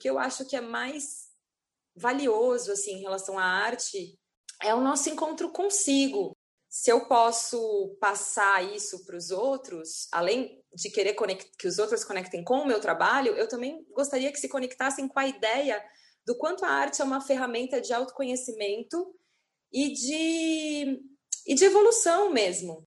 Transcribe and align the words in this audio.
que 0.00 0.08
eu 0.08 0.18
acho 0.18 0.44
que 0.46 0.56
é 0.56 0.60
mais 0.60 1.28
valioso 1.94 2.72
assim 2.72 2.92
em 2.92 3.02
relação 3.02 3.38
à 3.38 3.44
arte 3.44 4.18
é 4.62 4.74
o 4.74 4.80
nosso 4.80 5.08
encontro 5.08 5.50
consigo. 5.52 6.36
Se 6.68 6.90
eu 6.90 7.06
posso 7.06 7.96
passar 8.00 8.62
isso 8.74 9.04
para 9.04 9.16
os 9.16 9.30
outros, 9.30 10.06
além 10.12 10.62
de 10.72 10.90
querer 10.90 11.14
que 11.58 11.66
os 11.66 11.78
outros 11.78 12.04
conectem 12.04 12.44
com 12.44 12.60
o 12.60 12.66
meu 12.66 12.80
trabalho, 12.80 13.34
eu 13.34 13.48
também 13.48 13.84
gostaria 13.92 14.30
que 14.32 14.38
se 14.38 14.48
conectassem 14.48 15.08
com 15.08 15.18
a 15.18 15.26
ideia 15.26 15.82
do 16.24 16.36
quanto 16.36 16.64
a 16.64 16.68
arte 16.68 17.02
é 17.02 17.04
uma 17.04 17.20
ferramenta 17.20 17.80
de 17.80 17.92
autoconhecimento 17.92 19.14
e 19.72 19.92
de, 19.92 21.00
e 21.46 21.54
de 21.54 21.64
evolução 21.64 22.30
mesmo. 22.30 22.86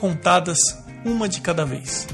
contadas 0.00 0.58
uma 1.04 1.28
de 1.28 1.42
cada 1.42 1.62
vez. 1.62 2.06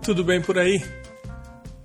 Tudo 0.00 0.22
bem 0.22 0.40
por 0.40 0.56
aí? 0.58 0.80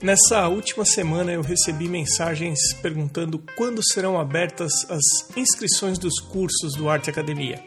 Nessa 0.04 0.48
última 0.48 0.86
semana 0.86 1.32
eu 1.32 1.42
recebi 1.42 1.90
mensagens 1.90 2.60
perguntando 2.80 3.42
quando 3.58 3.82
serão 3.84 4.20
abertas 4.20 4.72
as 4.88 5.36
inscrições 5.36 5.98
dos 5.98 6.20
cursos 6.20 6.76
do 6.76 6.88
Arte 6.88 7.10
Academia. 7.10 7.60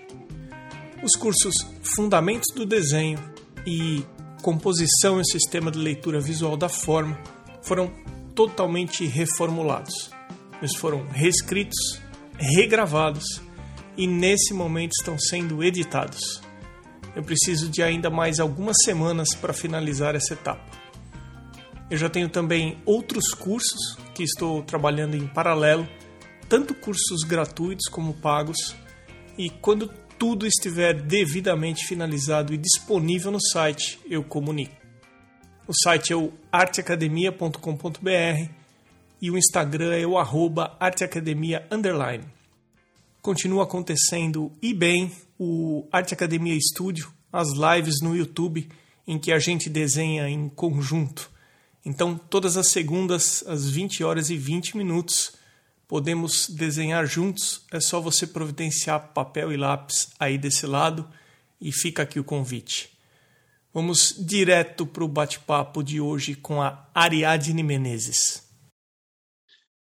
Os 1.03 1.19
cursos 1.19 1.55
Fundamentos 1.97 2.55
do 2.55 2.65
Desenho 2.65 3.19
e 3.67 4.05
composição 4.41 5.21
e 5.21 5.25
sistema 5.25 5.69
de 5.69 5.81
leitura 5.81 6.21
visual 6.21 6.57
da 6.57 6.69
forma 6.69 7.19
foram 7.63 7.91
totalmente 8.35 9.05
reformulados. 9.07 10.11
Eles 10.61 10.75
foram 10.75 11.07
reescritos, 11.09 12.01
regravados 12.37 13.41
e 13.97 14.07
nesse 14.07 14.55
momento 14.55 14.93
estão 14.93 15.19
sendo 15.19 15.63
editados. 15.63 16.41
Eu 17.17 17.23
preciso 17.23 17.69
de 17.69 17.83
ainda 17.83 18.11
mais 18.11 18.39
algumas 18.39 18.77
semanas 18.85 19.35
para 19.35 19.53
finalizar 19.53 20.15
essa 20.15 20.35
etapa. 20.35 20.65
Eu 21.91 21.97
já 21.97 22.09
tenho 22.09 22.29
também 22.29 22.79
outros 22.85 23.33
cursos 23.33 23.97
que 24.15 24.23
estou 24.23 24.63
trabalhando 24.63 25.17
em 25.17 25.27
paralelo, 25.27 25.89
tanto 26.49 26.75
cursos 26.75 27.23
gratuitos 27.25 27.89
como 27.89 28.15
pagos, 28.15 28.77
e 29.37 29.49
quando 29.49 29.89
tudo 30.19 30.47
estiver 30.47 30.95
devidamente 30.95 31.87
finalizado 31.87 32.53
e 32.53 32.59
disponível 32.59 33.31
no 33.31 33.41
site, 33.41 33.99
eu 34.09 34.23
comunico. 34.23 34.78
O 35.69 35.75
site 35.75 36.15
é 36.15 36.17
o 36.17 36.33
arteacademia.com.br 36.51 38.51
e 39.21 39.31
o 39.31 39.37
Instagram 39.37 39.95
é 39.95 40.07
o 40.07 40.17
arroba 40.17 40.75
arteacademia 40.81 41.69
underline. 41.71 42.25
Continua 43.21 43.65
acontecendo 43.65 44.51
e 44.63 44.73
bem 44.73 45.13
o 45.39 45.87
Arte 45.93 46.15
Academia 46.15 46.59
Studio, 46.59 47.13
as 47.31 47.49
lives 47.51 48.01
no 48.01 48.17
YouTube 48.17 48.67
em 49.07 49.19
que 49.19 49.31
a 49.31 49.39
gente 49.39 49.69
desenha 49.69 50.27
em 50.27 50.49
conjunto. 50.49 51.31
Então, 51.85 52.17
todas 52.17 52.57
as 52.57 52.69
segundas, 52.69 53.45
às 53.47 53.69
20 53.69 54.03
horas 54.03 54.31
e 54.31 54.39
20 54.39 54.75
minutos, 54.75 55.35
podemos 55.87 56.49
desenhar 56.49 57.05
juntos. 57.05 57.67
É 57.71 57.79
só 57.79 58.01
você 58.01 58.27
providenciar 58.27 59.13
papel 59.13 59.53
e 59.53 59.59
lápis 59.59 60.09
aí 60.19 60.39
desse 60.39 60.67
lado 60.67 61.07
e 61.61 61.71
fica 61.71 62.05
aqui 62.05 62.19
o 62.19 62.25
convite. 62.25 62.97
Vamos 63.73 64.15
direto 64.27 64.87
para 64.87 65.05
o 65.05 65.09
bate-papo 65.09 65.83
de 65.83 66.01
hoje 66.01 66.35
com 66.35 66.61
a 66.61 66.91
Ariadne 66.95 67.63
Menezes. 67.63 68.49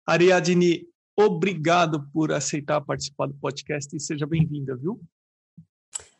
Ariadne, 0.05 0.88
obrigado 1.15 2.09
por 2.11 2.31
aceitar 2.31 2.81
participar 2.81 3.27
do 3.27 3.35
podcast 3.35 3.95
e 3.95 3.99
seja 3.99 4.25
bem-vinda, 4.25 4.75
viu? 4.75 4.99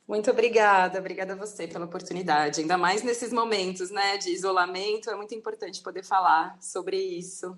Muito 0.08 0.32
obrigada, 0.32 1.00
obrigada 1.00 1.34
a 1.34 1.36
você 1.36 1.68
pela 1.68 1.86
oportunidade. 1.86 2.62
Ainda 2.62 2.78
mais 2.78 3.04
nesses 3.04 3.34
momentos 3.34 3.92
né, 3.92 4.18
de 4.18 4.30
isolamento, 4.30 5.10
é 5.10 5.16
muito 5.16 5.36
importante 5.36 5.82
poder 5.82 6.04
falar 6.04 6.62
sobre 6.62 6.98
isso 6.98 7.58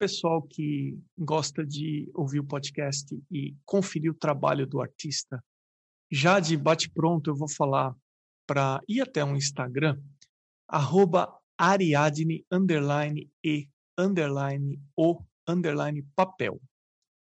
pessoal 0.00 0.40
que 0.40 0.98
gosta 1.18 1.62
de 1.62 2.10
ouvir 2.14 2.40
o 2.40 2.46
podcast 2.46 3.14
e 3.30 3.54
conferir 3.66 4.10
o 4.10 4.14
trabalho 4.14 4.66
do 4.66 4.80
artista, 4.80 5.44
já 6.10 6.40
de 6.40 6.56
bate-pronto 6.56 7.28
eu 7.28 7.36
vou 7.36 7.48
falar 7.50 7.94
para 8.50 8.82
ir 8.88 9.00
até 9.00 9.24
um 9.24 9.36
Instagram, 9.36 9.96
arroba 10.66 11.32
Ariadne, 11.56 12.44
underline 12.50 13.30
e, 13.44 13.68
underline 13.96 14.82
o, 14.96 15.22
underline 15.46 16.02
papel. 16.16 16.60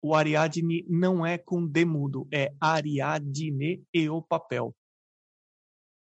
O 0.03 0.17
Ariadne 0.17 0.85
não 0.89 1.25
é 1.25 1.39
com 1.39 1.65
demudo, 1.65 2.27
é 2.33 2.53
Ariadne 2.61 3.87
e 3.95 4.09
o 4.09 4.21
papel. 4.21 4.75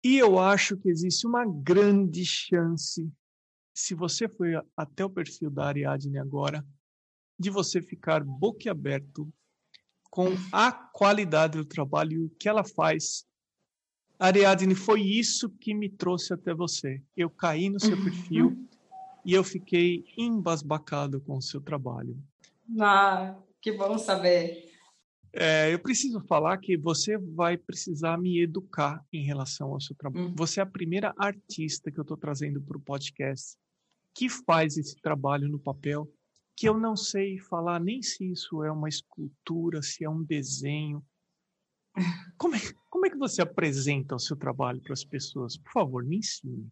E 0.02 0.18
eu 0.18 0.40
acho 0.40 0.76
que 0.76 0.88
existe 0.88 1.24
uma 1.24 1.46
grande 1.46 2.26
chance 2.26 3.08
se 3.72 3.94
você 3.94 4.28
foi 4.28 4.54
até 4.76 5.04
o 5.04 5.10
perfil 5.10 5.52
da 5.52 5.66
Ariadne 5.66 6.18
agora, 6.18 6.66
de 7.38 7.48
você 7.48 7.80
ficar 7.80 8.24
boquiaberto 8.24 9.32
com 10.10 10.30
a 10.50 10.72
qualidade 10.72 11.58
do 11.58 11.64
trabalho 11.64 12.28
que 12.40 12.48
ela 12.48 12.64
faz. 12.64 13.24
Ariadne, 14.18 14.74
foi 14.74 15.02
isso 15.02 15.50
que 15.50 15.74
me 15.74 15.88
trouxe 15.88 16.32
até 16.32 16.54
você. 16.54 17.02
Eu 17.16 17.28
caí 17.28 17.68
no 17.68 17.80
seu 17.80 17.96
perfil 18.02 18.48
uhum. 18.48 18.68
e 19.24 19.34
eu 19.34 19.42
fiquei 19.42 20.04
embasbacado 20.16 21.20
com 21.20 21.36
o 21.36 21.42
seu 21.42 21.60
trabalho. 21.60 22.16
Ah, 22.80 23.36
que 23.60 23.72
bom 23.72 23.98
saber. 23.98 24.70
É, 25.34 25.72
eu 25.72 25.78
preciso 25.78 26.20
falar 26.20 26.58
que 26.58 26.76
você 26.76 27.16
vai 27.16 27.56
precisar 27.56 28.18
me 28.18 28.42
educar 28.42 29.02
em 29.12 29.24
relação 29.24 29.72
ao 29.72 29.80
seu 29.80 29.96
trabalho. 29.96 30.26
Uhum. 30.26 30.34
Você 30.36 30.60
é 30.60 30.62
a 30.62 30.66
primeira 30.66 31.14
artista 31.16 31.90
que 31.90 31.98
eu 31.98 32.02
estou 32.02 32.16
trazendo 32.16 32.60
para 32.60 32.76
o 32.76 32.80
podcast 32.80 33.56
que 34.14 34.28
faz 34.28 34.76
esse 34.76 34.96
trabalho 35.00 35.48
no 35.48 35.58
papel, 35.58 36.10
que 36.56 36.68
eu 36.68 36.78
não 36.78 36.96
sei 36.96 37.38
falar 37.38 37.80
nem 37.80 38.02
se 38.02 38.30
isso 38.30 38.62
é 38.62 38.70
uma 38.70 38.88
escultura, 38.88 39.82
se 39.82 40.04
é 40.04 40.10
um 40.10 40.22
desenho. 40.22 41.02
Como 42.38 42.56
é, 42.56 42.60
como 42.90 43.06
é 43.06 43.10
que 43.10 43.18
você 43.18 43.42
apresenta 43.42 44.14
o 44.14 44.18
seu 44.18 44.36
trabalho 44.36 44.80
para 44.80 44.92
as 44.92 45.04
pessoas? 45.04 45.56
Por 45.56 45.72
favor, 45.72 46.04
me 46.04 46.18
ensine. 46.18 46.66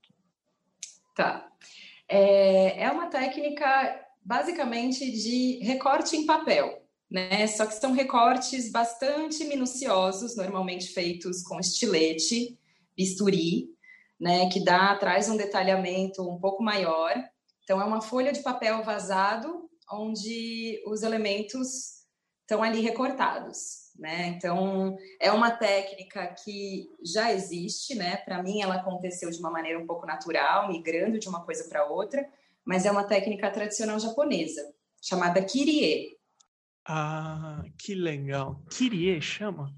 Tá. 1.15 1.51
É, 2.09 2.85
é 2.85 2.91
uma 2.91 3.07
técnica 3.07 4.05
basicamente 4.23 5.11
de 5.11 5.59
recorte 5.63 6.17
em 6.17 6.27
papel, 6.27 6.85
né? 7.11 7.47
Só 7.47 7.67
que 7.67 7.75
são 7.75 7.93
recortes 7.93 8.71
bastante 8.71 9.45
minuciosos, 9.45 10.37
normalmente 10.37 10.89
feitos 10.89 11.43
com 11.43 11.61
estilete, 11.61 12.59
bisturi, 12.97 13.71
né, 14.21 14.49
que 14.51 14.63
dá 14.63 14.95
traz 14.97 15.29
um 15.31 15.37
detalhamento 15.37 16.23
um 16.29 16.39
pouco 16.39 16.63
maior. 16.63 17.15
Então 17.65 17.81
é 17.81 17.85
uma 17.85 18.03
folha 18.03 18.33
de 18.33 18.43
papel 18.43 18.83
vazado 18.83 19.71
onde 19.91 20.83
os 20.87 21.03
elementos 21.03 22.01
estão 22.43 22.63
ali 22.63 22.81
recortados, 22.81 23.90
né? 24.01 24.29
Então 24.29 24.97
é 25.21 25.31
uma 25.31 25.51
técnica 25.51 26.35
que 26.43 26.91
já 27.05 27.31
existe, 27.33 27.95
né? 27.95 28.17
Para 28.17 28.43
mim 28.43 28.63
ela 28.63 28.77
aconteceu 28.77 29.31
de 29.31 29.39
uma 29.39 29.51
maneira 29.51 29.79
um 29.79 29.87
pouco 29.87 30.07
natural, 30.07 30.69
migrando 30.69 31.19
de 31.19 31.29
uma 31.29 31.45
coisa 31.45 31.69
para 31.69 31.87
outra, 31.87 32.27
mas 32.65 32.87
é 32.87 32.91
uma 32.91 33.05
técnica 33.05 33.51
tradicional 33.51 34.01
japonesa 34.01 34.63
chamada 35.03 35.45
kirie. 35.45 36.17
Ah, 36.85 37.63
que 37.79 37.95
legal. 37.95 38.63
Kirie 38.71 39.21
chama? 39.21 39.73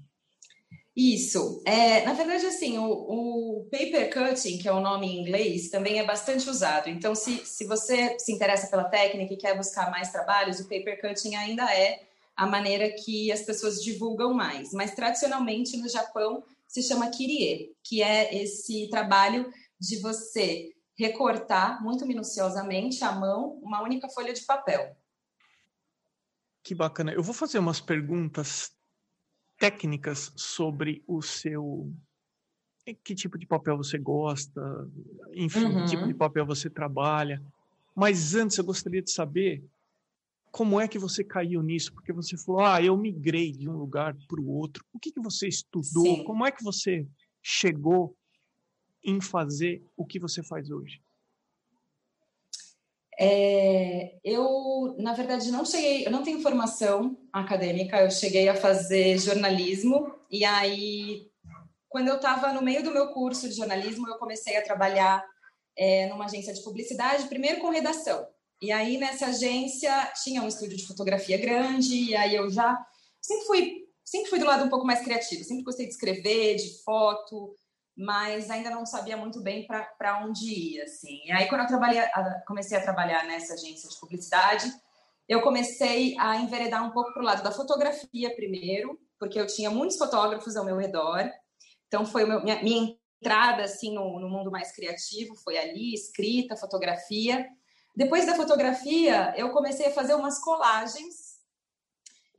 Isso. 0.95 1.61
É, 1.65 2.05
na 2.05 2.13
verdade, 2.13 2.45
assim, 2.45 2.77
o, 2.77 2.85
o, 2.85 3.67
paper 3.71 4.13
cutting, 4.13 4.59
que 4.59 4.67
é 4.67 4.71
o 4.71 4.79
nome 4.79 5.07
em 5.07 5.21
inglês, 5.21 5.69
também 5.69 5.99
é 5.99 6.05
bastante 6.05 6.47
usado. 6.47 6.87
Então, 6.87 7.15
se, 7.15 7.37
se 7.45 7.65
você 7.65 8.17
se 8.19 8.31
interessa 8.31 8.67
pela 8.67 8.83
técnica 8.83 9.33
e 9.33 9.37
quer 9.37 9.57
buscar 9.57 9.89
mais 9.89 10.11
trabalhos, 10.11 10.59
o 10.59 10.69
paper 10.69 11.01
cutting 11.01 11.35
ainda 11.35 11.63
é 11.73 12.03
a 12.35 12.47
maneira 12.47 12.91
que 12.91 13.31
as 13.31 13.43
pessoas 13.43 13.81
divulgam 13.81 14.33
mais. 14.33 14.71
Mas 14.73 14.95
tradicionalmente 14.95 15.77
no 15.77 15.87
Japão 15.87 16.43
se 16.67 16.81
chama 16.81 17.09
kirie, 17.09 17.75
que 17.83 18.01
é 18.01 18.41
esse 18.41 18.89
trabalho 18.89 19.51
de 19.79 19.99
você 19.99 20.73
recortar 20.97 21.83
muito 21.83 22.05
minuciosamente 22.05 23.03
à 23.03 23.11
mão 23.11 23.59
uma 23.61 23.81
única 23.81 24.09
folha 24.09 24.33
de 24.33 24.43
papel. 24.45 24.95
Que 26.63 26.73
bacana. 26.73 27.11
Eu 27.13 27.21
vou 27.21 27.33
fazer 27.33 27.59
umas 27.59 27.81
perguntas 27.81 28.71
técnicas 29.57 30.31
sobre 30.35 31.03
o 31.07 31.21
seu 31.21 31.91
que 33.03 33.15
tipo 33.15 33.37
de 33.37 33.45
papel 33.45 33.77
você 33.77 33.97
gosta, 33.97 34.61
enfim, 35.33 35.63
uhum. 35.63 35.85
que 35.85 35.91
tipo 35.91 36.05
de 36.05 36.13
papel 36.13 36.45
você 36.45 36.69
trabalha. 36.69 37.41
Mas 37.95 38.35
antes 38.35 38.57
eu 38.57 38.63
gostaria 38.63 39.01
de 39.01 39.11
saber 39.11 39.63
como 40.53 40.79
é 40.79 40.87
que 40.87 40.99
você 40.99 41.23
caiu 41.23 41.63
nisso? 41.63 41.91
Porque 41.91 42.13
você 42.13 42.37
falou, 42.37 42.61
ah, 42.61 42.79
eu 42.79 42.95
migrei 42.95 43.51
de 43.51 43.67
um 43.67 43.75
lugar 43.75 44.15
para 44.27 44.39
o 44.39 44.47
outro. 44.47 44.85
O 44.93 44.99
que, 44.99 45.11
que 45.11 45.19
você 45.19 45.47
estudou? 45.47 46.05
Sim. 46.05 46.23
Como 46.23 46.45
é 46.45 46.51
que 46.51 46.63
você 46.63 47.07
chegou 47.41 48.15
em 49.03 49.19
fazer 49.19 49.83
o 49.97 50.05
que 50.05 50.19
você 50.19 50.43
faz 50.43 50.69
hoje? 50.69 51.01
É, 53.19 54.19
eu, 54.23 54.95
na 54.99 55.13
verdade, 55.13 55.51
não 55.51 55.65
cheguei, 55.65 56.05
eu 56.05 56.11
não 56.11 56.21
tenho 56.21 56.39
formação 56.39 57.17
acadêmica, 57.31 58.03
eu 58.03 58.11
cheguei 58.11 58.47
a 58.47 58.55
fazer 58.55 59.17
jornalismo, 59.17 60.13
e 60.29 60.45
aí, 60.45 61.31
quando 61.89 62.09
eu 62.09 62.17
estava 62.17 62.53
no 62.53 62.61
meio 62.61 62.83
do 62.83 62.93
meu 62.93 63.07
curso 63.07 63.49
de 63.49 63.55
jornalismo, 63.55 64.07
eu 64.07 64.19
comecei 64.19 64.55
a 64.55 64.63
trabalhar 64.63 65.25
é, 65.75 66.07
numa 66.09 66.25
agência 66.25 66.53
de 66.53 66.63
publicidade, 66.63 67.27
primeiro 67.27 67.59
com 67.59 67.71
redação. 67.71 68.27
E 68.63 68.71
aí, 68.71 68.97
nessa 68.97 69.25
agência, 69.25 69.91
tinha 70.23 70.41
um 70.41 70.47
estúdio 70.47 70.77
de 70.77 70.87
fotografia 70.87 71.37
grande, 71.37 72.11
e 72.11 72.15
aí 72.15 72.33
eu 72.33 72.49
já 72.49 72.81
sempre 73.21 73.45
fui, 73.45 73.87
sempre 74.05 74.29
fui 74.29 74.39
do 74.39 74.45
lado 74.45 74.63
um 74.63 74.69
pouco 74.69 74.85
mais 74.85 75.01
criativo, 75.01 75.43
sempre 75.43 75.65
gostei 75.65 75.85
de 75.85 75.91
escrever, 75.91 76.55
de 76.55 76.81
foto, 76.81 77.53
mas 77.93 78.49
ainda 78.49 78.69
não 78.69 78.85
sabia 78.85 79.17
muito 79.17 79.41
bem 79.41 79.67
para 79.67 80.25
onde 80.25 80.45
ir, 80.45 80.81
assim. 80.81 81.25
E 81.25 81.31
aí, 81.33 81.49
quando 81.49 81.59
eu 81.59 81.67
trabalhei, 81.67 82.03
comecei 82.47 82.77
a 82.77 82.81
trabalhar 82.81 83.25
nessa 83.25 83.53
agência 83.53 83.89
de 83.89 83.99
publicidade, 83.99 84.73
eu 85.27 85.41
comecei 85.41 86.15
a 86.17 86.37
enveredar 86.37 86.87
um 86.87 86.91
pouco 86.91 87.11
para 87.11 87.21
o 87.21 87.25
lado 87.25 87.43
da 87.43 87.51
fotografia 87.51 88.33
primeiro, 88.33 88.97
porque 89.19 89.37
eu 89.37 89.45
tinha 89.45 89.69
muitos 89.69 89.97
fotógrafos 89.97 90.55
ao 90.55 90.63
meu 90.63 90.77
redor. 90.77 91.29
Então, 91.89 92.05
foi 92.05 92.23
meu, 92.25 92.41
minha, 92.41 92.63
minha, 92.63 92.95
entrada, 93.19 93.63
assim, 93.63 93.93
no, 93.93 94.21
no 94.21 94.29
mundo 94.29 94.49
mais 94.49 94.73
criativo, 94.73 95.35
foi 95.35 95.57
ali, 95.57 95.93
escrita, 95.93 96.55
fotografia. 96.55 97.45
Depois 97.95 98.25
da 98.25 98.35
fotografia, 98.35 99.33
eu 99.37 99.51
comecei 99.51 99.87
a 99.87 99.93
fazer 99.93 100.15
umas 100.15 100.39
colagens, 100.39 101.37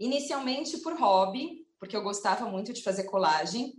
inicialmente 0.01 0.79
por 0.79 0.99
hobby, 0.99 1.65
porque 1.79 1.97
eu 1.97 2.03
gostava 2.03 2.47
muito 2.47 2.73
de 2.73 2.83
fazer 2.83 3.05
colagem. 3.05 3.73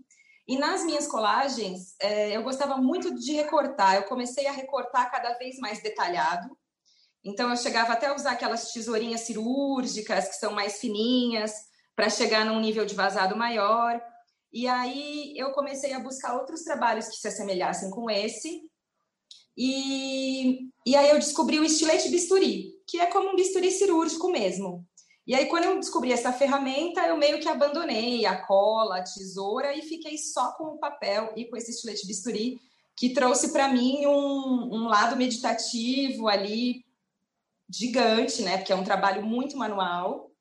E 0.47 0.57
nas 0.57 0.83
minhas 0.83 1.07
colagens, 1.07 1.95
é, 1.99 2.37
eu 2.37 2.43
gostava 2.43 2.77
muito 2.77 3.13
de 3.15 3.33
recortar. 3.33 3.95
Eu 3.95 4.03
comecei 4.03 4.47
a 4.47 4.51
recortar 4.51 5.11
cada 5.11 5.33
vez 5.37 5.57
mais 5.57 5.81
detalhado. 5.81 6.55
Então, 7.23 7.49
eu 7.49 7.57
chegava 7.57 7.93
até 7.93 8.07
a 8.07 8.15
usar 8.15 8.31
aquelas 8.31 8.71
tesourinhas 8.71 9.21
cirúrgicas, 9.21 10.27
que 10.29 10.35
são 10.35 10.53
mais 10.53 10.79
fininhas, 10.79 11.51
para 11.95 12.09
chegar 12.09 12.45
num 12.45 12.59
nível 12.59 12.85
de 12.85 12.93
vazado 12.93 13.35
maior. 13.35 13.99
E 14.53 14.67
aí, 14.67 15.33
eu 15.35 15.51
comecei 15.51 15.91
a 15.93 15.99
buscar 15.99 16.35
outros 16.35 16.61
trabalhos 16.61 17.07
que 17.07 17.15
se 17.15 17.27
assemelhassem 17.27 17.89
com 17.89 18.09
esse. 18.09 18.61
E, 19.57 20.69
e 20.85 20.95
aí, 20.95 21.09
eu 21.09 21.15
descobri 21.15 21.59
o 21.59 21.63
estilete 21.63 22.09
bisturi, 22.09 22.73
que 22.87 22.99
é 22.99 23.05
como 23.05 23.29
um 23.29 23.35
bisturi 23.35 23.71
cirúrgico 23.71 24.29
mesmo. 24.29 24.85
E 25.27 25.33
aí, 25.33 25.47
quando 25.47 25.63
eu 25.63 25.79
descobri 25.79 26.11
essa 26.11 26.31
ferramenta, 26.31 27.01
eu 27.01 27.17
meio 27.17 27.39
que 27.39 27.47
abandonei 27.47 28.25
a 28.25 28.45
cola, 28.45 28.97
a 28.97 29.03
tesoura 29.03 29.73
e 29.73 29.81
fiquei 29.81 30.17
só 30.17 30.51
com 30.51 30.65
o 30.65 30.77
papel 30.77 31.33
e 31.35 31.45
com 31.45 31.57
esse 31.57 31.71
estilete 31.71 32.05
bisturi, 32.05 32.59
que 32.95 33.09
trouxe 33.09 33.51
para 33.51 33.67
mim 33.67 34.05
um, 34.05 34.75
um 34.75 34.87
lado 34.87 35.15
meditativo 35.15 36.27
ali 36.27 36.85
gigante, 37.69 38.43
né? 38.43 38.57
Porque 38.57 38.71
é 38.71 38.75
um 38.75 38.83
trabalho 38.83 39.25
muito 39.25 39.57
manual. 39.57 40.31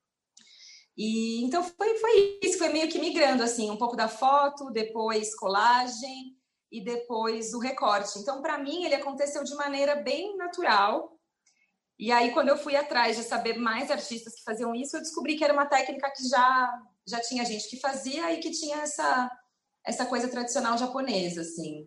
E 0.97 1.43
então 1.43 1.65
foi, 1.65 1.97
foi 1.99 2.39
isso, 2.43 2.59
foi 2.59 2.69
meio 2.69 2.89
que 2.89 2.99
migrando 2.99 3.43
assim, 3.43 3.71
um 3.71 3.77
pouco 3.77 3.97
da 3.97 4.07
foto, 4.07 4.71
depois 4.71 5.35
colagem 5.35 6.37
e 6.75 6.81
depois 6.81 7.55
o 7.55 7.61
recorte. 7.61 8.19
Então, 8.19 8.43
para 8.43 8.59
mim, 8.59 8.85
ele 8.85 8.97
aconteceu 8.97 9.45
de 9.45 9.55
maneira 9.55 9.95
bem 9.95 10.37
natural. 10.37 11.17
E 11.97 12.11
aí, 12.11 12.33
quando 12.33 12.49
eu 12.49 12.57
fui 12.57 12.75
atrás 12.75 13.17
de 13.17 13.23
saber 13.23 13.57
mais 13.57 13.93
artistas 13.93 14.35
que 14.35 14.43
faziam 14.43 14.75
isso, 14.75 14.97
eu 14.97 15.01
descobri 15.01 15.37
que 15.37 15.45
era 15.45 15.53
uma 15.53 15.67
técnica 15.67 16.11
que 16.11 16.29
já, 16.29 16.83
já 17.07 17.21
tinha 17.21 17.45
gente 17.45 17.71
que 17.71 17.79
fazia 17.79 18.33
e 18.33 18.41
que 18.41 18.51
tinha 18.51 18.79
essa, 18.79 19.31
essa 19.87 20.05
coisa 20.05 20.29
tradicional 20.29 20.77
japonesa, 20.77 21.43
assim. 21.43 21.87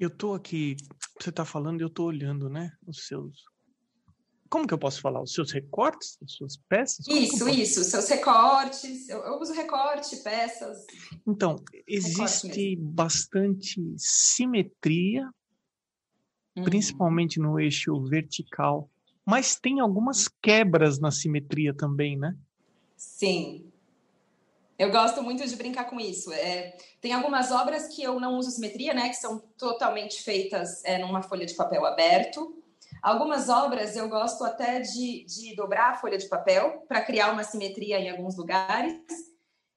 Eu 0.00 0.10
tô 0.10 0.34
aqui, 0.34 0.74
você 1.20 1.30
tá 1.30 1.44
falando 1.44 1.80
eu 1.80 1.88
tô 1.88 2.06
olhando, 2.06 2.48
né, 2.50 2.72
os 2.88 3.06
seus... 3.06 3.44
Como 4.48 4.66
que 4.66 4.72
eu 4.72 4.78
posso 4.78 5.00
falar? 5.00 5.20
Os 5.22 5.32
seus 5.32 5.52
recortes? 5.52 6.18
As 6.22 6.32
suas 6.32 6.56
peças? 6.68 7.04
Como 7.04 7.18
isso, 7.18 7.48
isso, 7.48 7.84
seus 7.84 8.08
recortes. 8.08 9.08
Eu, 9.08 9.18
eu, 9.20 9.38
uso 9.38 9.52
recorte, 9.52 10.16
peças. 10.16 10.86
Então, 11.26 11.56
existe 11.86 12.76
bastante 12.76 13.80
simetria 13.96 15.28
uhum. 16.58 16.64
principalmente 16.64 17.38
no 17.38 17.58
eixo 17.58 17.98
vertical. 18.04 18.90
Mas 19.24 19.56
tem 19.56 19.80
algumas 19.80 20.28
quebras 20.42 20.98
na 20.98 21.10
simetria 21.10 21.74
também, 21.74 22.16
né? 22.18 22.34
Sim. 22.96 23.70
Eu 24.78 24.90
gosto 24.90 25.22
muito 25.22 25.46
de 25.46 25.56
brincar 25.56 25.84
com 25.84 26.00
isso. 26.00 26.32
É, 26.32 26.76
tem 27.00 27.12
algumas 27.12 27.50
obras 27.50 27.88
que 27.88 28.02
eu 28.02 28.18
não 28.20 28.38
uso 28.38 28.50
simetria, 28.50 28.94
né? 28.94 29.08
Que 29.08 29.16
são 29.16 29.38
totalmente 29.58 30.22
feitas 30.22 30.84
é, 30.84 30.98
numa 30.98 31.22
folha 31.22 31.44
de 31.44 31.54
papel 31.54 31.84
aberto. 31.84 32.62
Algumas 33.02 33.48
obras 33.48 33.96
eu 33.96 34.08
gosto 34.08 34.44
até 34.44 34.80
de, 34.80 35.24
de 35.24 35.54
dobrar 35.54 35.92
a 35.92 35.96
folha 35.96 36.18
de 36.18 36.28
papel 36.28 36.84
para 36.88 37.02
criar 37.02 37.32
uma 37.32 37.44
simetria 37.44 37.98
em 37.98 38.10
alguns 38.10 38.36
lugares 38.36 38.96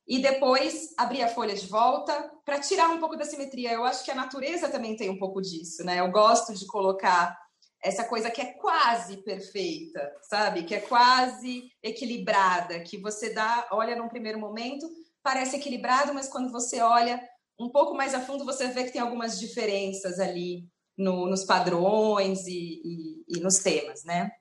e 0.07 0.19
depois 0.19 0.93
abrir 0.97 1.21
a 1.21 1.27
folha 1.27 1.55
de 1.55 1.67
volta 1.67 2.31
para 2.43 2.59
tirar 2.59 2.89
um 2.89 2.99
pouco 2.99 3.15
da 3.15 3.25
simetria. 3.25 3.71
Eu 3.71 3.85
acho 3.85 4.03
que 4.03 4.11
a 4.11 4.15
natureza 4.15 4.69
também 4.69 4.95
tem 4.95 5.09
um 5.09 5.17
pouco 5.17 5.41
disso, 5.41 5.83
né? 5.83 5.99
Eu 5.99 6.11
gosto 6.11 6.53
de 6.53 6.65
colocar 6.65 7.37
essa 7.83 8.03
coisa 8.03 8.29
que 8.29 8.41
é 8.41 8.53
quase 8.53 9.17
perfeita, 9.23 10.11
sabe? 10.23 10.63
Que 10.63 10.75
é 10.75 10.81
quase 10.81 11.71
equilibrada, 11.81 12.79
que 12.81 12.97
você 12.97 13.33
dá, 13.33 13.67
olha 13.71 13.95
num 13.95 14.09
primeiro 14.09 14.39
momento, 14.39 14.87
parece 15.23 15.55
equilibrado, 15.55 16.13
mas 16.13 16.27
quando 16.27 16.51
você 16.51 16.81
olha 16.81 17.21
um 17.59 17.69
pouco 17.69 17.95
mais 17.95 18.13
a 18.13 18.19
fundo, 18.19 18.45
você 18.45 18.67
vê 18.67 18.83
que 18.83 18.91
tem 18.91 19.01
algumas 19.01 19.39
diferenças 19.39 20.19
ali 20.19 20.67
no, 21.01 21.27
nos 21.27 21.43
padrões 21.43 22.45
e, 22.47 22.81
e, 22.83 23.37
e 23.37 23.39
nos 23.39 23.57
temas, 23.57 24.03
né? 24.03 24.31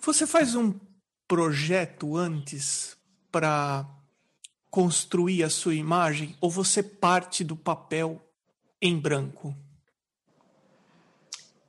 Você 0.00 0.26
faz 0.26 0.54
um 0.54 0.74
projeto 1.28 2.16
antes 2.16 2.96
para 3.30 3.86
construir 4.70 5.42
a 5.42 5.50
sua 5.50 5.74
imagem 5.74 6.36
ou 6.40 6.50
você 6.50 6.82
parte 6.82 7.44
do 7.44 7.56
papel 7.56 8.20
em 8.80 8.98
branco? 8.98 9.54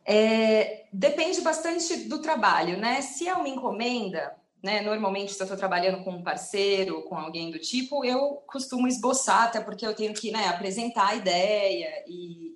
É, 0.05 0.85
depende 0.91 1.41
bastante 1.41 2.07
do 2.07 2.19
trabalho, 2.19 2.77
né? 2.77 3.01
Se 3.01 3.27
é 3.27 3.33
uma 3.33 3.49
encomenda, 3.49 4.35
né? 4.63 4.81
Normalmente, 4.81 5.33
se 5.33 5.41
eu 5.41 5.45
estou 5.45 5.57
trabalhando 5.57 6.03
com 6.03 6.11
um 6.11 6.23
parceiro, 6.23 7.03
com 7.03 7.17
alguém 7.17 7.51
do 7.51 7.59
tipo, 7.59 8.05
eu 8.05 8.43
costumo 8.47 8.87
esboçar, 8.87 9.43
até 9.43 9.59
porque 9.59 9.85
eu 9.85 9.95
tenho 9.95 10.13
que 10.13 10.31
né, 10.31 10.47
apresentar 10.47 11.09
a 11.09 11.15
ideia 11.15 12.03
e, 12.07 12.50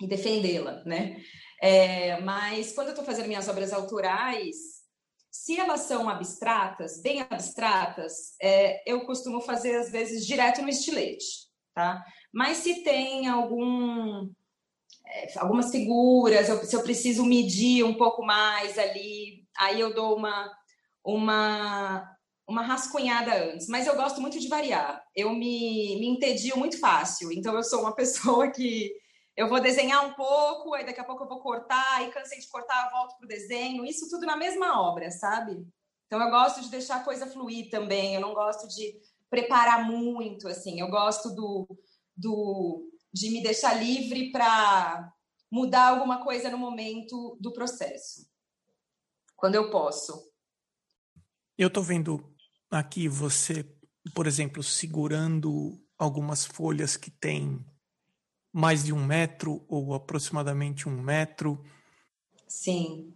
e 0.00 0.06
defendê-la, 0.06 0.82
né? 0.84 1.16
É, 1.62 2.20
mas 2.20 2.72
quando 2.72 2.88
eu 2.88 2.92
estou 2.92 3.04
fazendo 3.04 3.28
minhas 3.28 3.48
obras 3.48 3.72
autorais, 3.72 4.56
se 5.30 5.58
elas 5.58 5.80
são 5.82 6.08
abstratas, 6.08 7.00
bem 7.00 7.20
abstratas, 7.20 8.34
é, 8.40 8.82
eu 8.90 9.04
costumo 9.04 9.40
fazer 9.40 9.76
às 9.76 9.90
vezes 9.90 10.26
direto 10.26 10.62
no 10.62 10.68
estilete, 10.68 11.48
tá? 11.74 12.04
Mas 12.32 12.58
se 12.58 12.82
tem 12.82 13.28
algum 13.28 14.30
é, 15.06 15.38
algumas 15.38 15.70
figuras, 15.70 16.48
eu, 16.48 16.64
se 16.64 16.74
eu 16.74 16.82
preciso 16.82 17.24
medir 17.24 17.84
um 17.84 17.94
pouco 17.94 18.24
mais 18.24 18.78
ali, 18.78 19.46
aí 19.56 19.80
eu 19.80 19.94
dou 19.94 20.16
uma 20.16 20.52
uma 21.04 22.10
uma 22.46 22.62
rascunhada 22.62 23.52
antes, 23.52 23.68
mas 23.68 23.86
eu 23.86 23.96
gosto 23.96 24.20
muito 24.20 24.38
de 24.38 24.48
variar. 24.48 25.02
Eu 25.16 25.30
me, 25.30 25.98
me 25.98 26.06
entedio 26.08 26.58
muito 26.58 26.78
fácil, 26.78 27.32
então 27.32 27.54
eu 27.54 27.62
sou 27.62 27.80
uma 27.80 27.94
pessoa 27.96 28.50
que 28.50 28.92
eu 29.36 29.48
vou 29.48 29.60
desenhar 29.60 30.06
um 30.06 30.14
pouco, 30.14 30.74
aí 30.74 30.86
daqui 30.86 31.00
a 31.00 31.04
pouco 31.04 31.24
eu 31.24 31.28
vou 31.28 31.40
cortar, 31.40 31.96
aí 31.96 32.10
cansei 32.10 32.38
de 32.38 32.48
cortar, 32.48 32.90
volto 32.90 33.16
pro 33.18 33.26
desenho, 33.26 33.84
isso 33.84 34.08
tudo 34.08 34.26
na 34.26 34.36
mesma 34.36 34.80
obra, 34.80 35.10
sabe? 35.10 35.66
Então 36.06 36.22
eu 36.22 36.30
gosto 36.30 36.60
de 36.60 36.70
deixar 36.70 36.96
a 36.96 37.04
coisa 37.04 37.26
fluir 37.26 37.68
também, 37.70 38.14
eu 38.14 38.20
não 38.20 38.32
gosto 38.32 38.68
de 38.68 39.00
preparar 39.28 39.84
muito, 39.84 40.46
assim, 40.46 40.80
eu 40.80 40.88
gosto 40.88 41.34
do, 41.34 41.66
do 42.16 42.88
de 43.12 43.30
me 43.30 43.42
deixar 43.42 43.74
livre 43.74 44.30
para 44.30 45.12
mudar 45.50 45.88
alguma 45.88 46.22
coisa 46.22 46.50
no 46.50 46.58
momento 46.58 47.36
do 47.40 47.52
processo, 47.52 48.28
quando 49.36 49.56
eu 49.56 49.70
posso. 49.70 50.32
Eu 51.58 51.68
estou 51.68 51.82
vendo 51.82 52.32
aqui 52.70 53.08
você, 53.08 53.64
por 54.14 54.26
exemplo, 54.26 54.62
segurando 54.62 55.80
algumas 55.98 56.44
folhas 56.44 56.96
que 56.96 57.10
têm 57.10 57.64
mais 58.54 58.84
de 58.84 58.92
um 58.92 59.04
metro 59.04 59.64
ou 59.68 59.94
aproximadamente 59.94 60.88
um 60.88 61.02
metro. 61.02 61.60
Sim. 62.46 63.12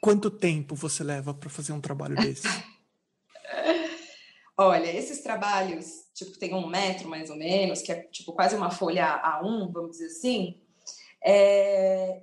Quanto 0.00 0.32
tempo 0.32 0.74
você 0.74 1.04
leva 1.04 1.32
para 1.32 1.48
fazer 1.48 1.72
um 1.72 1.80
trabalho 1.80 2.16
desse? 2.16 2.48
Olha, 4.58 4.92
esses 4.92 5.22
trabalhos, 5.22 5.86
tipo, 6.12 6.36
tem 6.38 6.52
um 6.52 6.66
metro 6.66 7.08
mais 7.08 7.30
ou 7.30 7.36
menos, 7.36 7.82
que 7.82 7.92
é 7.92 8.02
tipo 8.02 8.32
quase 8.32 8.56
uma 8.56 8.70
folha 8.70 9.22
A1, 9.22 9.72
vamos 9.72 9.92
dizer 9.92 10.06
assim, 10.06 10.60
é... 11.24 12.20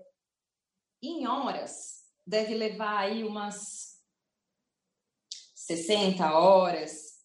em 1.02 1.26
horas 1.26 2.04
deve 2.26 2.54
levar 2.54 2.98
aí 2.98 3.24
umas 3.24 4.02
60 5.56 6.34
horas, 6.34 7.22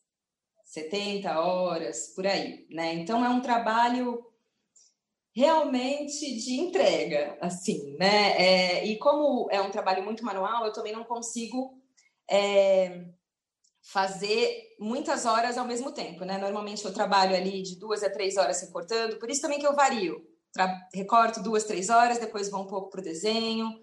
70 0.62 1.40
horas, 1.40 2.12
por 2.14 2.26
aí, 2.26 2.64
né? 2.70 2.94
Então 2.94 3.24
é 3.24 3.28
um 3.28 3.40
trabalho 3.40 4.31
realmente 5.34 6.36
de 6.36 6.54
entrega, 6.54 7.38
assim, 7.40 7.96
né? 7.98 8.36
É, 8.36 8.86
e 8.86 8.98
como 8.98 9.48
é 9.50 9.60
um 9.60 9.70
trabalho 9.70 10.04
muito 10.04 10.24
manual, 10.24 10.66
eu 10.66 10.72
também 10.72 10.92
não 10.92 11.04
consigo 11.04 11.80
é, 12.30 13.06
fazer 13.82 14.76
muitas 14.78 15.24
horas 15.24 15.56
ao 15.56 15.66
mesmo 15.66 15.92
tempo, 15.92 16.24
né? 16.24 16.38
Normalmente 16.38 16.84
eu 16.84 16.92
trabalho 16.92 17.34
ali 17.34 17.62
de 17.62 17.78
duas 17.78 18.02
a 18.02 18.10
três 18.10 18.36
horas 18.36 18.60
recortando, 18.60 19.18
por 19.18 19.30
isso 19.30 19.40
também 19.40 19.58
que 19.58 19.66
eu 19.66 19.74
vario. 19.74 20.22
recorto 20.94 21.42
duas, 21.42 21.64
três 21.64 21.88
horas, 21.88 22.18
depois 22.18 22.50
vou 22.50 22.62
um 22.62 22.66
pouco 22.66 22.90
para 22.90 23.00
o 23.00 23.04
desenho, 23.04 23.82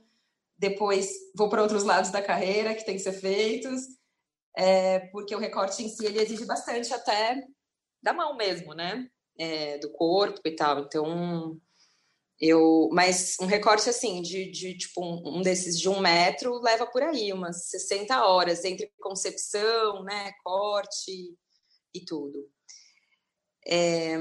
depois 0.58 1.10
vou 1.36 1.50
para 1.50 1.62
outros 1.62 1.84
lados 1.84 2.12
da 2.12 2.22
carreira 2.22 2.76
que 2.76 2.86
tem 2.86 2.96
que 2.96 3.02
ser 3.02 3.14
feitos, 3.14 3.82
é, 4.56 5.00
porque 5.12 5.36
o 5.36 5.40
recorte 5.40 5.84
em 5.84 5.90
si 5.90 6.06
ele 6.06 6.22
exige 6.22 6.46
bastante 6.46 6.94
até 6.94 7.44
da 8.02 8.14
mão 8.14 8.36
mesmo, 8.36 8.74
né? 8.74 9.10
É, 9.40 9.78
do 9.78 9.90
corpo 9.92 10.42
e 10.46 10.56
tal. 10.56 10.80
Então, 10.80 11.60
eu. 12.40 12.90
Mas 12.92 13.38
um 13.40 13.46
recorte 13.46 13.90
assim, 13.90 14.22
de, 14.22 14.52
de 14.52 14.78
tipo 14.78 15.02
um, 15.02 15.40
um, 15.40 15.42
desses 15.42 15.80
de 15.80 15.88
um 15.90 16.00
metro 16.00 16.62
leva 16.62 16.86
por 16.86 17.02
aí, 17.02 17.32
umas 17.32 17.70
60 17.70 18.26
horas, 18.26 18.64
entre 18.66 18.92
concepção, 19.00 20.04
né, 20.04 20.32
corte 20.44 21.36
e 21.94 22.06
tudo. 22.06 22.50
É, 23.66 24.18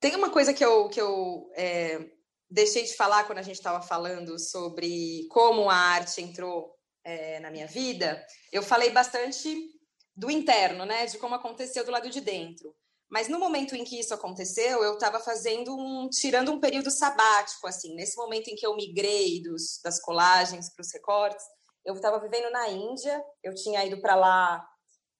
tem 0.00 0.14
uma 0.16 0.30
coisa 0.30 0.52
que 0.52 0.64
eu, 0.64 0.88
que 0.88 1.00
eu 1.00 1.50
é, 1.54 2.10
deixei 2.48 2.84
de 2.84 2.94
falar 2.94 3.24
quando 3.24 3.38
a 3.38 3.42
gente 3.42 3.56
estava 3.56 3.82
falando 3.82 4.38
sobre 4.38 5.26
como 5.30 5.68
a 5.68 5.74
arte 5.74 6.22
entrou 6.22 6.74
é, 7.04 7.40
na 7.40 7.50
minha 7.50 7.66
vida. 7.66 8.24
Eu 8.52 8.62
falei 8.62 8.90
bastante 8.90 9.70
do 10.14 10.30
interno, 10.30 10.84
né, 10.84 11.06
de 11.06 11.18
como 11.18 11.34
aconteceu 11.34 11.84
do 11.84 11.90
lado 11.90 12.08
de 12.08 12.20
dentro. 12.20 12.74
Mas 13.08 13.28
no 13.28 13.38
momento 13.38 13.76
em 13.76 13.84
que 13.84 13.98
isso 13.98 14.12
aconteceu, 14.12 14.82
eu 14.82 14.94
estava 14.94 15.20
fazendo 15.20 15.76
um, 15.76 16.08
tirando 16.08 16.52
um 16.52 16.58
período 16.60 16.90
sabático, 16.90 17.66
assim. 17.66 17.94
Nesse 17.94 18.16
momento 18.16 18.48
em 18.48 18.56
que 18.56 18.66
eu 18.66 18.74
migrei 18.74 19.40
dos, 19.42 19.80
das 19.82 20.00
colagens 20.00 20.72
para 20.74 20.82
os 20.82 20.92
recortes, 20.92 21.44
eu 21.84 21.94
estava 21.94 22.18
vivendo 22.18 22.50
na 22.50 22.68
Índia. 22.68 23.24
Eu 23.42 23.54
tinha 23.54 23.84
ido 23.84 24.00
para 24.00 24.16
lá 24.16 24.68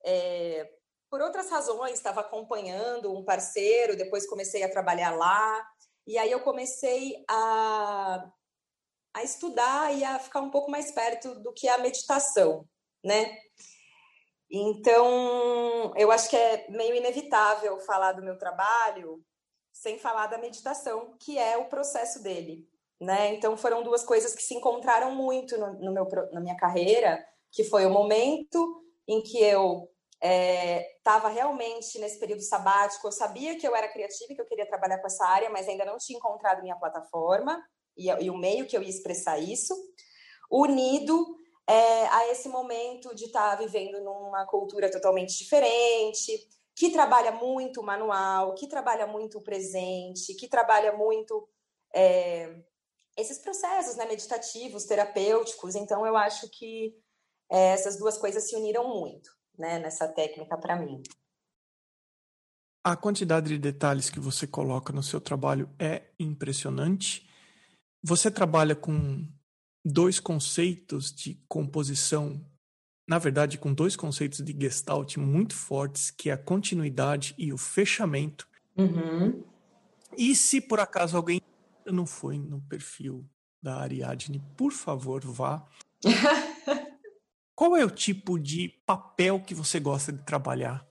é, 0.05 0.69
por 1.09 1.21
outras 1.21 1.49
razões. 1.49 1.93
Estava 1.93 2.23
acompanhando 2.23 3.17
um 3.17 3.25
parceiro. 3.25 3.97
Depois 3.97 4.29
comecei 4.29 4.65
a 4.65 4.71
trabalhar 4.71 5.17
lá. 5.17 5.65
E 6.07 6.19
aí 6.19 6.31
eu 6.31 6.41
comecei 6.41 7.25
a, 7.31 8.29
a 9.15 9.23
estudar 9.23 9.95
e 9.95 10.03
a 10.03 10.19
ficar 10.19 10.41
um 10.41 10.51
pouco 10.51 10.71
mais 10.71 10.91
perto 10.91 11.37
do 11.41 11.53
que 11.53 11.69
a 11.69 11.79
meditação, 11.79 12.69
né? 13.05 13.39
Então, 14.51 15.93
eu 15.97 16.11
acho 16.13 16.31
que 16.31 16.37
é 16.37 16.67
meio 16.71 16.95
inevitável 16.95 17.79
falar 17.81 18.13
do 18.13 18.23
meu 18.23 18.39
trabalho 18.39 19.21
sem 19.73 19.99
falar 19.99 20.27
da 20.29 20.39
meditação, 20.39 21.17
que 21.19 21.39
é 21.39 21.57
o 21.57 21.69
processo 21.69 22.23
dele, 22.23 22.67
né? 23.01 23.35
Então, 23.35 23.57
foram 23.57 23.83
duas 23.83 24.05
coisas 24.05 24.35
que 24.35 24.43
se 24.43 24.55
encontraram 24.55 25.15
muito 25.15 25.59
no, 25.59 25.73
no 25.75 25.93
meu, 25.93 26.09
na 26.33 26.41
minha 26.41 26.57
carreira, 26.57 27.23
que 27.53 27.65
foi 27.65 27.85
o 27.85 27.91
momento 27.91 28.83
em 29.07 29.23
que 29.23 29.43
eu 29.43 29.91
estava 30.23 31.31
é, 31.31 31.35
realmente 31.35 31.99
nesse 31.99 32.19
período 32.19 32.41
sabático, 32.41 33.07
eu 33.07 33.13
sabia 33.13 33.59
que 33.59 33.69
eu 33.69 33.77
era 33.77 33.89
criativa 33.89 34.33
e 34.33 34.35
que 34.35 34.41
eu 34.41 34.47
queria 34.47 34.67
trabalhar 34.67 34.99
com 34.99 35.07
essa 35.07 35.27
área, 35.27 35.51
mas 35.51 35.69
ainda 35.69 35.85
não 35.85 35.99
tinha 35.99 36.17
encontrado 36.17 36.63
minha 36.63 36.77
plataforma 36.77 37.63
e, 37.97 38.09
e 38.09 38.31
o 38.31 38.37
meio 38.37 38.67
que 38.67 38.77
eu 38.77 38.83
ia 38.83 38.89
expressar 38.89 39.39
isso, 39.39 39.75
unido 40.51 41.37
é, 41.69 42.07
a 42.09 42.29
esse 42.31 42.49
momento 42.49 43.15
de 43.15 43.25
estar 43.25 43.57
tá 43.57 43.63
vivendo 43.63 44.01
numa 44.01 44.47
cultura 44.47 44.91
totalmente 44.91 45.37
diferente, 45.37 46.49
que 46.75 46.91
trabalha 46.91 47.33
muito 47.33 47.81
o 47.81 47.85
manual, 47.85 48.55
que 48.55 48.67
trabalha 48.67 49.07
muito 49.07 49.39
o 49.39 49.43
presente, 49.43 50.35
que 50.35 50.47
trabalha 50.47 50.93
muito 50.93 51.49
é, 51.95 52.55
esses 53.17 53.39
processos 53.39 53.97
né, 53.97 54.05
meditativos, 54.07 54.85
terapêuticos. 54.85 55.75
Então, 55.75 56.07
eu 56.07 56.17
acho 56.17 56.49
que 56.51 56.95
é, 57.51 57.69
essas 57.69 57.99
duas 57.99 58.19
coisas 58.19 58.49
se 58.49 58.55
uniram 58.55 58.89
muito 58.89 59.31
né, 59.59 59.79
nessa 59.79 60.07
técnica 60.07 60.57
para 60.59 60.77
mim. 60.77 61.03
A 62.85 62.95
quantidade 62.95 63.49
de 63.49 63.59
detalhes 63.59 64.11
que 64.11 64.21
você 64.21 64.47
coloca 64.47 64.93
no 64.93 65.03
seu 65.03 65.21
trabalho 65.21 65.69
é 65.79 66.05
impressionante. 66.21 67.29
Você 68.03 68.31
trabalha 68.31 68.77
com 68.77 69.27
dois 69.87 70.19
conceitos 70.19 71.13
de 71.13 71.41
composição, 71.49 72.45
na 73.09 73.19
verdade, 73.19 73.57
com 73.57 73.73
dois 73.73 73.95
conceitos 73.95 74.41
de 74.41 74.57
gestalt 74.59 75.17
muito 75.17 75.55
fortes, 75.55 76.11
que 76.11 76.29
é 76.29 76.33
a 76.33 76.39
continuidade 76.39 77.35
e 77.39 77.53
o 77.53 77.59
fechamento. 77.59 78.49
Uhum. 78.77 79.45
E 80.17 80.35
se 80.35 80.61
por 80.61 80.81
acaso 80.81 81.17
alguém 81.17 81.41
não 81.85 82.05
foi 82.05 82.39
no 82.39 82.61
perfil 82.63 83.25
da 83.63 83.77
Ariadne, 83.77 84.43
por 84.57 84.73
favor, 84.73 85.25
vá. 85.25 85.65
Qual 87.55 87.77
é 87.77 87.85
o 87.85 87.91
tipo 87.91 88.39
de 88.39 88.69
papel 88.85 89.41
que 89.41 89.55
você 89.55 89.81
gosta 89.81 90.13
de 90.13 90.23
trabalhar? 90.25 90.87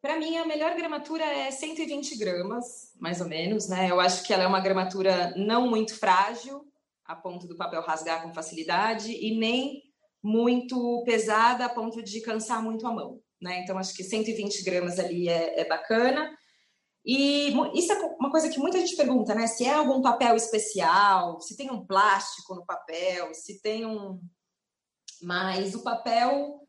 Para 0.00 0.18
mim, 0.18 0.36
a 0.36 0.46
melhor 0.46 0.76
gramatura 0.76 1.24
é 1.24 1.50
120 1.50 2.16
gramas, 2.18 2.92
mais 3.00 3.20
ou 3.20 3.26
menos, 3.26 3.68
né? 3.68 3.90
Eu 3.90 3.98
acho 3.98 4.22
que 4.22 4.32
ela 4.32 4.44
é 4.44 4.46
uma 4.46 4.60
gramatura 4.60 5.34
não 5.36 5.68
muito 5.68 5.98
frágil, 5.98 6.64
a 7.04 7.14
ponto 7.14 7.46
do 7.46 7.56
papel 7.56 7.82
rasgar 7.82 8.22
com 8.22 8.32
facilidade 8.32 9.12
e 9.12 9.36
nem 9.36 9.82
muito 10.22 11.02
pesada 11.04 11.66
a 11.66 11.68
ponto 11.68 12.02
de 12.02 12.20
cansar 12.22 12.62
muito 12.62 12.86
a 12.86 12.92
mão. 12.92 13.20
Né? 13.40 13.60
Então, 13.60 13.76
acho 13.76 13.94
que 13.94 14.02
120 14.02 14.64
gramas 14.64 14.98
ali 14.98 15.28
é, 15.28 15.60
é 15.60 15.68
bacana. 15.68 16.34
E 17.04 17.54
isso 17.74 17.92
é 17.92 17.96
uma 18.18 18.30
coisa 18.30 18.48
que 18.48 18.58
muita 18.58 18.80
gente 18.80 18.96
pergunta, 18.96 19.34
né? 19.34 19.46
Se 19.46 19.66
é 19.66 19.74
algum 19.74 20.00
papel 20.00 20.34
especial, 20.36 21.38
se 21.38 21.54
tem 21.54 21.70
um 21.70 21.84
plástico 21.84 22.54
no 22.54 22.64
papel, 22.64 23.34
se 23.34 23.60
tem 23.60 23.84
um. 23.84 24.18
Mas 25.20 25.74
o 25.74 25.82
papel, 25.82 26.60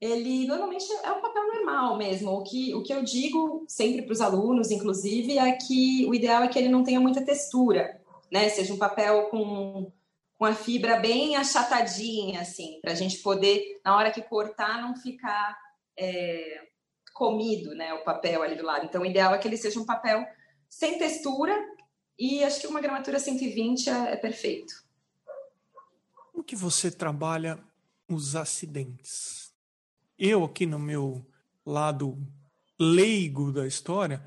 ele 0.00 0.46
normalmente 0.46 0.86
é 1.02 1.10
um 1.10 1.20
papel 1.20 1.44
normal 1.48 1.98
mesmo. 1.98 2.30
O 2.30 2.44
que, 2.44 2.72
o 2.72 2.84
que 2.84 2.94
eu 2.94 3.02
digo 3.02 3.64
sempre 3.66 4.02
para 4.02 4.12
os 4.12 4.20
alunos, 4.20 4.70
inclusive, 4.70 5.38
é 5.38 5.50
que 5.56 6.06
o 6.08 6.14
ideal 6.14 6.44
é 6.44 6.48
que 6.48 6.56
ele 6.56 6.68
não 6.68 6.84
tenha 6.84 7.00
muita 7.00 7.24
textura 7.24 7.99
né? 8.30 8.48
Seja 8.48 8.72
um 8.72 8.78
papel 8.78 9.28
com, 9.28 9.92
com 10.38 10.44
a 10.44 10.54
fibra 10.54 10.98
bem 10.98 11.36
achatadinha, 11.36 12.40
assim, 12.40 12.78
para 12.80 12.92
a 12.92 12.94
gente 12.94 13.18
poder, 13.18 13.80
na 13.84 13.96
hora 13.96 14.10
que 14.10 14.22
cortar, 14.22 14.80
não 14.80 14.96
ficar 14.96 15.58
é, 15.98 16.66
comido, 17.12 17.74
né? 17.74 17.92
O 17.94 18.04
papel 18.04 18.42
ali 18.42 18.56
do 18.56 18.64
lado. 18.64 18.84
Então, 18.84 19.02
o 19.02 19.06
ideal 19.06 19.34
é 19.34 19.38
que 19.38 19.48
ele 19.48 19.56
seja 19.56 19.80
um 19.80 19.86
papel 19.86 20.24
sem 20.68 20.98
textura 20.98 21.54
e 22.18 22.44
acho 22.44 22.60
que 22.60 22.66
uma 22.66 22.80
gramatura 22.80 23.18
120 23.18 23.88
é, 23.88 24.12
é 24.12 24.16
perfeito. 24.16 24.72
Como 26.30 26.44
que 26.44 26.54
você 26.54 26.90
trabalha 26.90 27.58
os 28.08 28.36
acidentes? 28.36 29.52
Eu 30.18 30.44
aqui 30.44 30.66
no 30.66 30.78
meu 30.78 31.26
lado 31.64 32.16
leigo 32.78 33.52
da 33.52 33.66
história, 33.66 34.24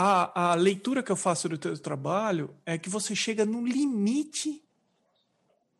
a, 0.00 0.52
a 0.52 0.54
leitura 0.54 1.02
que 1.02 1.10
eu 1.10 1.16
faço 1.16 1.48
do 1.48 1.58
teu 1.58 1.76
trabalho 1.76 2.54
é 2.64 2.78
que 2.78 2.88
você 2.88 3.16
chega 3.16 3.44
no 3.44 3.66
limite 3.66 4.62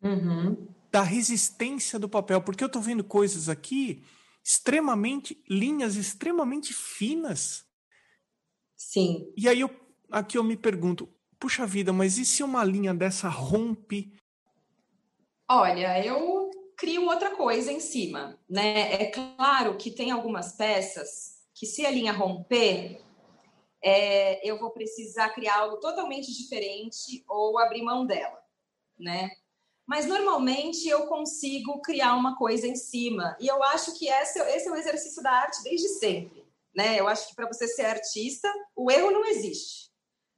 uhum. 0.03 0.67
da 0.91 1.01
resistência 1.01 1.97
do 1.97 2.09
papel, 2.09 2.41
porque 2.41 2.61
eu 2.61 2.67
estou 2.67 2.81
vendo 2.81 3.01
coisas 3.01 3.47
aqui 3.47 4.03
extremamente 4.43 5.41
linhas 5.49 5.95
extremamente 5.95 6.73
finas. 6.73 7.65
Sim. 8.75 9.31
E 9.37 9.47
aí 9.47 9.61
eu 9.61 9.69
aqui 10.11 10.37
eu 10.37 10.43
me 10.43 10.57
pergunto, 10.57 11.07
puxa 11.39 11.65
vida, 11.65 11.93
mas 11.93 12.17
e 12.17 12.25
se 12.25 12.43
uma 12.43 12.65
linha 12.65 12.93
dessa 12.93 13.29
rompe? 13.29 14.11
Olha, 15.49 16.05
eu 16.05 16.51
crio 16.75 17.05
outra 17.05 17.37
coisa 17.37 17.71
em 17.71 17.79
cima, 17.79 18.37
né? 18.49 19.01
É 19.01 19.05
claro 19.05 19.77
que 19.77 19.91
tem 19.91 20.11
algumas 20.11 20.51
peças 20.57 21.39
que 21.53 21.65
se 21.65 21.85
a 21.85 21.91
linha 21.91 22.11
romper, 22.11 23.01
é, 23.83 24.47
eu 24.47 24.59
vou 24.59 24.71
precisar 24.71 25.29
criar 25.29 25.59
algo 25.59 25.77
totalmente 25.79 26.31
diferente 26.31 27.23
ou 27.27 27.57
abrir 27.59 27.81
mão 27.81 28.05
dela, 28.05 28.39
né? 28.97 29.29
mas 29.89 30.05
normalmente 30.05 30.87
eu 30.87 31.07
consigo 31.07 31.81
criar 31.81 32.15
uma 32.15 32.37
coisa 32.37 32.67
em 32.67 32.75
cima. 32.75 33.35
E 33.39 33.47
eu 33.47 33.63
acho 33.63 33.97
que 33.97 34.07
esse, 34.07 34.39
esse 34.39 34.67
é 34.67 34.71
um 34.71 34.75
exercício 34.75 35.23
da 35.23 35.31
arte 35.31 35.63
desde 35.63 35.87
sempre. 35.87 36.45
Né? 36.75 36.99
Eu 36.99 37.07
acho 37.07 37.27
que 37.27 37.35
para 37.35 37.47
você 37.47 37.67
ser 37.67 37.87
artista, 37.87 38.47
o 38.75 38.91
erro 38.91 39.09
não 39.09 39.25
existe. 39.25 39.89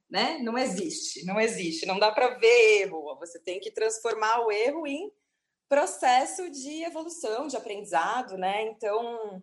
Né? 0.08 0.38
Não 0.38 0.56
existe, 0.56 1.26
não 1.26 1.38
existe, 1.38 1.84
não 1.84 1.98
dá 1.98 2.10
para 2.10 2.38
ver 2.38 2.80
erro. 2.80 3.14
Você 3.18 3.38
tem 3.38 3.60
que 3.60 3.70
transformar 3.70 4.40
o 4.40 4.50
erro 4.50 4.86
em 4.86 5.12
processo 5.68 6.50
de 6.50 6.82
evolução, 6.84 7.46
de 7.46 7.56
aprendizado, 7.56 8.38
né? 8.38 8.62
Então, 8.70 9.42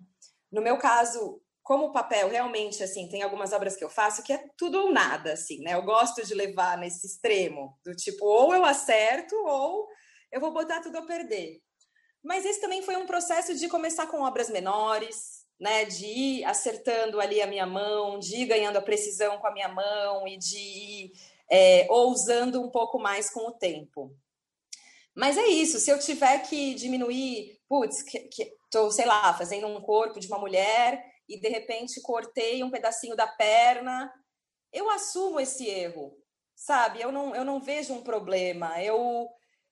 no 0.52 0.62
meu 0.62 0.78
caso, 0.78 1.40
como 1.70 1.86
o 1.86 1.92
papel 1.92 2.30
realmente 2.30 2.82
assim 2.82 3.08
tem 3.08 3.22
algumas 3.22 3.54
obras 3.54 3.76
que 3.76 3.84
eu 3.84 3.92
faço 3.92 4.24
que 4.24 4.34
é 4.34 4.44
tudo 4.58 4.80
ou 4.80 4.92
nada 4.92 5.34
assim 5.34 5.62
né? 5.62 5.76
Eu 5.76 5.84
gosto 5.84 6.26
de 6.26 6.34
levar 6.34 6.76
nesse 6.80 7.06
extremo 7.06 7.78
do 7.86 7.96
tipo 7.96 8.26
ou 8.26 8.56
eu 8.56 8.66
acerto 8.66 9.36
ou 9.36 9.88
eu 10.32 10.42
vou 10.42 10.52
botar 10.52 10.82
tudo 10.82 10.98
a 10.98 11.06
perder. 11.06 11.62
Mas 12.24 12.44
esse 12.44 12.60
também 12.60 12.82
foi 12.82 12.96
um 12.96 13.06
processo 13.06 13.54
de 13.54 13.70
começar 13.70 14.08
com 14.08 14.22
obras 14.22 14.50
menores 14.50 15.46
né? 15.60 15.86
De 15.86 16.08
ir 16.08 16.44
acertando 16.46 17.22
ali 17.22 17.40
a 17.40 17.46
minha 17.46 17.68
mão 17.68 18.18
de 18.18 18.38
ir 18.38 18.46
ganhando 18.48 18.78
a 18.78 18.82
precisão 18.82 19.38
com 19.38 19.46
a 19.46 19.54
minha 19.54 19.70
mão 19.70 20.28
e 20.28 20.40
de 20.40 20.58
ir 20.58 21.12
é, 21.52 21.86
ousando 21.88 22.60
um 22.64 22.72
pouco 22.72 22.98
mais 22.98 23.30
com 23.30 23.42
o 23.42 23.52
tempo. 23.52 24.12
Mas 25.14 25.38
é 25.38 25.46
isso 25.46 25.80
se 25.80 25.92
eu 25.92 26.00
tiver 26.00 26.40
que 26.40 26.74
diminuir 26.74 27.60
putz 27.70 28.02
que, 28.02 28.22
que 28.22 28.56
tô 28.72 28.90
sei 28.90 29.06
lá 29.06 29.36
fazendo 29.36 29.68
um 29.68 29.80
corpo 29.80 30.20
de 30.20 30.28
uma 30.28 30.40
mulher 30.40 31.19
e 31.30 31.40
de 31.40 31.48
repente 31.48 32.02
cortei 32.02 32.64
um 32.64 32.72
pedacinho 32.72 33.16
da 33.16 33.28
perna, 33.28 34.12
eu 34.74 34.90
assumo 34.90 35.40
esse 35.40 35.68
erro, 35.68 36.18
sabe? 36.56 37.02
Eu 37.02 37.12
não, 37.12 37.36
eu 37.36 37.46
não 37.46 37.62
vejo 37.62 37.94
um 37.94 38.04
problema. 38.04 38.82
Eu 38.84 39.30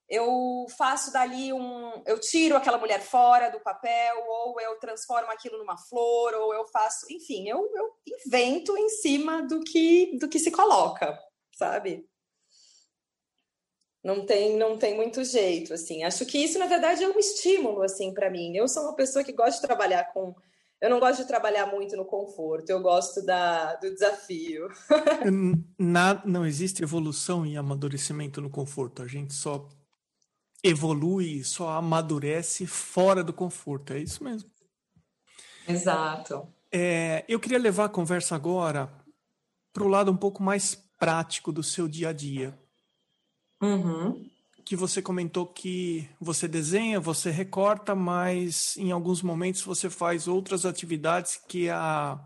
eu 0.09 0.65
faço 0.77 1.11
dali 1.11 1.51
um, 1.51 2.01
eu 2.05 2.17
tiro 2.17 2.55
aquela 2.55 2.77
mulher 2.77 3.01
fora 3.01 3.49
do 3.49 3.59
papel, 3.59 4.23
ou 4.25 4.59
eu 4.61 4.79
transformo 4.79 5.29
aquilo 5.29 5.57
numa 5.57 5.77
flor, 5.77 6.33
ou 6.33 6.53
eu 6.53 6.65
faço, 6.67 7.05
enfim, 7.11 7.49
eu, 7.49 7.69
eu 7.75 7.91
invento 8.25 8.77
em 8.77 8.87
cima 8.87 9.41
do 9.41 9.59
que 9.59 10.17
do 10.17 10.29
que 10.29 10.39
se 10.39 10.49
coloca, 10.49 11.19
sabe? 11.53 12.07
Não 14.01 14.25
tem, 14.25 14.55
não 14.55 14.77
tem 14.77 14.95
muito 14.95 15.21
jeito, 15.25 15.73
assim. 15.73 16.05
Acho 16.05 16.25
que 16.25 16.37
isso, 16.37 16.57
na 16.57 16.65
verdade, 16.67 17.03
é 17.03 17.09
um 17.09 17.19
estímulo, 17.19 17.81
assim, 17.81 18.13
para 18.13 18.29
mim. 18.29 18.55
Eu 18.55 18.65
sou 18.69 18.83
uma 18.83 18.95
pessoa 18.95 19.21
que 19.21 19.33
gosta 19.33 19.59
de 19.59 19.67
trabalhar 19.67 20.13
com 20.13 20.33
eu 20.81 20.89
não 20.89 21.00
gosto 21.00 21.22
de 21.22 21.27
trabalhar 21.27 21.65
muito 21.67 21.96
no 21.96 22.05
conforto, 22.05 22.69
eu 22.69 22.81
gosto 22.81 23.25
da, 23.25 23.75
do 23.75 23.91
desafio. 23.91 24.67
Na, 25.77 26.22
não 26.25 26.46
existe 26.46 26.84
evolução 26.84 27.46
e 27.46 27.57
amadurecimento 27.57 28.41
no 28.41 28.50
conforto, 28.50 29.01
a 29.01 29.07
gente 29.07 29.34
só 29.34 29.67
evolui, 30.63 31.43
só 31.43 31.69
amadurece 31.69 32.67
fora 32.67 33.24
do 33.24 33.34
conforto, 33.34 33.93
é 33.93 34.00
isso 34.00 34.24
mesmo. 34.24 34.50
Exato. 35.67 36.48
É, 36.72 37.25
eu 37.27 37.39
queria 37.39 37.60
levar 37.60 37.86
a 37.86 37.89
conversa 37.89 38.36
agora 38.36 38.91
para 39.74 39.84
o 39.84 39.88
lado 39.88 40.12
um 40.12 40.17
pouco 40.17 40.43
mais 40.43 40.75
prático 40.98 41.51
do 41.51 41.63
seu 41.63 41.88
dia 41.88 42.10
a 42.10 42.13
dia. 42.13 42.57
Uhum 43.62 44.37
que 44.67 44.75
você 44.75 45.01
comentou 45.01 45.47
que 45.47 46.09
você 46.19 46.45
desenha, 46.45 47.00
você 47.00 47.31
recorta, 47.31 47.95
mas 47.95 48.75
em 48.75 48.91
alguns 48.91 49.21
momentos 49.21 49.62
você 49.62 49.89
faz 49.89 50.27
outras 50.27 50.65
atividades 50.65 51.39
que 51.47 51.69
a 51.69 52.19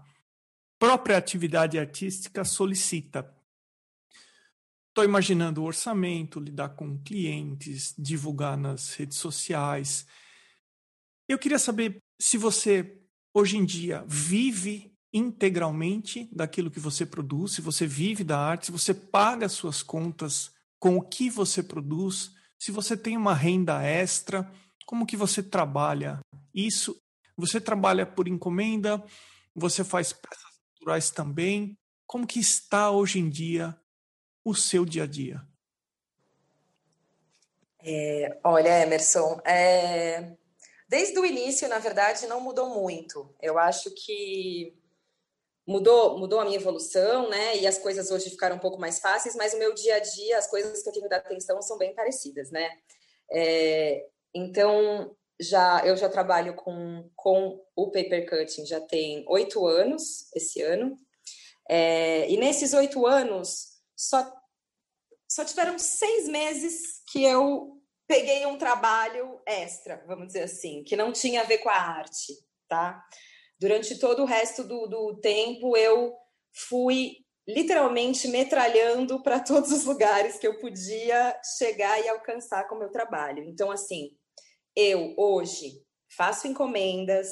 própria 0.79 1.17
atividade 1.17 1.77
artística 1.77 2.43
solicita. 2.43 3.31
Estou 4.89 5.03
imaginando 5.05 5.61
o 5.61 5.65
orçamento, 5.65 6.39
lidar 6.39 6.69
com 6.69 6.97
clientes, 7.03 7.93
divulgar 7.95 8.57
nas 8.57 8.95
redes 8.95 9.19
sociais. 9.19 10.07
Eu 11.29 11.37
queria 11.37 11.59
saber 11.59 12.01
se 12.19 12.39
você, 12.39 12.99
hoje 13.35 13.57
em 13.57 13.63
dia, 13.63 14.03
vive 14.07 14.91
integralmente 15.13 16.27
daquilo 16.31 16.71
que 16.71 16.79
você 16.79 17.05
produz, 17.05 17.51
se 17.51 17.61
você 17.61 17.85
vive 17.85 18.23
da 18.23 18.39
arte, 18.39 18.65
se 18.65 18.71
você 18.71 18.95
paga 18.95 19.47
suas 19.47 19.83
contas 19.83 20.51
com 20.81 20.97
o 20.97 21.01
que 21.01 21.29
você 21.29 21.61
produz, 21.61 22.31
se 22.57 22.71
você 22.71 22.97
tem 22.97 23.15
uma 23.15 23.35
renda 23.35 23.83
extra, 23.83 24.51
como 24.83 25.05
que 25.05 25.15
você 25.15 25.43
trabalha 25.43 26.19
isso? 26.53 26.99
Você 27.37 27.61
trabalha 27.61 28.03
por 28.03 28.27
encomenda? 28.27 29.01
Você 29.55 29.83
faz 29.83 30.11
peças 30.11 30.51
naturais 30.73 31.11
também? 31.11 31.77
Como 32.07 32.25
que 32.25 32.39
está 32.39 32.89
hoje 32.89 33.19
em 33.19 33.29
dia 33.29 33.79
o 34.43 34.55
seu 34.55 34.83
dia 34.83 35.03
a 35.03 35.07
dia? 35.07 35.47
É, 37.83 38.39
olha, 38.43 38.81
Emerson, 38.81 39.39
é, 39.45 40.35
desde 40.89 41.17
o 41.19 41.25
início, 41.25 41.69
na 41.69 41.77
verdade, 41.77 42.25
não 42.25 42.41
mudou 42.41 42.81
muito. 42.81 43.31
Eu 43.39 43.59
acho 43.59 43.91
que 43.91 44.75
mudou, 45.71 46.19
mudou 46.19 46.39
a 46.39 46.45
minha 46.45 46.57
evolução, 46.57 47.29
né? 47.29 47.57
E 47.57 47.65
as 47.65 47.77
coisas 47.77 48.11
hoje 48.11 48.29
ficaram 48.29 48.57
um 48.57 48.59
pouco 48.59 48.79
mais 48.79 48.99
fáceis, 48.99 49.35
mas 49.35 49.53
o 49.53 49.57
meu 49.57 49.73
dia 49.73 49.95
a 49.95 49.99
dia, 49.99 50.37
as 50.37 50.47
coisas 50.47 50.83
que 50.83 50.89
eu 50.89 50.93
tenho 50.93 51.05
que 51.05 51.09
dar 51.09 51.17
atenção 51.17 51.61
são 51.61 51.77
bem 51.77 51.95
parecidas, 51.95 52.51
né? 52.51 52.69
É, 53.31 54.05
então, 54.35 55.15
já 55.39 55.81
eu 55.85 55.95
já 55.95 56.09
trabalho 56.09 56.53
com, 56.53 57.09
com 57.15 57.63
o 57.75 57.89
paper 57.89 58.29
cutting 58.29 58.65
já 58.65 58.79
tem 58.81 59.25
oito 59.27 59.65
anos 59.65 60.29
esse 60.35 60.61
ano. 60.61 60.97
É, 61.69 62.29
e 62.29 62.37
nesses 62.37 62.73
oito 62.73 63.07
anos, 63.07 63.79
só, 63.95 64.31
só 65.27 65.45
tiveram 65.45 65.79
seis 65.79 66.27
meses 66.27 67.01
que 67.11 67.23
eu 67.23 67.81
peguei 68.05 68.45
um 68.45 68.57
trabalho 68.57 69.41
extra, 69.45 70.03
vamos 70.05 70.27
dizer 70.27 70.43
assim, 70.43 70.83
que 70.83 70.97
não 70.97 71.13
tinha 71.13 71.41
a 71.41 71.45
ver 71.45 71.59
com 71.59 71.69
a 71.69 71.75
arte, 71.75 72.33
tá? 72.67 73.01
Durante 73.61 73.99
todo 73.99 74.23
o 74.23 74.25
resto 74.25 74.63
do, 74.63 74.87
do 74.87 75.19
tempo 75.21 75.77
eu 75.77 76.15
fui 76.51 77.17
literalmente 77.47 78.27
metralhando 78.27 79.21
para 79.21 79.39
todos 79.39 79.71
os 79.71 79.85
lugares 79.85 80.39
que 80.39 80.47
eu 80.47 80.59
podia 80.59 81.39
chegar 81.59 82.03
e 82.03 82.09
alcançar 82.09 82.67
com 82.67 82.75
o 82.75 82.79
meu 82.79 82.89
trabalho. 82.89 83.43
Então, 83.43 83.69
assim, 83.69 84.17
eu 84.75 85.13
hoje 85.15 85.83
faço 86.09 86.47
encomendas, 86.47 87.29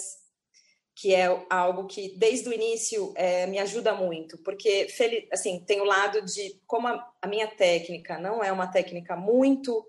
que 0.96 1.16
é 1.16 1.28
algo 1.50 1.88
que 1.88 2.16
desde 2.18 2.48
o 2.48 2.54
início 2.54 3.12
é, 3.16 3.48
me 3.48 3.58
ajuda 3.58 3.96
muito, 3.96 4.38
porque 4.44 4.88
assim 5.32 5.64
tem 5.66 5.82
o 5.82 5.86
lado 5.86 6.22
de 6.24 6.62
como 6.68 6.88
a, 6.88 7.12
a 7.22 7.28
minha 7.28 7.48
técnica 7.48 8.20
não 8.20 8.44
é 8.44 8.52
uma 8.52 8.68
técnica 8.68 9.16
muito 9.16 9.84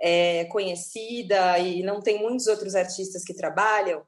é, 0.00 0.46
conhecida 0.46 1.58
e 1.58 1.82
não 1.82 2.00
tem 2.00 2.18
muitos 2.18 2.46
outros 2.46 2.74
artistas 2.74 3.22
que 3.22 3.34
trabalham. 3.34 4.04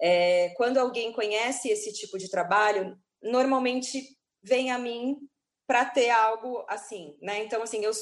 É, 0.00 0.50
quando 0.56 0.78
alguém 0.78 1.12
conhece 1.12 1.68
esse 1.68 1.92
tipo 1.92 2.18
de 2.18 2.30
trabalho, 2.30 2.96
normalmente 3.22 4.02
vem 4.42 4.70
a 4.70 4.78
mim 4.78 5.16
para 5.66 5.84
ter 5.84 6.10
algo 6.10 6.64
assim, 6.68 7.16
né? 7.22 7.42
Então, 7.42 7.62
assim, 7.62 7.82
eu, 7.82 7.92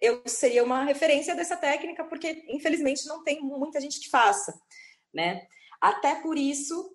eu 0.00 0.22
seria 0.26 0.64
uma 0.64 0.84
referência 0.84 1.36
dessa 1.36 1.56
técnica, 1.56 2.04
porque 2.04 2.44
infelizmente 2.48 3.06
não 3.06 3.22
tem 3.22 3.40
muita 3.40 3.80
gente 3.80 4.00
que 4.00 4.10
faça, 4.10 4.52
né? 5.14 5.46
Até 5.80 6.16
por 6.16 6.36
isso, 6.36 6.92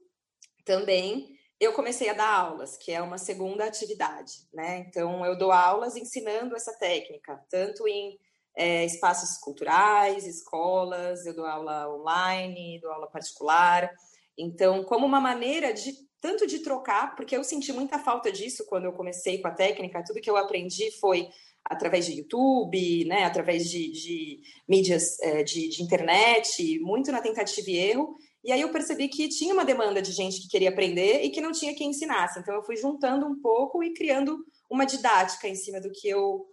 também, 0.68 1.40
eu 1.60 1.74
comecei 1.74 2.10
a 2.10 2.14
dar 2.14 2.30
aulas, 2.30 2.78
que 2.78 2.92
é 2.92 3.02
uma 3.02 3.18
segunda 3.18 3.66
atividade, 3.66 4.34
né? 4.54 4.80
Então, 4.80 5.26
eu 5.26 5.38
dou 5.38 5.52
aulas 5.52 5.96
ensinando 5.96 6.56
essa 6.56 6.78
técnica, 6.78 7.42
tanto 7.50 7.88
em 7.88 8.20
é, 8.56 8.84
espaços 8.86 9.38
culturais, 9.38 10.28
escolas, 10.28 11.26
eu 11.26 11.34
dou 11.34 11.46
aula 11.46 11.90
online, 11.96 12.80
dou 12.82 12.92
aula 12.92 13.10
particular. 13.10 13.90
Então, 14.38 14.84
como 14.84 15.06
uma 15.06 15.20
maneira 15.20 15.74
de 15.74 15.94
tanto 16.22 16.48
de 16.48 16.60
trocar, 16.60 17.16
porque 17.16 17.36
eu 17.36 17.44
senti 17.44 17.72
muita 17.72 18.00
falta 18.00 18.32
disso 18.32 18.66
quando 18.68 18.86
eu 18.86 18.94
comecei 18.94 19.40
com 19.40 19.48
a 19.48 19.54
técnica, 19.54 20.04
tudo 20.04 20.22
que 20.22 20.30
eu 20.30 20.38
aprendi 20.38 20.92
foi 21.00 21.30
através 21.64 22.06
de 22.06 22.14
YouTube, 22.14 23.06
né, 23.06 23.24
através 23.26 23.70
de, 23.70 23.92
de 23.92 24.42
mídias 24.68 25.20
é, 25.20 25.44
de, 25.44 25.68
de, 25.70 25.84
internet, 25.84 26.80
muito 26.80 27.12
na 27.12 27.22
tentativa 27.22 27.70
e 27.70 27.78
erro. 27.78 28.16
E 28.44 28.52
aí 28.52 28.62
eu 28.62 28.72
percebi 28.72 29.10
que 29.10 29.28
tinha 29.28 29.54
uma 29.54 29.66
demanda 29.66 30.02
de 30.02 30.12
gente 30.12 30.42
que 30.42 30.48
queria 30.48 30.70
aprender 30.70 31.24
e 31.24 31.30
que 31.30 31.42
não 31.42 31.52
tinha 31.52 31.76
quem 31.76 31.90
ensinasse. 31.90 32.40
Então 32.40 32.56
eu 32.56 32.64
fui 32.64 32.78
juntando 32.78 33.26
um 33.26 33.40
pouco 33.42 33.84
e 33.84 33.94
criando 33.94 34.38
uma 34.70 34.86
didática 34.86 35.48
em 35.48 35.56
cima 35.56 35.82
do 35.82 35.92
que 35.92 36.08
eu 36.08 36.46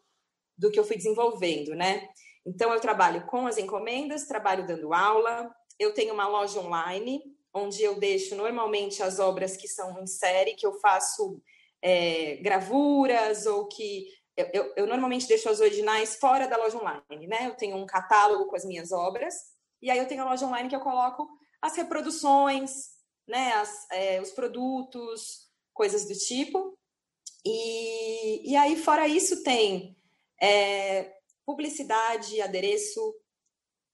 do 0.57 0.71
que 0.71 0.79
eu 0.79 0.85
fui 0.85 0.97
desenvolvendo, 0.97 1.75
né? 1.75 2.09
Então 2.47 2.73
eu 2.73 2.81
trabalho 2.81 3.27
com 3.27 3.45
as 3.47 3.59
encomendas, 3.59 4.27
trabalho 4.27 4.65
dando 4.67 4.95
aula, 4.95 5.53
eu 5.81 5.93
tenho 5.93 6.15
uma 6.15 6.29
loja 6.29 6.61
online 6.61 7.21
onde 7.55 7.83
eu 7.83 7.99
deixo 7.99 8.35
normalmente 8.35 9.03
as 9.03 9.19
obras 9.19 9.57
que 9.57 9.69
são 9.69 10.03
em 10.03 10.07
série, 10.07 10.55
que 10.55 10.67
eu 10.67 10.75
faço 10.81 11.41
é, 11.81 12.37
gravuras 12.37 13.47
ou 13.47 13.69
que 13.69 14.09
eu, 14.37 14.51
eu, 14.53 14.73
eu, 14.77 14.87
normalmente 14.87 15.29
deixo 15.29 15.49
as 15.49 15.61
originais 15.61 16.17
fora 16.17 16.49
da 16.49 16.57
loja 16.57 16.77
online, 16.77 17.29
né? 17.29 17.47
Eu 17.47 17.55
tenho 17.55 17.77
um 17.77 17.87
catálogo 17.87 18.47
com 18.47 18.57
as 18.57 18.65
minhas 18.65 18.91
obras 18.91 19.35
e 19.81 19.89
aí 19.89 19.99
eu 19.99 20.09
tenho 20.09 20.23
a 20.23 20.31
loja 20.31 20.45
online 20.45 20.69
que 20.69 20.75
eu 20.75 20.81
coloco 20.81 21.29
as 21.63 21.77
reproduções, 21.77 22.89
né? 23.29 23.53
As, 23.53 23.91
é, 23.93 24.21
os 24.21 24.33
produtos, 24.33 25.49
coisas 25.73 26.07
do 26.07 26.15
tipo. 26.15 26.77
E, 27.47 28.51
e 28.51 28.57
aí 28.57 28.77
fora 28.77 29.07
isso 29.07 29.45
tem 29.45 29.97
é, 30.43 31.13
publicidade, 31.47 32.41
adereço, 32.41 33.15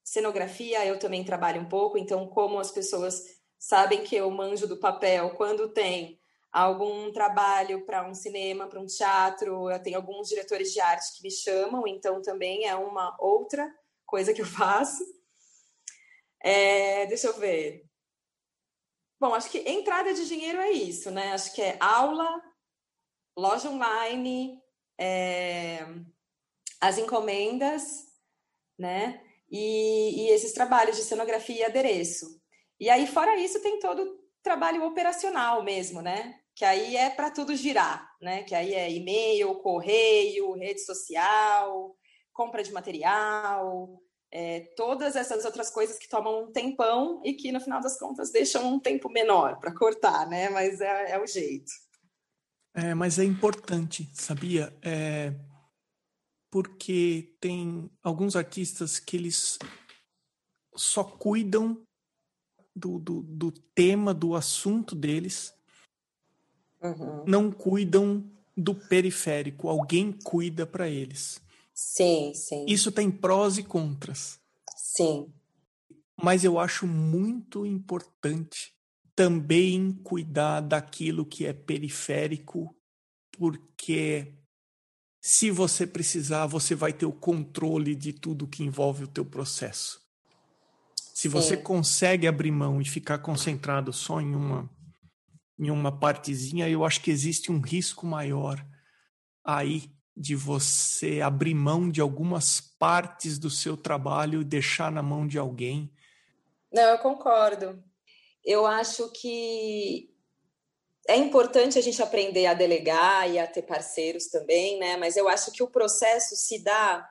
cenografia 0.02 0.84
eu 0.86 0.98
também 0.98 1.24
trabalho 1.24 1.60
um 1.60 1.68
pouco, 1.68 1.98
então 1.98 2.26
como 2.28 2.58
as 2.58 2.70
pessoas 2.70 3.22
sabem 3.60 4.02
que 4.02 4.16
eu 4.16 4.30
manjo 4.30 4.66
do 4.66 4.78
papel, 4.78 5.34
quando 5.36 5.68
tem 5.68 6.18
algum 6.50 7.12
trabalho 7.12 7.84
para 7.84 8.08
um 8.08 8.14
cinema, 8.14 8.66
para 8.66 8.80
um 8.80 8.86
teatro, 8.86 9.70
eu 9.70 9.82
tenho 9.82 9.98
alguns 9.98 10.30
diretores 10.30 10.72
de 10.72 10.80
arte 10.80 11.16
que 11.16 11.22
me 11.22 11.30
chamam, 11.30 11.86
então 11.86 12.22
também 12.22 12.66
é 12.66 12.74
uma 12.74 13.14
outra 13.20 13.72
coisa 14.06 14.32
que 14.32 14.40
eu 14.40 14.46
faço. 14.48 15.04
É, 16.42 17.06
deixa 17.06 17.28
eu 17.28 17.38
ver. 17.38 17.84
Bom, 19.20 19.34
acho 19.34 19.50
que 19.50 19.58
entrada 19.58 20.14
de 20.14 20.26
dinheiro 20.26 20.58
é 20.58 20.70
isso, 20.70 21.10
né? 21.10 21.32
Acho 21.32 21.54
que 21.54 21.60
é 21.60 21.76
aula, 21.78 22.42
loja 23.36 23.68
online, 23.68 24.58
é, 24.98 25.86
as 26.80 26.96
encomendas, 26.96 28.06
né? 28.78 29.22
E, 29.50 30.22
e 30.22 30.30
esses 30.30 30.52
trabalhos 30.52 30.96
de 30.96 31.02
cenografia 31.02 31.56
e 31.56 31.64
adereço. 31.64 32.39
E 32.80 32.88
aí, 32.88 33.06
fora 33.06 33.36
isso, 33.36 33.60
tem 33.60 33.78
todo 33.78 34.02
o 34.02 34.18
trabalho 34.42 34.82
operacional 34.84 35.62
mesmo, 35.62 36.00
né? 36.00 36.40
Que 36.54 36.64
aí 36.64 36.96
é 36.96 37.10
para 37.10 37.30
tudo 37.30 37.54
girar, 37.54 38.10
né? 38.20 38.42
Que 38.42 38.54
aí 38.54 38.74
é 38.74 38.90
e-mail, 38.90 39.54
correio, 39.56 40.54
rede 40.54 40.80
social, 40.80 41.94
compra 42.32 42.62
de 42.62 42.72
material, 42.72 44.00
é, 44.32 44.60
todas 44.76 45.16
essas 45.16 45.44
outras 45.44 45.70
coisas 45.70 45.98
que 45.98 46.08
tomam 46.08 46.44
um 46.44 46.52
tempão 46.52 47.20
e 47.24 47.34
que 47.34 47.52
no 47.52 47.60
final 47.60 47.80
das 47.80 47.98
contas 47.98 48.30
deixam 48.30 48.74
um 48.74 48.80
tempo 48.80 49.10
menor 49.10 49.58
para 49.58 49.74
cortar, 49.74 50.26
né? 50.26 50.48
Mas 50.48 50.80
é, 50.80 51.12
é, 51.12 51.22
o 51.22 51.26
jeito. 51.26 51.70
É, 52.74 52.94
mas 52.94 53.18
é 53.18 53.24
importante, 53.24 54.08
sabia? 54.14 54.72
É, 54.82 55.34
porque 56.50 57.36
tem 57.40 57.90
alguns 58.02 58.36
artistas 58.36 58.98
que 58.98 59.16
eles 59.16 59.58
só 60.76 61.02
cuidam 61.02 61.82
do, 62.74 62.98
do, 62.98 63.22
do 63.22 63.50
tema, 63.50 64.14
do 64.14 64.34
assunto 64.34 64.94
deles, 64.94 65.54
uhum. 66.82 67.24
não 67.26 67.50
cuidam 67.50 68.24
do 68.56 68.74
periférico, 68.74 69.68
alguém 69.68 70.12
cuida 70.12 70.66
para 70.66 70.88
eles. 70.88 71.40
Sim, 71.72 72.32
sim. 72.34 72.66
Isso 72.68 72.92
tem 72.92 73.10
prós 73.10 73.56
e 73.58 73.62
contras. 73.62 74.38
Sim. 74.76 75.32
Mas 76.22 76.44
eu 76.44 76.58
acho 76.58 76.86
muito 76.86 77.64
importante 77.64 78.74
também 79.16 79.92
cuidar 80.02 80.60
daquilo 80.60 81.24
que 81.24 81.46
é 81.46 81.52
periférico, 81.52 82.74
porque 83.32 84.34
se 85.20 85.50
você 85.50 85.86
precisar, 85.86 86.46
você 86.46 86.74
vai 86.74 86.92
ter 86.92 87.06
o 87.06 87.12
controle 87.12 87.94
de 87.94 88.12
tudo 88.12 88.46
que 88.46 88.62
envolve 88.62 89.04
o 89.04 89.08
teu 89.08 89.24
processo. 89.24 90.00
Se 91.20 91.28
você 91.28 91.54
Sim. 91.54 91.62
consegue 91.62 92.26
abrir 92.26 92.50
mão 92.50 92.80
e 92.80 92.84
ficar 92.86 93.18
concentrado 93.18 93.92
só 93.92 94.22
em 94.22 94.34
uma 94.34 94.70
em 95.58 95.70
uma 95.70 95.92
partezinha, 95.92 96.66
eu 96.66 96.82
acho 96.82 97.02
que 97.02 97.10
existe 97.10 97.52
um 97.52 97.60
risco 97.60 98.06
maior 98.06 98.64
aí 99.44 99.92
de 100.16 100.34
você 100.34 101.20
abrir 101.20 101.52
mão 101.52 101.90
de 101.90 102.00
algumas 102.00 102.58
partes 102.58 103.38
do 103.38 103.50
seu 103.50 103.76
trabalho 103.76 104.40
e 104.40 104.44
deixar 104.46 104.90
na 104.90 105.02
mão 105.02 105.26
de 105.26 105.36
alguém. 105.36 105.92
Não, 106.72 106.84
eu 106.84 106.98
concordo. 107.00 107.84
Eu 108.42 108.66
acho 108.66 109.12
que 109.12 110.14
é 111.06 111.16
importante 111.16 111.78
a 111.78 111.82
gente 111.82 112.02
aprender 112.02 112.46
a 112.46 112.54
delegar 112.54 113.30
e 113.30 113.38
a 113.38 113.46
ter 113.46 113.60
parceiros 113.60 114.28
também, 114.28 114.78
né? 114.78 114.96
Mas 114.96 115.18
eu 115.18 115.28
acho 115.28 115.52
que 115.52 115.62
o 115.62 115.68
processo 115.68 116.34
se 116.34 116.64
dá 116.64 117.06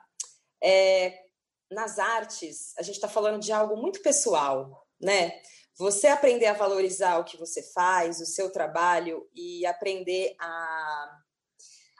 é, 0.60 1.29
nas 1.70 1.98
artes. 1.98 2.74
A 2.76 2.82
gente 2.82 2.96
está 2.96 3.08
falando 3.08 3.40
de 3.40 3.52
algo 3.52 3.76
muito 3.76 4.02
pessoal, 4.02 4.86
né? 5.00 5.40
Você 5.78 6.08
aprender 6.08 6.46
a 6.46 6.52
valorizar 6.52 7.18
o 7.18 7.24
que 7.24 7.36
você 7.36 7.62
faz, 7.62 8.20
o 8.20 8.26
seu 8.26 8.50
trabalho 8.50 9.28
e 9.34 9.64
aprender 9.64 10.34
a, 10.38 11.18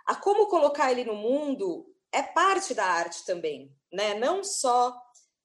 a 0.07 0.15
como 0.17 0.49
colocar 0.49 0.91
ele 0.91 1.05
no 1.05 1.15
mundo 1.15 1.87
é 2.13 2.23
parte 2.23 2.75
da 2.75 2.85
arte 2.85 3.25
também, 3.25 3.75
né? 3.93 4.15
Não 4.15 4.43
só 4.45 4.95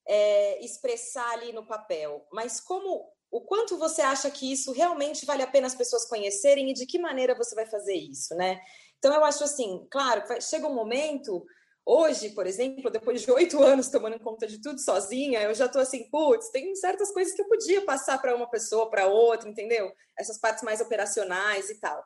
é, 0.07 0.63
expressar 0.63 1.31
ali 1.31 1.53
no 1.53 1.65
papel, 1.65 2.27
mas 2.31 2.59
como 2.59 3.09
o 3.31 3.41
quanto 3.41 3.77
você 3.77 4.01
acha 4.01 4.29
que 4.31 4.51
isso 4.51 4.71
realmente 4.71 5.25
vale 5.25 5.43
a 5.43 5.47
pena 5.47 5.67
as 5.67 5.75
pessoas 5.75 6.05
conhecerem 6.05 6.69
e 6.69 6.73
de 6.73 6.85
que 6.85 6.99
maneira 6.99 7.35
você 7.35 7.53
vai 7.55 7.65
fazer 7.65 7.95
isso, 7.95 8.33
né? 8.35 8.61
Então 8.97 9.13
eu 9.13 9.23
acho 9.23 9.43
assim, 9.43 9.85
claro, 9.91 10.23
chega 10.41 10.67
um 10.67 10.73
momento 10.73 11.45
Hoje, 11.85 12.31
por 12.31 12.47
exemplo, 12.47 12.89
depois 12.89 13.21
de 13.21 13.31
oito 13.31 13.61
anos 13.61 13.89
tomando 13.89 14.19
conta 14.19 14.47
de 14.47 14.59
tudo 14.59 14.79
sozinha, 14.79 15.41
eu 15.43 15.53
já 15.53 15.69
tô 15.69 15.77
assim, 15.77 16.09
putz, 16.09 16.49
tem 16.49 16.75
certas 16.75 17.11
coisas 17.11 17.33
que 17.35 17.41
eu 17.41 17.47
podia 17.47 17.85
passar 17.85 18.17
para 18.19 18.35
uma 18.35 18.49
pessoa, 18.49 18.89
para 18.89 19.07
outra, 19.07 19.47
entendeu? 19.47 19.91
Essas 20.17 20.39
partes 20.39 20.63
mais 20.63 20.81
operacionais 20.81 21.69
e 21.69 21.79
tal. 21.79 22.03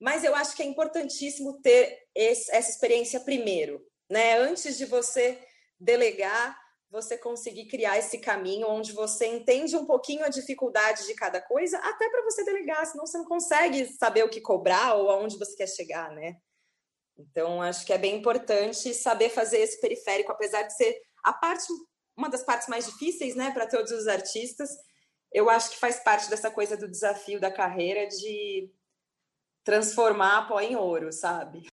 Mas 0.00 0.24
eu 0.24 0.34
acho 0.34 0.56
que 0.56 0.62
é 0.62 0.66
importantíssimo 0.66 1.60
ter 1.60 2.06
esse, 2.14 2.50
essa 2.50 2.70
experiência 2.70 3.20
primeiro, 3.20 3.84
né? 4.08 4.38
Antes 4.38 4.78
de 4.78 4.86
você 4.86 5.38
delegar 5.78 6.56
você 6.90 7.18
conseguir 7.18 7.66
criar 7.66 7.98
esse 7.98 8.18
caminho 8.18 8.68
onde 8.68 8.92
você 8.92 9.26
entende 9.26 9.76
um 9.76 9.84
pouquinho 9.84 10.24
a 10.24 10.28
dificuldade 10.28 11.06
de 11.06 11.14
cada 11.14 11.40
coisa, 11.40 11.78
até 11.78 12.08
para 12.08 12.22
você 12.22 12.44
delegar, 12.44 12.86
senão 12.86 13.06
você 13.06 13.18
não 13.18 13.26
consegue 13.26 13.86
saber 13.86 14.24
o 14.24 14.28
que 14.28 14.40
cobrar 14.40 14.94
ou 14.94 15.10
aonde 15.10 15.38
você 15.38 15.54
quer 15.54 15.68
chegar, 15.68 16.10
né? 16.12 16.36
Então, 17.18 17.60
acho 17.60 17.84
que 17.84 17.92
é 17.92 17.98
bem 17.98 18.16
importante 18.16 18.94
saber 18.94 19.28
fazer 19.30 19.58
esse 19.58 19.80
periférico, 19.80 20.30
apesar 20.30 20.62
de 20.62 20.76
ser 20.76 20.96
a 21.24 21.32
parte, 21.32 21.66
uma 22.16 22.30
das 22.30 22.44
partes 22.44 22.68
mais 22.68 22.86
difíceis, 22.86 23.34
né, 23.34 23.50
para 23.50 23.66
todos 23.66 23.90
os 23.90 24.06
artistas. 24.06 24.70
Eu 25.32 25.50
acho 25.50 25.70
que 25.70 25.78
faz 25.78 25.98
parte 26.02 26.30
dessa 26.30 26.50
coisa 26.50 26.76
do 26.76 26.88
desafio 26.88 27.40
da 27.40 27.50
carreira 27.50 28.06
de 28.06 28.70
transformar 29.64 30.38
a 30.38 30.42
pó 30.42 30.60
em 30.60 30.76
ouro, 30.76 31.12
sabe? 31.12 31.66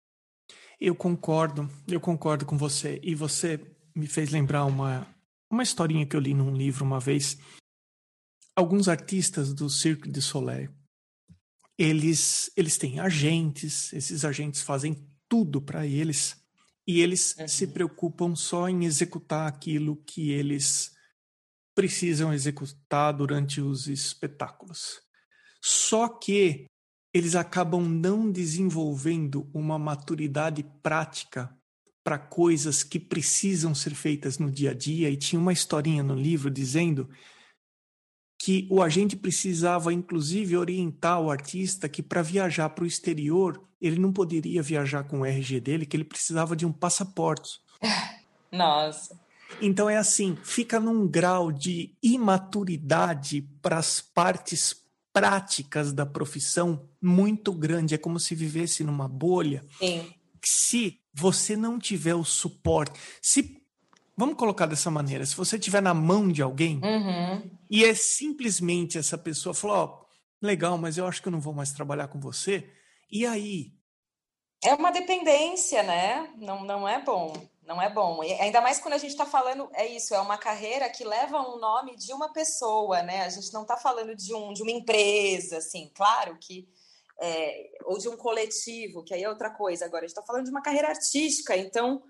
Eu 0.80 0.96
concordo, 0.96 1.68
eu 1.86 2.00
concordo 2.00 2.44
com 2.44 2.56
você. 2.56 2.98
E 3.02 3.14
você 3.14 3.60
me 3.94 4.06
fez 4.06 4.30
lembrar 4.30 4.64
uma, 4.64 5.06
uma 5.50 5.62
historinha 5.62 6.06
que 6.06 6.16
eu 6.16 6.20
li 6.20 6.34
num 6.34 6.56
livro 6.56 6.84
uma 6.84 6.98
vez. 6.98 7.38
Alguns 8.56 8.88
artistas 8.88 9.52
do 9.52 9.68
Cirque 9.68 10.08
du 10.08 10.20
Soleil, 10.22 10.70
eles, 11.78 12.50
eles 12.56 12.76
têm 12.76 12.98
agentes, 12.98 13.92
esses 13.92 14.24
agentes 14.24 14.62
fazem 14.62 15.08
tudo 15.28 15.60
para 15.60 15.86
eles 15.86 16.42
e 16.86 17.00
eles 17.00 17.34
uhum. 17.38 17.48
se 17.48 17.66
preocupam 17.68 18.34
só 18.34 18.68
em 18.68 18.84
executar 18.84 19.48
aquilo 19.48 19.96
que 20.06 20.30
eles 20.30 20.92
precisam 21.74 22.32
executar 22.32 23.12
durante 23.12 23.60
os 23.60 23.88
espetáculos. 23.88 25.00
Só 25.60 26.08
que 26.08 26.66
eles 27.12 27.34
acabam 27.34 27.88
não 27.88 28.30
desenvolvendo 28.30 29.48
uma 29.52 29.78
maturidade 29.78 30.62
prática 30.82 31.56
para 32.04 32.18
coisas 32.18 32.82
que 32.82 33.00
precisam 33.00 33.74
ser 33.74 33.94
feitas 33.94 34.38
no 34.38 34.50
dia 34.50 34.72
a 34.72 34.74
dia. 34.74 35.08
E 35.08 35.16
tinha 35.16 35.40
uma 35.40 35.52
historinha 35.52 36.02
no 36.02 36.14
livro 36.14 36.50
dizendo 36.50 37.08
que 38.44 38.66
o 38.68 38.82
agente 38.82 39.16
precisava, 39.16 39.90
inclusive, 39.90 40.54
orientar 40.54 41.18
o 41.18 41.30
artista 41.30 41.88
que 41.88 42.02
para 42.02 42.20
viajar 42.20 42.68
para 42.68 42.84
o 42.84 42.86
exterior 42.86 43.58
ele 43.80 43.98
não 43.98 44.12
poderia 44.12 44.62
viajar 44.62 45.04
com 45.04 45.20
o 45.20 45.24
RG 45.24 45.60
dele, 45.60 45.86
que 45.86 45.96
ele 45.96 46.04
precisava 46.04 46.54
de 46.54 46.66
um 46.66 46.70
passaporte. 46.70 47.58
Nossa. 48.52 49.18
Então 49.62 49.88
é 49.88 49.96
assim, 49.96 50.36
fica 50.42 50.78
num 50.78 51.08
grau 51.08 51.50
de 51.50 51.96
imaturidade 52.02 53.48
para 53.62 53.78
as 53.78 54.02
partes 54.02 54.76
práticas 55.10 55.94
da 55.94 56.04
profissão 56.04 56.86
muito 57.00 57.50
grande. 57.50 57.94
É 57.94 57.98
como 57.98 58.20
se 58.20 58.34
vivesse 58.34 58.84
numa 58.84 59.08
bolha. 59.08 59.64
Sim 59.78 60.12
se 60.46 61.00
você 61.12 61.56
não 61.56 61.78
tiver 61.78 62.14
o 62.14 62.24
suporte, 62.24 62.98
se 63.22 63.62
vamos 64.16 64.36
colocar 64.36 64.66
dessa 64.66 64.90
maneira, 64.90 65.24
se 65.24 65.36
você 65.36 65.58
tiver 65.58 65.82
na 65.82 65.94
mão 65.94 66.28
de 66.28 66.42
alguém 66.42 66.80
uhum. 66.82 67.50
e 67.70 67.84
é 67.84 67.94
simplesmente 67.94 68.98
essa 68.98 69.18
pessoa 69.18 69.54
falou, 69.54 69.76
ó, 69.76 69.84
oh, 69.84 70.46
legal, 70.46 70.78
mas 70.78 70.98
eu 70.98 71.06
acho 71.06 71.20
que 71.20 71.28
eu 71.28 71.32
não 71.32 71.40
vou 71.40 71.54
mais 71.54 71.72
trabalhar 71.72 72.08
com 72.08 72.20
você, 72.20 72.70
e 73.10 73.26
aí? 73.26 73.72
É 74.62 74.74
uma 74.74 74.90
dependência, 74.90 75.82
né? 75.82 76.32
Não, 76.36 76.64
não 76.64 76.88
é 76.88 77.02
bom. 77.02 77.32
Não 77.66 77.80
é 77.80 77.88
bom. 77.88 78.22
E 78.22 78.32
ainda 78.34 78.60
mais 78.60 78.78
quando 78.78 78.94
a 78.94 78.98
gente 78.98 79.10
está 79.10 79.24
falando, 79.24 79.70
é 79.72 79.86
isso, 79.86 80.14
é 80.14 80.20
uma 80.20 80.36
carreira 80.36 80.88
que 80.90 81.02
leva 81.02 81.40
um 81.40 81.58
nome 81.58 81.96
de 81.96 82.12
uma 82.12 82.30
pessoa, 82.32 83.02
né? 83.02 83.22
A 83.22 83.28
gente 83.30 83.52
não 83.52 83.62
está 83.62 83.76
falando 83.76 84.14
de, 84.14 84.34
um, 84.34 84.52
de 84.52 84.62
uma 84.62 84.70
empresa, 84.70 85.58
assim, 85.58 85.90
claro 85.94 86.36
que 86.38 86.68
é, 87.20 87.70
ou 87.84 87.98
de 87.98 88.08
um 88.08 88.16
coletivo, 88.16 89.02
que 89.02 89.14
aí 89.14 89.22
é 89.22 89.28
outra 89.28 89.50
coisa. 89.50 89.84
Agora, 89.84 90.04
a 90.04 90.06
gente 90.06 90.16
está 90.16 90.26
falando 90.26 90.44
de 90.44 90.50
uma 90.50 90.62
carreira 90.62 90.88
artística, 90.88 91.56
então, 91.56 92.02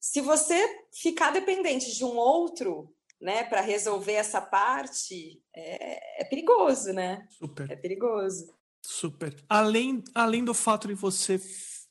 se 0.00 0.20
você 0.20 0.86
ficar 0.92 1.30
dependente 1.30 1.94
de 1.94 2.04
um 2.04 2.16
outro, 2.16 2.94
né, 3.20 3.44
para 3.44 3.60
resolver 3.60 4.14
essa 4.14 4.40
parte, 4.40 5.42
é, 5.54 6.22
é, 6.22 6.24
perigoso, 6.24 6.92
né? 6.92 7.26
Super. 7.28 7.70
É 7.70 7.76
perigoso. 7.76 8.54
Super. 8.82 9.36
Além, 9.46 10.02
além 10.14 10.42
do 10.42 10.54
fato 10.54 10.88
de 10.88 10.94
você 10.94 11.38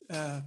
é, 0.10 0.44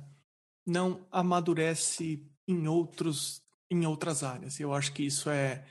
não 0.66 1.06
amadurece 1.10 2.28
em 2.48 2.66
outros 2.66 3.40
em 3.70 3.86
outras 3.86 4.22
áreas. 4.22 4.60
Eu 4.60 4.74
acho 4.74 4.92
que 4.92 5.04
isso 5.04 5.30
é 5.30 5.64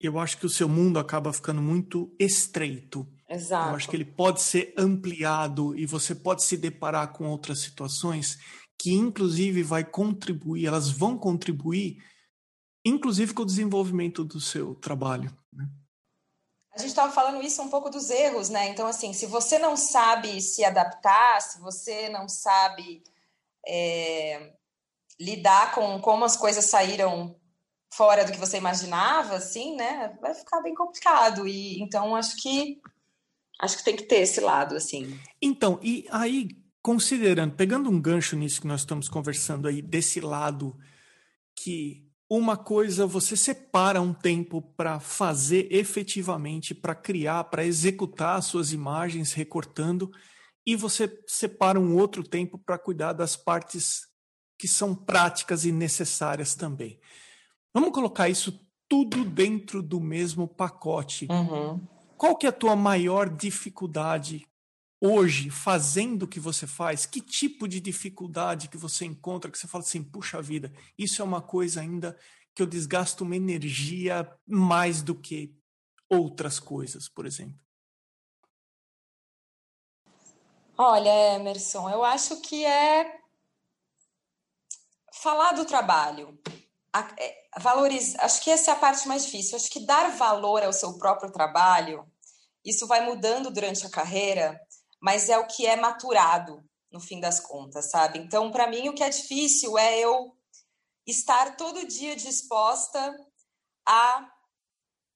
eu 0.00 0.18
acho 0.18 0.38
que 0.38 0.46
o 0.46 0.50
seu 0.50 0.68
mundo 0.68 0.98
acaba 0.98 1.32
ficando 1.32 1.62
muito 1.62 2.14
estreito. 2.20 3.06
Exato. 3.28 3.70
Eu 3.70 3.76
acho 3.76 3.88
que 3.88 3.96
ele 3.96 4.04
pode 4.04 4.40
ser 4.40 4.72
ampliado 4.76 5.76
e 5.76 5.86
você 5.86 6.14
pode 6.14 6.42
se 6.44 6.56
deparar 6.56 7.12
com 7.12 7.26
outras 7.26 7.60
situações 7.60 8.38
que, 8.78 8.92
inclusive, 8.92 9.62
vai 9.62 9.84
contribuir, 9.84 10.66
elas 10.66 10.88
vão 10.88 11.18
contribuir, 11.18 12.02
inclusive 12.84 13.34
com 13.34 13.42
o 13.42 13.46
desenvolvimento 13.46 14.24
do 14.24 14.40
seu 14.40 14.74
trabalho. 14.76 15.36
Né? 15.52 15.68
A 16.72 16.78
gente 16.78 16.90
estava 16.90 17.12
falando 17.12 17.42
isso 17.42 17.60
um 17.60 17.68
pouco 17.68 17.90
dos 17.90 18.08
erros, 18.08 18.48
né? 18.48 18.68
Então, 18.68 18.86
assim, 18.86 19.12
se 19.12 19.26
você 19.26 19.58
não 19.58 19.76
sabe 19.76 20.40
se 20.40 20.64
adaptar, 20.64 21.42
se 21.42 21.60
você 21.60 22.08
não 22.08 22.28
sabe 22.28 23.02
é, 23.66 24.52
lidar 25.20 25.74
com 25.74 26.00
como 26.00 26.24
as 26.24 26.36
coisas 26.36 26.64
saíram 26.66 27.36
fora 27.92 28.24
do 28.24 28.30
que 28.30 28.38
você 28.38 28.58
imaginava, 28.58 29.34
assim, 29.34 29.74
né? 29.74 30.16
Vai 30.20 30.34
ficar 30.34 30.60
bem 30.60 30.74
complicado. 30.74 31.48
E 31.48 31.82
então 31.82 32.14
acho 32.14 32.36
que 32.36 32.80
acho 33.60 33.78
que 33.78 33.84
tem 33.84 33.96
que 33.96 34.04
ter 34.04 34.20
esse 34.20 34.40
lado, 34.40 34.76
assim. 34.76 35.18
Então, 35.42 35.80
e 35.82 36.06
aí, 36.10 36.48
considerando, 36.82 37.54
pegando 37.54 37.90
um 37.90 38.00
gancho 38.00 38.36
nisso 38.36 38.60
que 38.60 38.66
nós 38.66 38.80
estamos 38.80 39.08
conversando 39.08 39.68
aí, 39.68 39.82
desse 39.82 40.20
lado 40.20 40.76
que 41.54 42.08
uma 42.30 42.56
coisa 42.56 43.06
você 43.06 43.36
separa 43.36 44.00
um 44.00 44.12
tempo 44.12 44.60
para 44.60 45.00
fazer 45.00 45.66
efetivamente, 45.70 46.74
para 46.74 46.94
criar, 46.94 47.44
para 47.44 47.64
executar 47.64 48.42
suas 48.42 48.72
imagens 48.72 49.32
recortando, 49.32 50.10
e 50.66 50.76
você 50.76 51.10
separa 51.26 51.80
um 51.80 51.96
outro 51.96 52.22
tempo 52.22 52.58
para 52.58 52.78
cuidar 52.78 53.14
das 53.14 53.34
partes 53.34 54.06
que 54.58 54.68
são 54.68 54.94
práticas 54.94 55.64
e 55.64 55.72
necessárias 55.72 56.54
também. 56.54 57.00
Vamos 57.72 57.90
colocar 57.92 58.28
isso 58.28 58.60
tudo 58.88 59.24
dentro 59.24 59.82
do 59.82 60.00
mesmo 60.00 60.46
pacote. 60.46 61.26
Uhum. 61.30 61.80
Qual 62.16 62.36
que 62.36 62.46
é 62.46 62.48
a 62.50 62.52
tua 62.52 62.74
maior 62.74 63.28
dificuldade 63.28 64.46
hoje 65.00 65.50
fazendo 65.50 66.24
o 66.24 66.28
que 66.28 66.40
você 66.40 66.66
faz, 66.66 67.06
que 67.06 67.20
tipo 67.20 67.68
de 67.68 67.80
dificuldade 67.80 68.68
que 68.68 68.76
você 68.76 69.04
encontra 69.04 69.50
que 69.50 69.58
você 69.58 69.68
fala 69.68 69.84
assim, 69.84 70.02
puxa 70.02 70.42
vida, 70.42 70.72
isso 70.96 71.22
é 71.22 71.24
uma 71.24 71.40
coisa 71.40 71.80
ainda 71.80 72.18
que 72.54 72.62
eu 72.62 72.66
desgasto 72.66 73.22
uma 73.22 73.36
energia 73.36 74.28
mais 74.46 75.02
do 75.02 75.14
que 75.14 75.54
outras 76.10 76.58
coisas, 76.58 77.08
por 77.08 77.26
exemplo? 77.26 77.58
Olha, 80.76 81.34
Emerson, 81.34 81.90
eu 81.90 82.04
acho 82.04 82.40
que 82.40 82.64
é 82.64 83.20
falar 85.12 85.52
do 85.52 85.64
trabalho. 85.64 86.38
É, 87.18 87.60
valorizar, 87.60 88.24
acho 88.24 88.42
que 88.42 88.50
essa 88.50 88.70
é 88.70 88.74
a 88.74 88.78
parte 88.78 89.06
mais 89.06 89.24
difícil. 89.24 89.56
Acho 89.56 89.70
que 89.70 89.84
dar 89.84 90.16
valor 90.16 90.62
ao 90.62 90.72
seu 90.72 90.96
próprio 90.98 91.30
trabalho, 91.30 92.06
isso 92.64 92.86
vai 92.86 93.04
mudando 93.04 93.50
durante 93.50 93.86
a 93.86 93.90
carreira 93.90 94.60
mas 95.00 95.28
é 95.28 95.38
o 95.38 95.46
que 95.46 95.66
é 95.66 95.76
maturado 95.76 96.64
no 96.90 97.00
fim 97.00 97.20
das 97.20 97.38
contas, 97.40 97.90
sabe? 97.90 98.18
Então, 98.18 98.50
para 98.50 98.66
mim, 98.66 98.88
o 98.88 98.94
que 98.94 99.02
é 99.02 99.08
difícil 99.08 99.78
é 99.78 99.98
eu 99.98 100.34
estar 101.06 101.56
todo 101.56 101.86
dia 101.86 102.16
disposta 102.16 103.14
a 103.86 104.30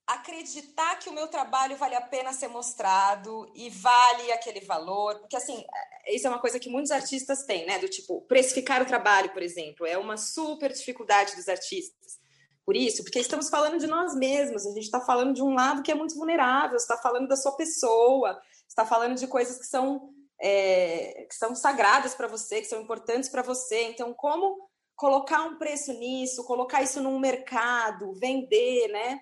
acreditar 0.06 0.98
que 0.98 1.08
o 1.08 1.12
meu 1.12 1.28
trabalho 1.28 1.76
vale 1.76 1.94
a 1.94 2.00
pena 2.00 2.32
ser 2.32 2.48
mostrado 2.48 3.50
e 3.54 3.70
vale 3.70 4.32
aquele 4.32 4.60
valor, 4.60 5.18
porque 5.20 5.36
assim, 5.36 5.64
isso 6.08 6.26
é 6.26 6.30
uma 6.30 6.40
coisa 6.40 6.58
que 6.58 6.68
muitos 6.68 6.90
artistas 6.90 7.44
têm, 7.44 7.66
né? 7.66 7.78
Do 7.78 7.88
tipo, 7.88 8.20
precificar 8.22 8.82
o 8.82 8.86
trabalho, 8.86 9.32
por 9.32 9.42
exemplo, 9.42 9.86
é 9.86 9.96
uma 9.96 10.16
super 10.16 10.72
dificuldade 10.72 11.36
dos 11.36 11.48
artistas. 11.48 12.20
Por 12.64 12.76
isso, 12.76 13.02
porque 13.02 13.18
estamos 13.18 13.48
falando 13.48 13.78
de 13.78 13.86
nós 13.86 14.14
mesmos, 14.14 14.66
a 14.66 14.70
gente 14.70 14.84
está 14.84 15.00
falando 15.00 15.34
de 15.34 15.42
um 15.42 15.54
lado 15.54 15.82
que 15.82 15.90
é 15.90 15.94
muito 15.94 16.14
vulnerável, 16.14 16.76
está 16.76 16.96
falando 16.96 17.28
da 17.28 17.36
sua 17.36 17.52
pessoa, 17.52 18.40
está 18.72 18.86
falando 18.86 19.16
de 19.16 19.26
coisas 19.26 19.58
que 19.58 19.66
são, 19.66 20.10
é, 20.40 21.26
que 21.28 21.34
são 21.34 21.54
sagradas 21.54 22.14
para 22.14 22.26
você, 22.26 22.60
que 22.60 22.66
são 22.66 22.80
importantes 22.80 23.28
para 23.28 23.42
você. 23.42 23.82
Então, 23.82 24.14
como 24.14 24.56
colocar 24.96 25.42
um 25.42 25.58
preço 25.58 25.92
nisso, 25.92 26.44
colocar 26.44 26.82
isso 26.82 27.00
num 27.00 27.18
mercado, 27.18 28.14
vender, 28.14 28.88
né? 28.88 29.20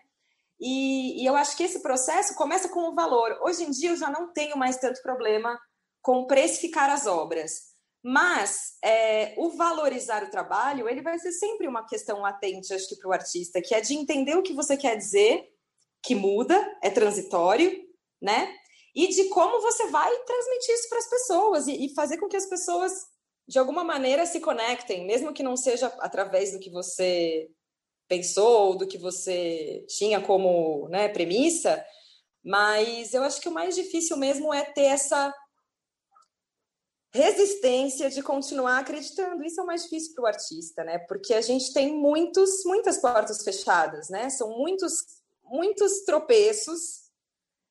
E, 0.60 1.22
e, 1.22 1.26
eu 1.26 1.34
acho 1.36 1.56
que 1.56 1.62
esse 1.62 1.80
processo 1.80 2.34
começa 2.34 2.68
com 2.68 2.80
o 2.80 2.94
valor. 2.94 3.38
Hoje 3.42 3.64
em 3.64 3.70
dia 3.70 3.90
eu 3.90 3.96
já 3.96 4.10
não 4.10 4.32
tenho 4.32 4.56
mais 4.56 4.76
tanto 4.76 5.02
problema 5.02 5.58
com 6.02 6.26
precificar 6.26 6.90
as 6.90 7.06
obras, 7.06 7.70
mas 8.02 8.76
é, 8.84 9.34
o 9.38 9.50
valorizar 9.50 10.22
o 10.22 10.30
trabalho 10.30 10.88
ele 10.88 11.02
vai 11.02 11.18
ser 11.18 11.32
sempre 11.32 11.66
uma 11.66 11.86
questão 11.86 12.20
latente, 12.20 12.72
acho 12.72 12.88
que 12.88 12.96
para 12.96 13.08
o 13.08 13.12
artista, 13.12 13.60
que 13.60 13.74
é 13.74 13.80
de 13.80 13.94
entender 13.94 14.36
o 14.36 14.42
que 14.42 14.52
você 14.52 14.76
quer 14.76 14.96
dizer, 14.96 15.48
que 16.02 16.14
muda, 16.14 16.78
é 16.82 16.90
transitório, 16.90 17.74
né? 18.20 18.54
E 18.94 19.08
de 19.08 19.28
como 19.28 19.60
você 19.60 19.86
vai 19.88 20.14
transmitir 20.24 20.74
isso 20.74 20.88
para 20.88 20.98
as 20.98 21.08
pessoas 21.08 21.66
e, 21.68 21.86
e, 21.86 21.94
fazer 21.94 22.18
com 22.18 22.28
que 22.28 22.36
as 22.36 22.46
pessoas, 22.46 22.92
de 23.46 23.58
alguma 23.58 23.84
maneira, 23.84 24.26
se 24.26 24.40
conectem, 24.40 25.06
mesmo 25.06 25.32
que 25.32 25.42
não 25.42 25.56
seja 25.56 25.86
através 26.00 26.52
do 26.52 26.58
que 26.58 26.70
você 26.70 27.48
pensou, 28.08 28.76
do 28.76 28.86
que 28.86 28.98
você 28.98 29.84
tinha 29.88 30.20
como 30.20 30.88
né, 30.88 31.08
premissa, 31.08 31.84
mas 32.42 33.14
eu 33.14 33.22
acho 33.22 33.40
que 33.40 33.48
o 33.48 33.52
mais 33.52 33.74
difícil 33.76 34.16
mesmo 34.16 34.52
é 34.52 34.64
ter 34.64 34.86
essa 34.86 35.32
resistência 37.12 38.08
de 38.08 38.22
continuar 38.22 38.78
acreditando. 38.78 39.44
Isso 39.44 39.60
é 39.60 39.62
o 39.62 39.66
mais 39.66 39.82
difícil 39.84 40.14
para 40.14 40.24
o 40.24 40.26
artista, 40.26 40.84
né? 40.84 40.98
Porque 41.00 41.34
a 41.34 41.40
gente 41.40 41.72
tem 41.72 41.94
muitos, 41.94 42.64
muitas 42.64 42.98
portas 42.98 43.42
fechadas, 43.42 44.08
né? 44.08 44.30
São 44.30 44.56
muitos, 44.56 45.04
muitos 45.44 46.04
tropeços 46.04 46.99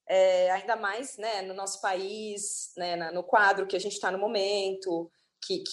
é, 0.09 0.49
ainda 0.49 0.75
mais 0.75 1.17
né, 1.17 1.43
no 1.43 1.53
nosso 1.53 1.79
país, 1.79 2.71
né, 2.75 3.11
no 3.11 3.23
quadro 3.23 3.67
que 3.67 3.75
a 3.75 3.79
gente 3.79 3.93
está 3.93 4.09
no 4.09 4.17
momento, 4.17 5.09
que 5.45 5.63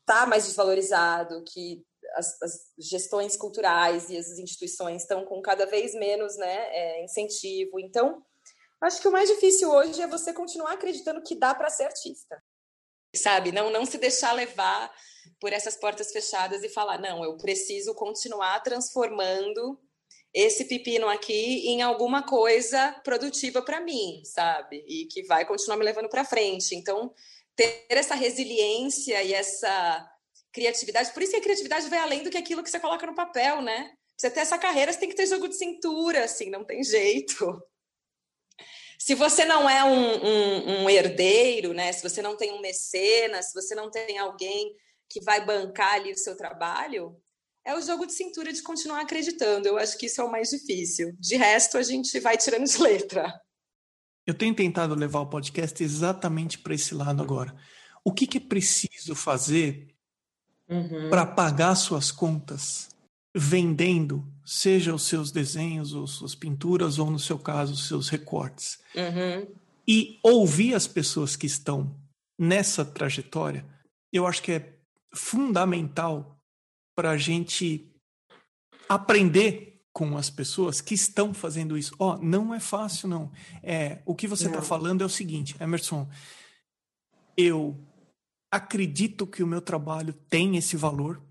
está 0.00 0.26
mais 0.26 0.44
desvalorizado, 0.46 1.44
que 1.44 1.86
as, 2.16 2.42
as, 2.42 2.72
gestões 2.76 3.36
culturais 3.36 4.10
e 4.10 4.16
as 4.16 4.38
instituições 4.38 5.02
estão 5.02 5.24
com 5.24 5.40
cada 5.40 5.64
vez 5.64 5.94
menos 5.94 6.36
né, 6.36 6.68
é, 6.76 7.04
incentivo. 7.04 7.78
Então, 7.78 8.20
acho 8.80 9.00
que 9.00 9.08
o 9.08 9.12
mais 9.12 9.28
difícil 9.28 9.70
hoje 9.70 10.02
é 10.02 10.06
você 10.08 10.32
continuar 10.32 10.72
acreditando 10.72 11.22
que 11.22 11.36
dá 11.36 11.54
para 11.54 11.70
ser 11.70 11.84
artista. 11.84 12.42
Sabe? 13.14 13.52
Não, 13.52 13.70
não 13.70 13.86
se 13.86 13.96
deixar 13.96 14.32
levar 14.32 14.92
por 15.40 15.52
essas 15.52 15.76
portas 15.76 16.10
fechadas 16.10 16.64
e 16.64 16.68
falar, 16.68 16.98
não, 16.98 17.24
eu 17.24 17.36
preciso 17.36 17.94
continuar 17.94 18.60
transformando 18.60 19.80
esse 20.34 20.64
pepino 20.64 21.08
aqui 21.08 21.68
em 21.68 21.80
alguma 21.80 22.24
coisa 22.24 22.92
produtiva 23.04 23.62
para 23.62 23.80
mim, 23.80 24.20
sabe? 24.24 24.84
E 24.88 25.06
que 25.06 25.22
vai 25.22 25.46
continuar 25.46 25.76
me 25.76 25.84
levando 25.84 26.08
para 26.08 26.24
frente. 26.24 26.74
Então, 26.74 27.14
ter 27.54 27.86
essa 27.88 28.16
resiliência 28.16 29.22
e 29.22 29.32
essa 29.32 30.10
criatividade, 30.52 31.12
por 31.12 31.22
isso 31.22 31.32
que 31.32 31.38
a 31.38 31.42
criatividade 31.42 31.88
vai 31.88 32.00
além 32.00 32.24
do 32.24 32.30
que 32.30 32.36
aquilo 32.36 32.64
que 32.64 32.70
você 32.70 32.80
coloca 32.80 33.06
no 33.06 33.14
papel, 33.14 33.62
né? 33.62 33.92
Você 34.16 34.28
ter 34.28 34.40
essa 34.40 34.58
carreira, 34.58 34.92
você 34.92 34.98
tem 34.98 35.08
que 35.08 35.14
ter 35.14 35.26
jogo 35.26 35.48
de 35.48 35.56
cintura, 35.56 36.24
assim, 36.24 36.50
não 36.50 36.64
tem 36.64 36.82
jeito. 36.82 37.62
Se 38.98 39.14
você 39.14 39.44
não 39.44 39.68
é 39.68 39.84
um, 39.84 40.24
um, 40.24 40.82
um 40.82 40.90
herdeiro, 40.90 41.72
né? 41.72 41.92
Se 41.92 42.02
você 42.02 42.22
não 42.22 42.36
tem 42.36 42.52
um 42.52 42.60
mecenas, 42.60 43.50
se 43.50 43.54
você 43.54 43.74
não 43.74 43.90
tem 43.90 44.18
alguém 44.18 44.74
que 45.08 45.20
vai 45.20 45.44
bancar 45.44 45.94
ali 45.94 46.12
o 46.12 46.18
seu 46.18 46.36
trabalho, 46.36 47.20
é 47.64 47.76
o 47.76 47.80
jogo 47.80 48.06
de 48.06 48.12
cintura 48.12 48.52
de 48.52 48.62
continuar 48.62 49.00
acreditando. 49.00 49.66
Eu 49.66 49.78
acho 49.78 49.96
que 49.96 50.06
isso 50.06 50.20
é 50.20 50.24
o 50.24 50.30
mais 50.30 50.50
difícil. 50.50 51.16
De 51.18 51.36
resto, 51.36 51.78
a 51.78 51.82
gente 51.82 52.20
vai 52.20 52.36
tirando 52.36 52.64
de 52.64 52.78
letra. 52.78 53.40
Eu 54.26 54.34
tenho 54.34 54.54
tentado 54.54 54.94
levar 54.94 55.20
o 55.20 55.26
podcast 55.26 55.82
exatamente 55.82 56.58
para 56.58 56.74
esse 56.74 56.94
lado 56.94 57.22
agora. 57.22 57.54
O 58.04 58.12
que, 58.12 58.26
que 58.26 58.38
é 58.38 58.40
preciso 58.40 59.14
fazer 59.14 59.94
uhum. 60.68 61.08
para 61.08 61.24
pagar 61.26 61.74
suas 61.74 62.12
contas 62.12 62.88
vendendo, 63.34 64.24
seja 64.44 64.94
os 64.94 65.04
seus 65.04 65.32
desenhos, 65.32 65.92
ou 65.92 66.06
suas 66.06 66.34
pinturas, 66.34 66.98
ou 66.98 67.10
no 67.10 67.18
seu 67.18 67.38
caso, 67.38 67.72
os 67.72 67.88
seus 67.88 68.08
recortes? 68.08 68.78
Uhum. 68.94 69.46
E 69.86 70.18
ouvir 70.22 70.74
as 70.74 70.86
pessoas 70.86 71.36
que 71.36 71.46
estão 71.46 71.94
nessa 72.38 72.84
trajetória, 72.84 73.64
eu 74.12 74.26
acho 74.26 74.42
que 74.42 74.52
é 74.52 74.74
fundamental 75.14 76.33
para 76.94 77.10
a 77.10 77.16
gente 77.16 77.90
aprender 78.88 79.74
com 79.92 80.16
as 80.16 80.28
pessoas 80.28 80.80
que 80.80 80.94
estão 80.94 81.32
fazendo 81.32 81.78
isso. 81.78 81.94
Ó, 81.98 82.14
oh, 82.14 82.18
não 82.18 82.52
é 82.52 82.58
fácil, 82.58 83.08
não. 83.08 83.30
É, 83.62 84.02
o 84.04 84.14
que 84.14 84.26
você 84.26 84.46
está 84.46 84.60
falando 84.60 85.02
é 85.02 85.04
o 85.04 85.08
seguinte, 85.08 85.56
Emerson, 85.60 86.08
eu 87.36 87.78
acredito 88.50 89.26
que 89.26 89.42
o 89.42 89.46
meu 89.46 89.60
trabalho 89.60 90.12
tem 90.28 90.56
esse 90.56 90.76
valor, 90.76 91.22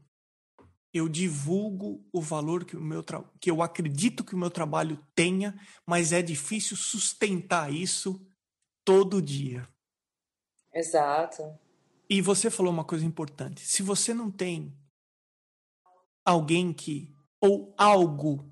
eu 0.93 1.09
divulgo 1.09 2.05
o 2.11 2.21
valor 2.21 2.63
que, 2.63 2.77
o 2.77 2.81
meu 2.81 3.03
que 3.39 3.49
eu 3.49 3.61
acredito 3.61 4.23
que 4.23 4.35
o 4.35 4.37
meu 4.37 4.51
trabalho 4.51 4.97
tenha, 5.15 5.59
mas 5.85 6.13
é 6.13 6.21
difícil 6.21 6.77
sustentar 6.77 7.73
isso 7.73 8.25
todo 8.85 9.21
dia. 9.21 9.67
Exato. 10.73 11.43
E 12.09 12.21
você 12.21 12.49
falou 12.49 12.71
uma 12.71 12.83
coisa 12.83 13.05
importante. 13.05 13.61
Se 13.61 13.81
você 13.81 14.13
não 14.13 14.29
tem 14.29 14.77
alguém 16.25 16.73
que 16.73 17.13
ou 17.39 17.73
algo 17.77 18.49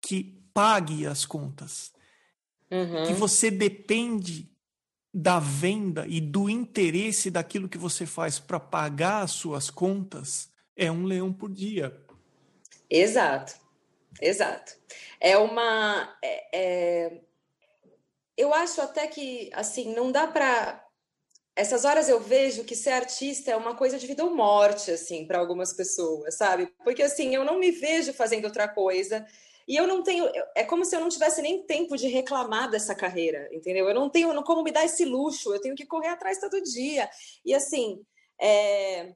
que 0.00 0.42
pague 0.52 1.06
as 1.06 1.24
contas. 1.24 1.92
Uhum. 2.70 3.06
Que 3.06 3.12
você 3.12 3.50
depende 3.50 4.50
da 5.12 5.38
venda 5.38 6.06
e 6.06 6.20
do 6.20 6.50
interesse 6.50 7.30
daquilo 7.30 7.68
que 7.68 7.78
você 7.78 8.04
faz 8.04 8.38
para 8.38 8.60
pagar 8.60 9.22
as 9.22 9.30
suas 9.30 9.70
contas, 9.70 10.50
é 10.76 10.92
um 10.92 11.04
leão 11.04 11.32
por 11.32 11.50
dia. 11.50 11.98
Exato, 12.90 13.54
exato. 14.20 14.76
É 15.18 15.38
uma. 15.38 16.16
É, 16.22 16.58
é... 16.58 17.20
Eu 18.36 18.52
acho 18.52 18.82
até 18.82 19.06
que, 19.06 19.50
assim, 19.54 19.94
não 19.94 20.12
dá 20.12 20.26
para. 20.26 20.85
Essas 21.56 21.86
horas 21.86 22.06
eu 22.06 22.20
vejo 22.20 22.64
que 22.64 22.76
ser 22.76 22.90
artista 22.90 23.50
é 23.50 23.56
uma 23.56 23.74
coisa 23.74 23.98
de 23.98 24.06
vida 24.06 24.22
ou 24.22 24.34
morte, 24.34 24.90
assim, 24.90 25.26
para 25.26 25.38
algumas 25.38 25.72
pessoas, 25.72 26.36
sabe? 26.36 26.66
Porque, 26.84 27.02
assim, 27.02 27.34
eu 27.34 27.44
não 27.44 27.58
me 27.58 27.70
vejo 27.70 28.12
fazendo 28.12 28.44
outra 28.44 28.68
coisa. 28.68 29.26
E 29.66 29.74
eu 29.74 29.86
não 29.86 30.02
tenho. 30.02 30.30
É 30.54 30.62
como 30.64 30.84
se 30.84 30.94
eu 30.94 31.00
não 31.00 31.08
tivesse 31.08 31.40
nem 31.40 31.62
tempo 31.62 31.96
de 31.96 32.08
reclamar 32.08 32.70
dessa 32.70 32.94
carreira, 32.94 33.48
entendeu? 33.50 33.88
Eu 33.88 33.94
não 33.94 34.10
tenho 34.10 34.42
como 34.44 34.62
me 34.62 34.70
dar 34.70 34.84
esse 34.84 35.04
luxo, 35.04 35.52
eu 35.54 35.60
tenho 35.60 35.74
que 35.74 35.86
correr 35.86 36.08
atrás 36.08 36.38
todo 36.38 36.62
dia. 36.62 37.08
E 37.44 37.54
assim. 37.54 38.04
É, 38.38 39.14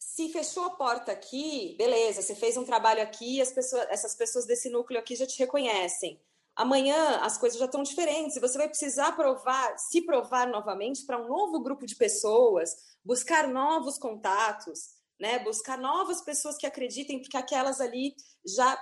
se 0.00 0.28
fechou 0.30 0.64
a 0.64 0.70
porta 0.70 1.12
aqui, 1.12 1.76
beleza, 1.78 2.20
você 2.20 2.34
fez 2.34 2.56
um 2.56 2.64
trabalho 2.64 3.02
aqui, 3.02 3.40
as 3.40 3.52
pessoas, 3.52 3.86
essas 3.90 4.14
pessoas 4.14 4.46
desse 4.46 4.68
núcleo 4.68 4.98
aqui 4.98 5.14
já 5.14 5.26
te 5.26 5.38
reconhecem. 5.38 6.20
Amanhã 6.56 7.20
as 7.22 7.38
coisas 7.38 7.58
já 7.58 7.64
estão 7.64 7.82
diferentes 7.82 8.36
e 8.36 8.40
você 8.40 8.58
vai 8.58 8.68
precisar 8.68 9.12
provar, 9.12 9.78
se 9.78 10.02
provar 10.02 10.46
novamente 10.48 11.06
para 11.06 11.20
um 11.20 11.28
novo 11.28 11.60
grupo 11.60 11.86
de 11.86 11.96
pessoas, 11.96 12.70
buscar 13.04 13.48
novos 13.48 13.98
contatos, 13.98 15.00
né? 15.18 15.38
Buscar 15.38 15.78
novas 15.78 16.20
pessoas 16.20 16.56
que 16.56 16.66
acreditem, 16.66 17.20
porque 17.20 17.36
aquelas 17.36 17.80
ali 17.80 18.14
já 18.44 18.78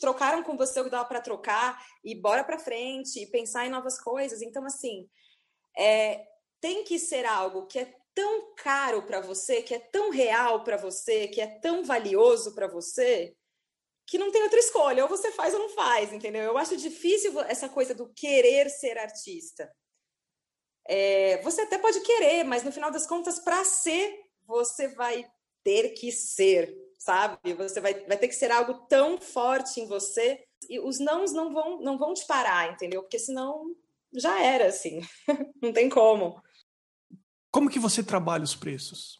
trocaram 0.00 0.42
com 0.42 0.56
você 0.56 0.80
o 0.80 0.84
que 0.84 0.90
dava 0.90 1.06
para 1.06 1.20
trocar 1.20 1.82
e 2.04 2.14
bora 2.14 2.44
para 2.44 2.58
frente 2.58 3.20
e 3.20 3.26
pensar 3.26 3.66
em 3.66 3.70
novas 3.70 3.98
coisas. 4.00 4.42
Então, 4.42 4.64
assim, 4.64 5.08
é, 5.76 6.26
tem 6.60 6.84
que 6.84 6.98
ser 6.98 7.24
algo 7.24 7.66
que 7.66 7.78
é 7.78 7.94
tão 8.14 8.54
caro 8.54 9.02
para 9.02 9.20
você, 9.20 9.62
que 9.62 9.74
é 9.74 9.78
tão 9.78 10.10
real 10.10 10.62
para 10.62 10.76
você, 10.76 11.28
que 11.28 11.40
é 11.40 11.46
tão 11.46 11.84
valioso 11.84 12.54
para 12.54 12.66
você, 12.66 13.34
que 14.10 14.18
não 14.18 14.32
tem 14.32 14.42
outra 14.42 14.58
escolha, 14.58 15.04
ou 15.04 15.08
você 15.08 15.30
faz 15.30 15.54
ou 15.54 15.60
não 15.60 15.68
faz, 15.68 16.12
entendeu? 16.12 16.42
Eu 16.42 16.58
acho 16.58 16.76
difícil 16.76 17.40
essa 17.42 17.68
coisa 17.68 17.94
do 17.94 18.12
querer 18.12 18.68
ser 18.68 18.98
artista. 18.98 19.72
É, 20.84 21.40
você 21.42 21.60
até 21.60 21.78
pode 21.78 22.00
querer, 22.00 22.42
mas 22.42 22.64
no 22.64 22.72
final 22.72 22.90
das 22.90 23.06
contas, 23.06 23.38
para 23.38 23.64
ser, 23.64 24.12
você 24.44 24.88
vai 24.88 25.24
ter 25.62 25.90
que 25.90 26.10
ser, 26.10 26.76
sabe? 26.98 27.54
Você 27.54 27.80
vai, 27.80 28.04
vai 28.04 28.18
ter 28.18 28.26
que 28.26 28.34
ser 28.34 28.50
algo 28.50 28.84
tão 28.88 29.16
forte 29.16 29.80
em 29.80 29.86
você 29.86 30.44
e 30.68 30.80
os 30.80 30.98
nãos 30.98 31.32
não 31.32 31.52
vão, 31.52 31.80
não 31.80 31.96
vão 31.96 32.12
te 32.12 32.26
parar, 32.26 32.72
entendeu? 32.72 33.02
Porque 33.02 33.18
senão 33.18 33.76
já 34.12 34.42
era 34.42 34.66
assim, 34.66 35.02
não 35.62 35.72
tem 35.72 35.88
como. 35.88 36.42
Como 37.52 37.70
que 37.70 37.78
você 37.78 38.02
trabalha 38.02 38.42
os 38.42 38.56
preços? 38.56 39.19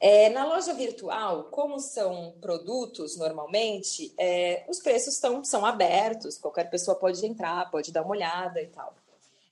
É, 0.00 0.28
na 0.30 0.44
loja 0.44 0.72
virtual, 0.74 1.44
como 1.44 1.78
são 1.78 2.34
produtos 2.40 3.16
normalmente, 3.16 4.12
é, 4.18 4.64
os 4.68 4.80
preços 4.80 5.18
tão, 5.18 5.44
são 5.44 5.64
abertos, 5.64 6.38
qualquer 6.38 6.68
pessoa 6.70 6.96
pode 6.98 7.24
entrar, 7.24 7.70
pode 7.70 7.92
dar 7.92 8.02
uma 8.02 8.12
olhada 8.12 8.60
e 8.60 8.66
tal. 8.68 8.94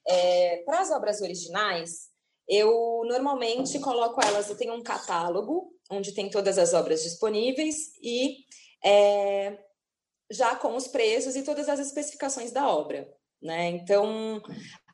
É, 0.06 0.62
Para 0.64 0.80
as 0.80 0.90
obras 0.90 1.20
originais, 1.20 2.10
eu 2.48 3.02
normalmente 3.06 3.78
coloco 3.78 4.20
elas, 4.20 4.48
eu 4.48 4.56
tenho 4.56 4.74
um 4.74 4.82
catálogo 4.82 5.72
onde 5.90 6.12
tem 6.12 6.28
todas 6.28 6.58
as 6.58 6.72
obras 6.72 7.02
disponíveis 7.02 7.92
e 8.02 8.44
é, 8.84 9.58
já 10.30 10.54
com 10.56 10.76
os 10.76 10.86
preços 10.86 11.36
e 11.36 11.42
todas 11.42 11.68
as 11.68 11.80
especificações 11.80 12.52
da 12.52 12.68
obra. 12.68 13.12
Né? 13.42 13.68
Então, 13.70 14.42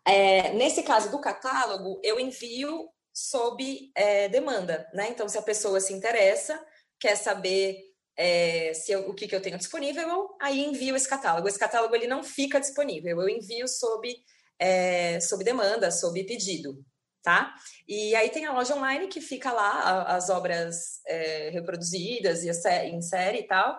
é, 0.05 0.53
nesse 0.53 0.83
caso 0.83 1.11
do 1.11 1.21
catálogo, 1.21 2.01
eu 2.03 2.19
envio 2.19 2.89
sob 3.17 3.91
é, 3.95 4.29
demanda. 4.29 4.87
Né? 4.93 5.09
Então, 5.09 5.27
se 5.27 5.39
a 5.39 5.43
pessoa 5.43 5.81
se 5.81 5.95
interessa, 5.95 6.63
quer 7.01 7.17
saber 7.17 7.79
é, 8.15 8.75
se 8.75 8.93
eu, 8.93 9.09
o 9.09 9.15
que, 9.15 9.27
que 9.27 9.35
eu 9.35 9.41
tenho 9.41 9.57
disponível, 9.57 10.37
aí 10.39 10.63
envio 10.63 10.95
esse 10.95 11.09
catálogo. 11.09 11.49
Esse 11.49 11.59
catálogo 11.59 11.95
ele 11.95 12.07
não 12.07 12.23
fica 12.23 12.61
disponível, 12.61 13.23
eu 13.23 13.29
envio 13.29 13.67
sob, 13.67 14.15
é, 14.59 15.19
sob 15.21 15.43
demanda, 15.43 15.91
sob 15.91 16.23
pedido 16.25 16.85
tá? 17.23 17.53
E 17.89 18.15
aí 18.15 18.31
tem 18.31 18.47
a 18.47 18.53
loja 18.53 18.77
online 18.77 19.09
que 19.09 19.21
fica 19.21 19.51
lá 19.51 20.05
as 20.05 20.31
obras 20.31 21.01
é, 21.09 21.51
reproduzidas 21.51 22.45
e 22.45 22.51
em 22.85 23.03
série 23.03 23.41
e 23.41 23.47
tal. 23.49 23.77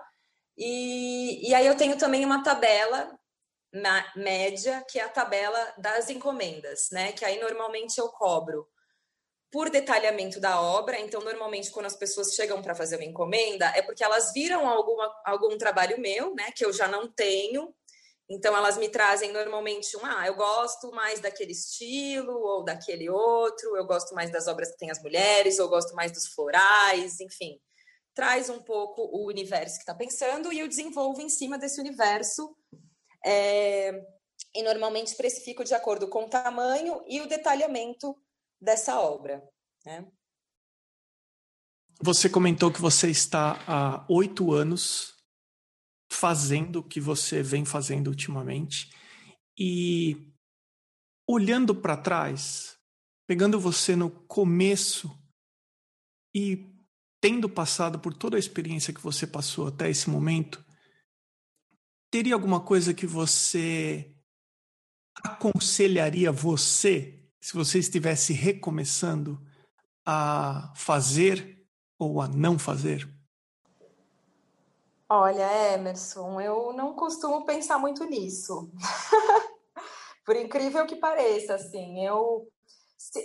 E, 0.57 1.49
e 1.49 1.53
aí 1.53 1.65
eu 1.65 1.77
tenho 1.77 1.97
também 1.97 2.25
uma 2.25 2.43
tabela 2.43 3.17
média, 4.17 4.83
que 4.89 4.99
é 4.99 5.03
a 5.03 5.09
tabela 5.09 5.73
das 5.77 6.09
encomendas, 6.09 6.89
né? 6.91 7.13
Que 7.13 7.23
aí 7.23 7.39
normalmente 7.39 7.97
eu 7.97 8.09
cobro 8.09 8.67
por 9.51 9.69
detalhamento 9.69 10.39
da 10.39 10.61
obra. 10.61 10.99
Então, 10.99 11.21
normalmente, 11.21 11.71
quando 11.71 11.85
as 11.85 11.95
pessoas 11.95 12.33
chegam 12.33 12.61
para 12.61 12.75
fazer 12.75 12.97
uma 12.97 13.05
encomenda, 13.05 13.65
é 13.75 13.81
porque 13.81 14.03
elas 14.03 14.33
viram 14.33 14.67
alguma, 14.67 15.13
algum 15.25 15.57
trabalho 15.57 15.99
meu, 15.99 16.33
né? 16.35 16.51
Que 16.55 16.65
eu 16.65 16.73
já 16.73 16.87
não 16.87 17.07
tenho, 17.11 17.73
então, 18.29 18.55
elas 18.55 18.77
me 18.77 18.89
trazem 18.89 19.31
normalmente 19.31 19.95
um, 19.95 20.05
ah, 20.05 20.27
eu 20.27 20.35
gosto 20.35 20.91
mais 20.91 21.21
daquele 21.21 21.53
estilo 21.53 22.33
ou 22.33 22.63
daquele 22.63 23.09
outro, 23.09 23.77
eu 23.77 23.85
gosto 23.85 24.13
mais 24.13 24.29
das 24.29 24.47
obras 24.47 24.71
que 24.71 24.77
tem 24.77 24.91
as 24.91 25.01
mulheres, 25.01 25.59
ou 25.59 25.69
gosto 25.69 25.95
mais 25.95 26.11
dos 26.11 26.27
florais, 26.27 27.21
enfim. 27.21 27.57
Traz 28.13 28.49
um 28.49 28.61
pouco 28.61 29.01
o 29.01 29.25
universo 29.27 29.75
que 29.75 29.83
está 29.83 29.95
pensando 29.95 30.51
e 30.51 30.59
eu 30.59 30.67
desenvolvo 30.67 31.21
em 31.21 31.29
cima 31.29 31.57
desse 31.57 31.79
universo. 31.79 32.53
É, 33.25 33.93
e 34.53 34.61
normalmente 34.61 35.15
precifico 35.15 35.63
de 35.63 35.73
acordo 35.73 36.09
com 36.09 36.25
o 36.25 36.29
tamanho 36.29 37.01
e 37.07 37.21
o 37.21 37.27
detalhamento 37.27 38.15
dessa 38.61 38.99
obra. 38.99 39.43
Né? 39.85 40.05
Você 42.01 42.29
comentou 42.29 42.71
que 42.71 42.81
você 42.81 43.09
está 43.09 43.63
há 43.67 44.05
oito 44.09 44.53
anos 44.53 45.15
fazendo 46.11 46.79
o 46.79 46.83
que 46.83 46.99
você 46.99 47.43
vem 47.43 47.65
fazendo 47.65 48.07
ultimamente 48.07 48.91
e 49.57 50.31
olhando 51.27 51.75
para 51.75 51.97
trás, 51.97 52.77
pegando 53.27 53.59
você 53.59 53.95
no 53.95 54.09
começo 54.09 55.11
e 56.33 56.73
tendo 57.19 57.49
passado 57.49 57.99
por 57.99 58.13
toda 58.13 58.37
a 58.37 58.39
experiência 58.39 58.93
que 58.93 59.01
você 59.01 59.25
passou 59.25 59.67
até 59.67 59.89
esse 59.89 60.09
momento, 60.09 60.63
teria 62.11 62.33
alguma 62.33 62.61
coisa 62.61 62.93
que 62.93 63.07
você 63.07 64.15
aconselharia 65.23 66.31
você, 66.31 67.16
se 67.47 67.53
você 67.53 67.79
estivesse 67.79 68.33
recomeçando, 68.33 69.39
a 70.05 70.73
fazer 70.75 71.65
ou 71.97 72.19
a 72.19 72.27
não 72.27 72.59
fazer? 72.59 73.09
Olha, 75.07 75.73
Emerson, 75.73 76.41
eu 76.41 76.73
não 76.73 76.93
costumo 76.93 77.45
pensar 77.45 77.77
muito 77.79 78.03
nisso. 78.03 78.69
Por 80.25 80.35
incrível 80.35 80.85
que 80.85 80.97
pareça, 80.97 81.55
assim, 81.55 82.05
eu 82.05 82.51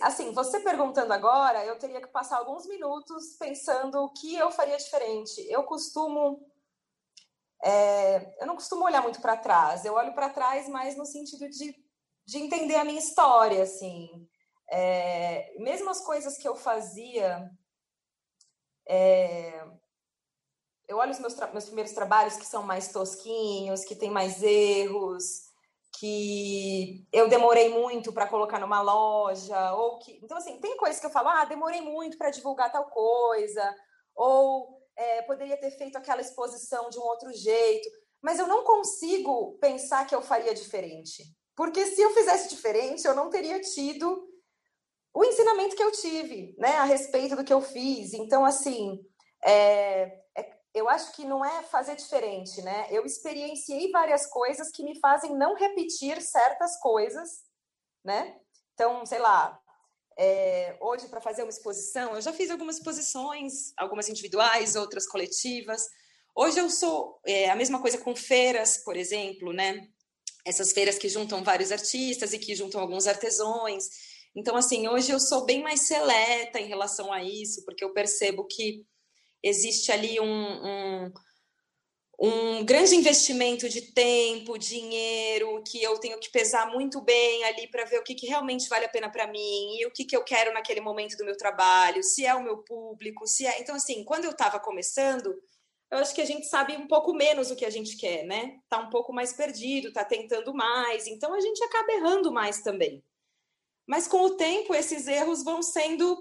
assim, 0.03 0.33
você 0.33 0.61
perguntando 0.61 1.13
agora, 1.13 1.65
eu 1.65 1.77
teria 1.77 2.01
que 2.01 2.07
passar 2.07 2.37
alguns 2.37 2.65
minutos 2.69 3.37
pensando 3.41 4.05
o 4.05 4.13
que 4.13 4.37
eu 4.37 4.53
faria 4.53 4.77
diferente. 4.77 5.45
Eu 5.51 5.65
costumo 5.65 6.47
é, 7.65 8.41
eu 8.41 8.47
não 8.47 8.55
costumo 8.55 8.85
olhar 8.85 9.03
muito 9.03 9.21
para 9.21 9.37
trás. 9.37 9.85
Eu 9.85 9.95
olho 9.95 10.15
para 10.15 10.31
trás, 10.31 10.69
mais 10.69 10.97
no 10.97 11.07
sentido 11.07 11.49
de, 11.49 11.75
de 12.33 12.39
entender 12.39 12.77
a 12.77 12.85
minha 12.85 12.99
história, 12.99 13.63
assim. 13.63 14.27
É, 14.71 15.53
mesmo 15.59 15.91
as 15.91 16.01
coisas 16.01 16.39
que 16.39 16.49
eu 16.49 16.57
fazia 16.57 17.51
é, 18.89 19.63
eu 20.89 20.97
olho 20.97 21.11
os 21.11 21.19
meus, 21.19 21.35
meus 21.53 21.67
primeiros 21.67 21.93
trabalhos 21.93 22.37
que 22.37 22.47
são 22.47 22.63
mais 22.63 22.89
tosquinhos, 22.89 23.85
que 23.85 23.95
tem 23.95 24.11
mais 24.11 24.43
erros, 24.43 25.51
que 25.99 27.07
eu 27.13 27.29
demorei 27.29 27.69
muito 27.69 28.15
para 28.15 28.27
colocar 28.27 28.59
numa 28.59 28.81
loja, 28.81 29.75
ou 29.75 29.99
que. 29.99 30.19
Então, 30.23 30.39
assim, 30.39 30.59
tem 30.59 30.75
coisas 30.79 30.99
que 30.99 31.07
eu 31.07 31.11
falo, 31.11 31.29
ah, 31.29 31.45
demorei 31.45 31.83
muito 31.83 32.17
para 32.17 32.31
divulgar 32.31 32.73
tal 32.73 32.87
coisa, 32.87 33.77
ou 34.15 34.83
é, 34.97 35.21
poderia 35.23 35.59
ter 35.59 35.71
feito 35.73 35.97
aquela 35.97 36.23
exposição 36.23 36.89
de 36.89 36.99
um 36.99 37.03
outro 37.03 37.31
jeito, 37.31 37.91
mas 38.23 38.39
eu 38.39 38.47
não 38.47 38.65
consigo 38.65 39.59
pensar 39.61 40.07
que 40.07 40.15
eu 40.15 40.23
faria 40.23 40.55
diferente. 40.55 41.25
Porque 41.55 41.85
se 41.87 42.01
eu 42.01 42.11
fizesse 42.15 42.49
diferente, 42.49 43.07
eu 43.07 43.15
não 43.15 43.31
teria 43.31 43.61
tido 43.61 44.29
o 45.15 45.25
ensinamento 45.25 45.77
que 45.77 45.83
eu 45.83 45.93
tive, 45.93 46.55
né, 46.59 46.77
a 46.77 46.85
respeito 46.85 47.37
do 47.37 47.45
que 47.45 47.53
eu 47.53 47.61
fiz. 47.61 48.15
Então, 48.15 48.45
assim, 48.45 48.99
é, 49.45 50.23
eu 50.75 50.89
acho 50.89 51.13
que 51.13 51.25
não 51.25 51.45
é 51.45 51.63
fazer 51.65 51.97
diferente, 51.97 52.63
né? 52.63 52.87
Eu 52.91 53.05
experienciei 53.05 53.91
várias 53.91 54.27
coisas 54.27 54.71
que 54.71 54.83
me 54.83 54.99
fazem 54.99 55.37
não 55.37 55.55
repetir 55.55 56.21
certas 56.23 56.79
coisas, 56.79 57.43
né? 58.03 58.39
Então, 58.73 59.05
sei 59.05 59.19
lá, 59.19 59.61
é, 60.17 60.77
hoje 60.81 61.09
para 61.09 61.21
fazer 61.21 61.43
uma 61.43 61.51
exposição, 61.51 62.15
eu 62.15 62.23
já 62.23 62.33
fiz 62.33 62.51
algumas 62.51 62.77
exposições, 62.77 63.73
algumas 63.77 64.09
individuais, 64.09 64.75
outras 64.75 65.07
coletivas. 65.07 65.87
Hoje 66.35 66.59
eu 66.59 66.71
sou 66.71 67.21
é, 67.27 67.51
a 67.51 67.57
mesma 67.57 67.81
coisa 67.81 67.99
com 67.99 68.17
feiras, 68.17 68.79
por 68.79 68.97
exemplo, 68.97 69.53
né? 69.53 69.87
Essas 70.45 70.73
feiras 70.73 70.99
que 70.99 71.09
juntam 71.09 71.45
vários 71.45 71.71
artistas 71.71 72.33
e 72.33 72.39
que 72.39 72.55
juntam 72.55 72.81
alguns 72.81 73.07
artesãos. 73.07 73.89
Então, 74.35 74.57
assim, 74.57 74.89
hoje 74.89 75.13
eu 75.13 75.21
sou 75.21 75.45
bem 75.45 75.63
mais 75.63 75.83
seleta 75.83 76.59
em 76.59 76.67
relação 76.67 77.13
a 77.13 77.23
isso, 77.23 77.65
porque 77.65 77.85
eu 77.85 77.93
percebo 77.93 78.47
que 78.47 78.85
existe 79.43 79.93
ali 79.93 80.19
um, 80.19 80.27
um 80.27 81.13
um 82.25 82.65
grande 82.65 82.95
investimento 82.95 83.69
de 83.69 83.81
tempo, 83.93 84.57
dinheiro, 84.57 85.61
que 85.67 85.83
eu 85.83 85.99
tenho 85.99 86.21
que 86.21 86.31
pesar 86.31 86.71
muito 86.71 87.01
bem 87.01 87.43
ali 87.43 87.67
para 87.67 87.85
ver 87.85 87.99
o 87.99 88.05
que, 88.05 88.15
que 88.15 88.29
realmente 88.29 88.69
vale 88.69 88.85
a 88.85 88.89
pena 88.89 89.11
para 89.11 89.27
mim 89.27 89.77
e 89.77 89.87
o 89.87 89.91
que, 89.91 90.05
que 90.05 90.17
eu 90.17 90.23
quero 90.23 90.55
naquele 90.55 90.81
momento 90.81 91.17
do 91.17 91.25
meu 91.25 91.37
trabalho, 91.37 92.01
se 92.01 92.25
é 92.25 92.33
o 92.33 92.43
meu 92.43 92.59
público, 92.59 93.27
se 93.27 93.45
é. 93.45 93.61
Então, 93.61 93.75
assim, 93.75 94.05
quando 94.05 94.25
eu 94.25 94.31
estava 94.31 94.61
começando, 94.61 95.35
eu 95.93 95.99
acho 95.99 96.15
que 96.15 96.23
a 96.23 96.27
gente 96.27 96.47
sabe 96.47 96.75
um 96.75 96.89
pouco 96.89 97.13
menos 97.13 97.51
o 97.51 97.57
que 97.57 97.67
a 97.67 97.71
gente 97.71 97.99
quer, 97.99 98.25
né? 98.25 98.59
Tá 98.67 98.79
um 98.79 98.89
pouco 98.89 99.13
mais 99.13 99.35
perdido, 99.35 99.93
tá 99.93 100.03
tentando 100.03 100.55
mais, 100.55 101.07
então 101.07 101.35
a 101.35 101.41
gente 101.41 101.63
acaba 101.63 101.93
errando 101.93 102.33
mais 102.33 102.63
também. 102.63 103.05
Mas 103.87 104.09
com 104.09 104.23
o 104.23 104.37
tempo, 104.37 104.75
esses 104.75 105.07
erros 105.07 105.45
vão 105.45 105.63
sendo 105.63 106.17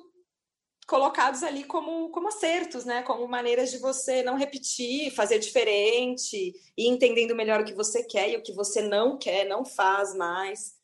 colocados 0.85 1.41
ali 1.41 1.63
como, 1.63 2.09
como 2.09 2.27
acertos, 2.27 2.83
né? 2.83 3.01
Como 3.03 3.25
maneiras 3.29 3.71
de 3.71 3.77
você 3.77 4.21
não 4.23 4.35
repetir, 4.35 5.09
fazer 5.11 5.39
diferente 5.39 6.53
e 6.77 6.89
entendendo 6.89 7.33
melhor 7.33 7.61
o 7.61 7.65
que 7.65 7.73
você 7.73 8.03
quer 8.03 8.29
e 8.29 8.35
o 8.35 8.43
que 8.43 8.51
você 8.51 8.81
não 8.81 9.17
quer, 9.17 9.45
não 9.45 9.63
faz 9.63 10.13
mais, 10.13 10.75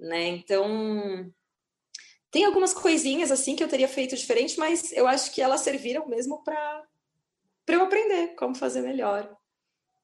né? 0.00 0.26
Então, 0.26 1.32
tem 2.32 2.44
algumas 2.44 2.74
coisinhas 2.74 3.30
assim 3.30 3.54
que 3.54 3.62
eu 3.62 3.68
teria 3.68 3.86
feito 3.86 4.16
diferente, 4.16 4.58
mas 4.58 4.90
eu 4.90 5.06
acho 5.06 5.32
que 5.32 5.40
elas 5.40 5.60
serviram 5.60 6.08
mesmo 6.08 6.42
para 6.42 6.84
para 7.66 7.74
eu 7.74 7.82
aprender 7.82 8.28
como 8.36 8.54
fazer 8.54 8.80
melhor. 8.80 9.28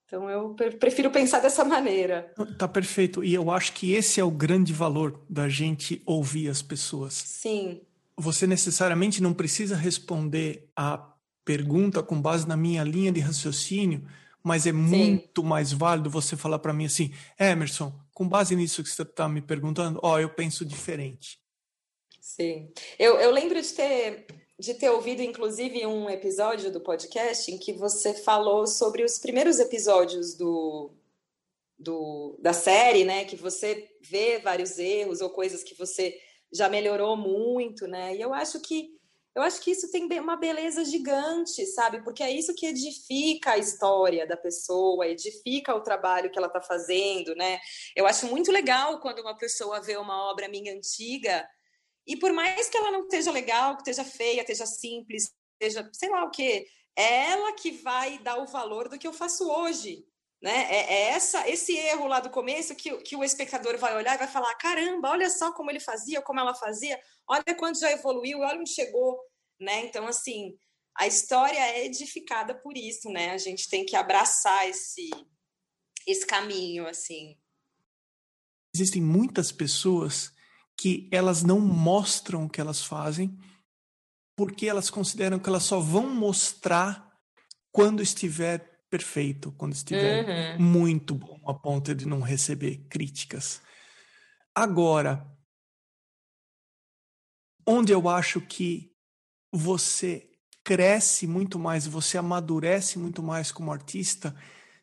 Então 0.05 0.29
eu 0.29 0.55
prefiro 0.79 1.11
pensar 1.11 1.41
dessa 1.41 1.65
maneira. 1.65 2.35
Tá 2.59 2.69
perfeito. 2.69 3.25
E 3.25 3.33
eu 3.33 3.51
acho 3.51 3.73
que 3.73 3.93
esse 3.93 4.21
é 4.21 4.25
o 4.25 4.31
grande 4.31 4.73
valor 4.73 5.25
da 5.31 5.49
gente 5.49 6.03
ouvir 6.05 6.51
as 6.51 6.61
pessoas. 6.61 7.15
Sim 7.15 7.81
você 8.17 8.47
necessariamente 8.47 9.23
não 9.23 9.33
precisa 9.33 9.77
responder 9.77 10.69
a 10.77 11.13
pergunta 11.45 12.03
com 12.03 12.21
base 12.21 12.47
na 12.47 12.57
minha 12.57 12.85
linha 12.85 13.11
de 13.11 13.21
raciocínio, 13.21 14.07
mas 14.43 14.67
é 14.67 14.71
Sim. 14.71 14.77
muito 14.77 15.43
mais 15.43 15.73
válido 15.73 16.11
você 16.11 16.37
falar 16.37 16.59
para 16.59 16.73
mim 16.73 16.85
assim, 16.85 17.13
Emerson, 17.39 17.93
com 18.13 18.29
base 18.29 18.55
nisso 18.55 18.83
que 18.83 18.91
você 18.91 19.03
está 19.03 19.29
me 19.29 19.41
perguntando, 19.41 19.99
ó, 20.03 20.15
oh, 20.15 20.19
eu 20.19 20.29
penso 20.29 20.65
diferente. 20.65 21.41
Sim, 22.21 22.73
eu, 22.99 23.19
eu 23.19 23.31
lembro 23.31 23.61
de 23.61 23.69
ter 23.69 24.27
de 24.63 24.75
ter 24.75 24.91
ouvido 24.91 25.23
inclusive 25.23 25.85
um 25.85 26.09
episódio 26.09 26.71
do 26.71 26.81
podcast 26.81 27.51
em 27.51 27.59
que 27.59 27.73
você 27.73 28.15
falou 28.15 28.65
sobre 28.65 29.03
os 29.03 29.19
primeiros 29.19 29.59
episódios 29.59 30.37
do, 30.37 30.93
do 31.77 32.39
da 32.39 32.53
série, 32.53 33.03
né? 33.03 33.25
Que 33.25 33.35
você 33.35 33.91
vê 34.01 34.39
vários 34.39 34.79
erros 34.79 35.21
ou 35.21 35.31
coisas 35.31 35.65
que 35.65 35.75
você 35.75 36.17
já 36.53 36.69
melhorou 36.69 37.17
muito, 37.17 37.89
né? 37.89 38.15
E 38.15 38.21
eu 38.21 38.33
acho 38.33 38.61
que 38.61 38.97
eu 39.35 39.43
acho 39.43 39.61
que 39.61 39.73
isso 39.73 39.91
tem 39.91 40.07
uma 40.21 40.37
beleza 40.37 40.85
gigante, 40.85 41.67
sabe? 41.67 42.01
Porque 42.05 42.23
é 42.23 42.31
isso 42.31 42.55
que 42.55 42.67
edifica 42.67 43.53
a 43.53 43.59
história 43.59 44.29
da 44.29 44.37
pessoa, 44.37 45.09
edifica 45.09 45.75
o 45.75 45.83
trabalho 45.83 46.31
que 46.31 46.39
ela 46.39 46.47
está 46.47 46.61
fazendo, 46.61 47.35
né? 47.35 47.59
Eu 47.97 48.07
acho 48.07 48.29
muito 48.29 48.53
legal 48.53 49.01
quando 49.01 49.23
uma 49.23 49.37
pessoa 49.37 49.81
vê 49.81 49.97
uma 49.97 50.31
obra 50.31 50.49
minha 50.49 50.73
antiga 50.73 51.49
e 52.07 52.17
por 52.17 52.33
mais 52.33 52.69
que 52.69 52.77
ela 52.77 52.91
não 52.91 53.03
esteja 53.03 53.31
legal, 53.31 53.77
que 53.77 53.89
esteja 53.89 54.05
feia, 54.05 54.41
esteja 54.41 54.67
simples, 54.67 55.31
esteja 55.61 55.89
sei 55.93 56.09
lá 56.09 56.25
o 56.25 56.31
quê, 56.31 56.67
é 56.97 57.31
ela 57.31 57.53
que 57.55 57.71
vai 57.71 58.19
dar 58.19 58.39
o 58.39 58.47
valor 58.47 58.89
do 58.89 58.99
que 58.99 59.07
eu 59.07 59.13
faço 59.13 59.49
hoje, 59.49 60.05
né? 60.43 60.67
É, 60.71 60.93
é, 60.93 61.03
essa, 61.11 61.49
esse 61.49 61.77
erro 61.77 62.09
lá 62.09 62.19
do 62.19 62.29
começo 62.29 62.75
que, 62.75 62.97
que 63.03 63.15
o 63.15 63.23
espectador 63.23 63.79
vai 63.79 63.97
olhar 63.97 64.17
e 64.17 64.19
vai 64.19 64.29
falar: 64.29 64.55
caramba, 64.57 65.11
olha 65.11 65.31
só 65.31 65.53
como 65.53 65.71
ele 65.71 65.81
fazia, 65.81 66.21
como 66.21 66.41
ela 66.41 66.55
fazia, 66.55 67.01
olha 67.29 67.55
quanto 67.57 67.79
já 67.79 67.91
evoluiu, 67.93 68.41
olha 68.41 68.59
onde 68.59 68.71
chegou. 68.71 69.19
Né? 69.61 69.87
Então, 69.87 70.09
assim, 70.09 70.59
a 70.97 71.07
história 71.07 71.59
é 71.59 71.87
edificada 71.87 72.55
por 72.55 72.77
isso, 72.77 73.09
né? 73.09 73.31
A 73.31 73.39
gente 73.39 73.69
tem 73.69 73.87
que 73.87 73.95
abraçar 73.95 74.69
esse, 74.69 75.09
esse 76.07 76.27
caminho, 76.27 76.89
assim. 76.89 77.39
Existem 78.75 79.01
muitas 79.01 79.53
pessoas 79.53 80.33
que 80.79 81.09
elas 81.13 81.43
não 81.43 81.61
mostram 81.61 82.45
o 82.45 82.49
que 82.49 82.61
elas 82.61 82.83
fazem 82.83 83.39
porque 84.37 84.67
elas 84.67 84.91
consideram 84.91 85.39
que 85.39 85.49
elas 85.49 85.63
só 85.63 85.79
vão 85.79 86.09
mostrar 86.09 87.13
quando 87.71 88.03
estiver 88.03 88.85
perfeito, 88.91 89.53
quando 89.53 89.73
estiver 89.73 90.57
uhum. 90.59 90.63
muito 90.63 91.15
bom, 91.15 91.41
a 91.47 91.55
ponto 91.55 91.95
de 91.95 92.07
não 92.07 92.21
receber 92.21 92.79
críticas. 92.89 93.63
Agora, 94.55 95.27
onde 97.67 97.93
eu 97.93 98.09
acho 98.09 98.41
que 98.41 98.93
você 99.51 100.31
cresce 100.65 101.27
muito 101.27 101.59
mais, 101.59 101.87
você 101.87 102.19
amadurece 102.19 102.99
muito 102.99 103.23
mais 103.23 103.51
como 103.51 103.73
artista, 103.73 104.35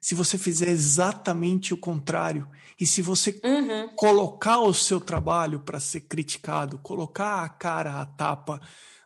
se 0.01 0.15
você 0.15 0.37
fizer 0.37 0.69
exatamente 0.69 1.73
o 1.73 1.77
contrário. 1.77 2.47
E 2.79 2.85
se 2.85 3.01
você 3.01 3.39
uhum. 3.43 3.89
colocar 3.95 4.59
o 4.59 4.73
seu 4.73 5.01
trabalho 5.01 5.59
para 5.59 5.79
ser 5.79 6.01
criticado, 6.01 6.79
colocar 6.79 7.43
a 7.43 7.49
cara 7.49 7.99
à 7.99 8.05
tapa, 8.05 8.61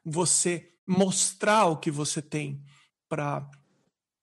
você 0.05 0.71
mostrar 0.85 1.65
o 1.65 1.77
que 1.77 1.89
você 1.89 2.21
tem 2.21 2.61
para 3.09 3.49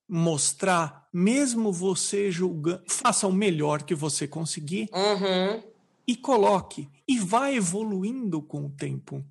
mostrar, 0.08 1.08
mesmo 1.12 1.72
você 1.72 2.30
julgando, 2.30 2.82
faça 2.88 3.26
o 3.26 3.32
melhor 3.32 3.82
que 3.82 3.94
você 3.94 4.26
conseguir 4.26 4.88
uhum. 4.92 5.62
e 6.06 6.16
coloque. 6.16 6.88
E 7.06 7.18
vai 7.18 7.56
evoluindo 7.56 8.42
com 8.42 8.66
o 8.66 8.70
tempo. 8.70 9.24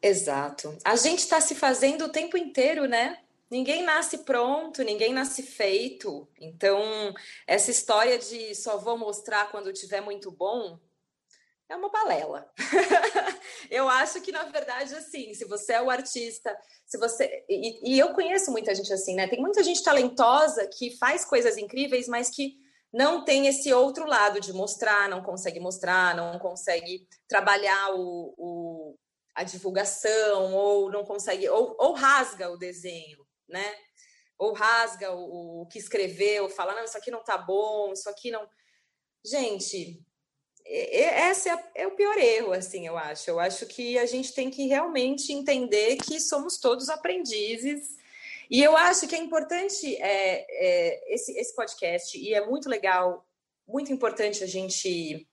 Exato. 0.00 0.76
A 0.84 0.94
gente 0.94 1.20
está 1.20 1.40
se 1.40 1.54
fazendo 1.54 2.04
o 2.04 2.08
tempo 2.08 2.36
inteiro, 2.36 2.86
né? 2.86 3.18
Ninguém 3.50 3.82
nasce 3.82 4.18
pronto, 4.18 4.82
ninguém 4.82 5.12
nasce 5.12 5.42
feito. 5.42 6.28
Então, 6.38 7.14
essa 7.46 7.70
história 7.70 8.18
de 8.18 8.54
só 8.54 8.76
vou 8.76 8.98
mostrar 8.98 9.50
quando 9.50 9.72
tiver 9.72 10.02
muito 10.02 10.30
bom, 10.30 10.78
é 11.68 11.76
uma 11.76 11.90
balela. 11.90 12.50
eu 13.70 13.88
acho 13.88 14.20
que, 14.20 14.32
na 14.32 14.44
verdade, 14.44 14.94
assim, 14.94 15.32
se 15.34 15.44
você 15.44 15.74
é 15.74 15.82
o 15.82 15.90
artista, 15.90 16.56
se 16.86 16.98
você. 16.98 17.44
E, 17.48 17.94
e, 17.94 17.98
eu 17.98 18.14
conheço 18.14 18.50
muita 18.50 18.74
gente 18.74 18.92
assim, 18.92 19.14
né? 19.14 19.26
Tem 19.28 19.40
muita 19.40 19.62
gente 19.62 19.82
talentosa 19.82 20.66
que 20.66 20.96
faz 20.96 21.24
coisas 21.24 21.56
incríveis, 21.56 22.08
mas 22.08 22.30
que 22.30 22.56
não 22.92 23.24
tem 23.24 23.46
esse 23.46 23.72
outro 23.72 24.06
lado 24.06 24.40
de 24.40 24.52
mostrar, 24.52 25.08
não 25.08 25.22
consegue 25.22 25.60
mostrar, 25.60 26.14
não 26.14 26.38
consegue 26.38 27.06
trabalhar 27.28 27.94
o, 27.94 28.34
o 28.36 28.98
a 29.34 29.44
divulgação, 29.44 30.52
ou 30.52 30.90
não 30.90 31.04
consegue, 31.04 31.48
ou, 31.48 31.76
ou 31.78 31.92
rasga 31.92 32.50
o 32.50 32.56
desenho, 32.56 33.24
né? 33.48 33.74
Ou 34.38 34.52
rasga 34.52 35.12
o, 35.12 35.62
o 35.62 35.66
que 35.66 35.78
escreveu, 35.78 36.48
fala, 36.48 36.74
não, 36.74 36.84
isso 36.84 36.96
aqui 36.96 37.10
não 37.10 37.24
tá 37.24 37.36
bom, 37.36 37.92
isso 37.92 38.08
aqui 38.08 38.30
não. 38.30 38.48
Gente, 39.24 40.04
esse 40.64 41.48
é, 41.48 41.70
é, 41.74 41.86
o 41.86 41.96
pior 41.96 42.16
erro, 42.18 42.52
assim, 42.52 42.86
eu 42.86 42.96
acho. 42.96 43.30
Eu 43.30 43.40
acho 43.40 43.66
que 43.66 43.98
a 43.98 44.04
gente 44.04 44.34
tem 44.34 44.50
que 44.50 44.66
realmente 44.66 45.32
entender 45.32 45.96
que 45.96 46.20
somos 46.20 46.58
todos 46.58 46.90
aprendizes. 46.90 47.96
E 48.50 48.62
eu 48.62 48.76
acho 48.76 49.08
que 49.08 49.14
é 49.14 49.18
importante 49.18 49.96
é, 49.96 50.46
é, 50.48 51.14
esse, 51.14 51.32
esse 51.38 51.54
podcast, 51.54 52.18
e 52.18 52.32
é 52.32 52.46
muito 52.46 52.68
legal, 52.68 53.26
muito 53.66 53.92
importante 53.92 54.42
a 54.42 54.46
gente 54.46 55.26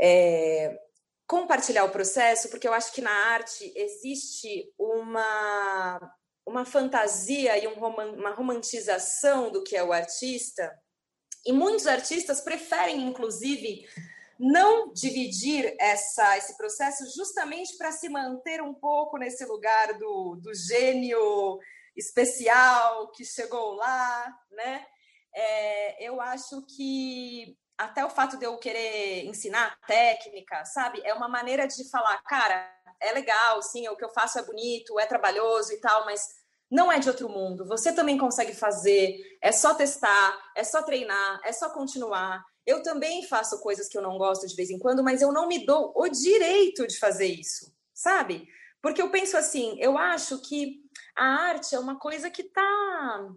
é, 0.00 0.78
compartilhar 1.26 1.84
o 1.84 1.90
processo, 1.90 2.48
porque 2.48 2.66
eu 2.66 2.72
acho 2.72 2.92
que 2.92 3.02
na 3.02 3.10
arte 3.10 3.70
existe 3.74 4.72
uma, 4.78 6.14
uma 6.48 6.64
fantasia 6.64 7.58
e 7.62 7.68
um, 7.68 7.74
uma 7.74 8.30
romantização 8.30 9.50
do 9.50 9.62
que 9.62 9.76
é 9.76 9.84
o 9.84 9.92
artista 9.92 10.74
e 11.44 11.52
muitos 11.52 11.86
artistas 11.86 12.40
preferem, 12.40 13.06
inclusive, 13.06 13.88
não 14.38 14.92
dividir 14.92 15.74
essa, 15.80 16.36
esse 16.36 16.56
processo 16.56 17.04
justamente 17.16 17.76
para 17.76 17.92
se 17.92 18.08
manter 18.08 18.62
um 18.62 18.74
pouco 18.74 19.16
nesse 19.16 19.44
lugar 19.44 19.98
do, 19.98 20.36
do 20.36 20.52
gênio 20.54 21.58
especial 21.96 23.10
que 23.12 23.24
chegou 23.24 23.74
lá, 23.74 24.32
né? 24.50 24.86
É, 25.34 26.06
eu 26.06 26.20
acho 26.20 26.64
que 26.76 27.56
até 27.76 28.04
o 28.04 28.10
fato 28.10 28.36
de 28.36 28.44
eu 28.44 28.58
querer 28.58 29.24
ensinar 29.24 29.78
técnica, 29.86 30.64
sabe? 30.64 31.00
É 31.04 31.14
uma 31.14 31.28
maneira 31.28 31.66
de 31.66 31.88
falar, 31.90 32.20
cara, 32.24 32.70
é 33.00 33.12
legal, 33.12 33.62
sim, 33.62 33.88
o 33.88 33.96
que 33.96 34.04
eu 34.04 34.10
faço 34.10 34.38
é 34.38 34.44
bonito, 34.44 34.98
é 34.98 35.06
trabalhoso 35.06 35.72
e 35.72 35.80
tal, 35.80 36.04
mas 36.04 36.20
não 36.70 36.90
é 36.92 36.98
de 36.98 37.08
outro 37.08 37.28
mundo. 37.28 37.66
Você 37.66 37.92
também 37.92 38.18
consegue 38.18 38.54
fazer. 38.54 39.16
É 39.42 39.52
só 39.52 39.74
testar, 39.74 40.38
é 40.56 40.62
só 40.64 40.82
treinar, 40.82 41.40
é 41.44 41.52
só 41.52 41.70
continuar. 41.70 42.44
Eu 42.66 42.82
também 42.82 43.22
faço 43.22 43.60
coisas 43.60 43.88
que 43.88 43.96
eu 43.96 44.02
não 44.02 44.18
gosto 44.18 44.46
de 44.46 44.54
vez 44.54 44.70
em 44.70 44.78
quando, 44.78 45.02
mas 45.02 45.22
eu 45.22 45.32
não 45.32 45.48
me 45.48 45.64
dou 45.64 45.92
o 45.96 46.08
direito 46.08 46.86
de 46.86 46.98
fazer 46.98 47.26
isso, 47.26 47.74
sabe? 47.94 48.46
Porque 48.82 49.00
eu 49.00 49.10
penso 49.10 49.36
assim, 49.36 49.76
eu 49.80 49.96
acho 49.96 50.40
que 50.42 50.82
a 51.16 51.24
arte 51.24 51.74
é 51.74 51.78
uma 51.78 51.98
coisa 51.98 52.30
que 52.30 52.42
está 52.42 53.28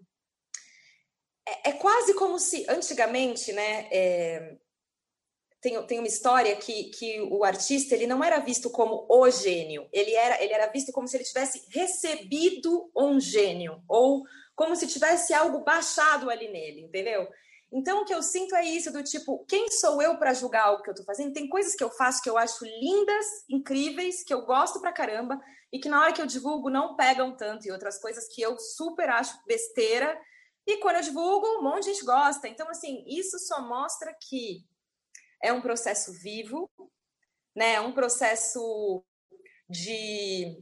é, 1.47 1.69
é, 1.69 1.73
quase 1.73 2.13
como 2.13 2.38
se 2.39 2.65
antigamente, 2.69 3.51
né? 3.53 3.88
É, 3.91 4.57
tem, 5.62 5.82
tem 5.84 5.99
uma 5.99 6.07
história 6.07 6.55
que, 6.55 6.86
que 6.86 7.22
o 7.22 7.43
artista 7.43 7.93
ele 7.93 8.07
não 8.07 8.24
era 8.24 8.39
visto 8.39 8.70
como 8.70 9.05
o 9.07 9.30
gênio, 9.30 9.88
ele 9.93 10.14
era, 10.14 10.43
ele 10.43 10.53
era 10.53 10.68
visto 10.68 10.91
como 10.91 11.07
se 11.07 11.16
ele 11.16 11.24
tivesse 11.24 11.64
recebido 11.70 12.89
um 12.95 13.20
gênio, 13.20 13.82
ou 13.88 14.24
como 14.55 14.76
se 14.76 14.88
tivesse 14.88 15.34
algo 15.34 15.59
baixado 15.59 16.30
ali 16.30 16.47
nele, 16.49 16.82
entendeu? 16.82 17.28
Então, 17.72 18.01
o 18.01 18.05
que 18.05 18.14
eu 18.14 18.22
sinto 18.22 18.53
é 18.53 18.66
isso, 18.66 18.91
do 18.91 19.01
tipo, 19.01 19.45
quem 19.47 19.70
sou 19.70 20.01
eu 20.01 20.18
para 20.18 20.34
julgar 20.34 20.74
o 20.74 20.82
que 20.82 20.89
eu 20.89 20.93
estou 20.93 21.05
fazendo? 21.05 21.32
Tem 21.32 21.47
coisas 21.47 21.74
que 21.74 21.84
eu 21.84 21.89
faço 21.89 22.22
que 22.22 22.30
eu 22.30 22.38
acho 22.38 22.66
lindas, 22.66 23.26
incríveis, 23.49 24.24
que 24.24 24.34
eu 24.34 24.45
gosto 24.45 24.82
pra 24.82 24.91
caramba, 24.91 25.39
e 25.72 25.80
que 25.80 25.88
na 25.88 26.01
hora 26.01 26.12
que 26.12 26.22
eu 26.22 26.26
divulgo 26.26 26.70
não 26.70 26.97
pegam 26.97 27.34
tanto, 27.34 27.66
e 27.66 27.72
outras 27.72 27.97
coisas 27.97 28.28
que 28.28 28.41
eu 28.41 28.59
super 28.59 29.09
acho 29.09 29.39
besteira, 29.47 30.20
e 30.68 30.78
quando 30.78 30.97
eu 30.97 31.01
divulgo, 31.01 31.47
um 31.47 31.64
monte 31.64 31.86
de 31.86 31.93
gente 31.93 32.05
gosta. 32.05 32.47
Então, 32.47 32.70
assim, 32.70 33.03
isso 33.07 33.39
só 33.39 33.62
mostra 33.62 34.14
que 34.14 34.66
é 35.43 35.51
um 35.51 35.61
processo 35.61 36.13
vivo, 36.13 36.69
né? 37.55 37.73
É 37.73 37.81
um 37.81 37.93
processo 37.93 39.03
de 39.69 40.57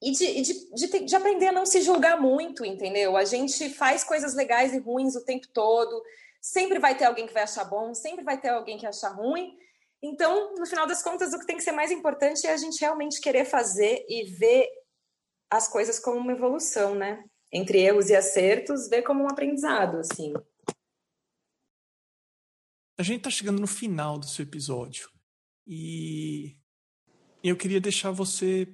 e 0.00 0.12
de, 0.12 0.42
de, 0.42 0.74
de, 0.74 1.04
de, 1.06 1.16
aprender 1.16 1.48
a 1.48 1.52
não 1.52 1.66
se 1.66 1.80
julgar 1.82 2.20
muito, 2.20 2.64
entendeu? 2.64 3.16
A 3.16 3.24
gente 3.24 3.68
faz 3.70 4.04
coisas 4.04 4.34
legais 4.34 4.72
e 4.72 4.78
ruins 4.78 5.16
o 5.16 5.24
tempo 5.24 5.48
todo, 5.52 6.00
sempre 6.40 6.78
vai 6.78 6.96
ter 6.96 7.04
alguém 7.04 7.26
que 7.26 7.34
vai 7.34 7.42
achar 7.42 7.64
bom, 7.64 7.92
sempre 7.94 8.24
vai 8.24 8.40
ter 8.40 8.50
alguém 8.50 8.78
que 8.78 8.86
achar 8.86 9.08
ruim. 9.08 9.56
Então, 10.00 10.54
no 10.54 10.66
final 10.66 10.86
das 10.86 11.02
contas, 11.02 11.32
o 11.32 11.38
que 11.38 11.46
tem 11.46 11.56
que 11.56 11.64
ser 11.64 11.72
mais 11.72 11.90
importante 11.90 12.46
é 12.46 12.52
a 12.52 12.56
gente 12.56 12.80
realmente 12.80 13.20
querer 13.20 13.44
fazer 13.44 14.06
e 14.08 14.24
ver 14.24 14.68
as 15.50 15.66
coisas 15.66 15.98
como 15.98 16.18
uma 16.18 16.32
evolução, 16.32 16.94
né? 16.94 17.24
Entre 17.52 17.80
erros 17.80 18.08
e 18.08 18.14
acertos, 18.14 18.88
ver 18.88 19.02
como 19.02 19.24
um 19.24 19.28
aprendizado, 19.28 19.96
assim. 19.96 20.32
A 22.98 23.02
gente 23.04 23.18
está 23.18 23.30
chegando 23.30 23.60
no 23.60 23.66
final 23.68 24.18
do 24.18 24.26
seu 24.26 24.42
episódio 24.42 25.08
e 25.64 26.56
eu 27.44 27.56
queria 27.56 27.80
deixar 27.80 28.10
você 28.10 28.66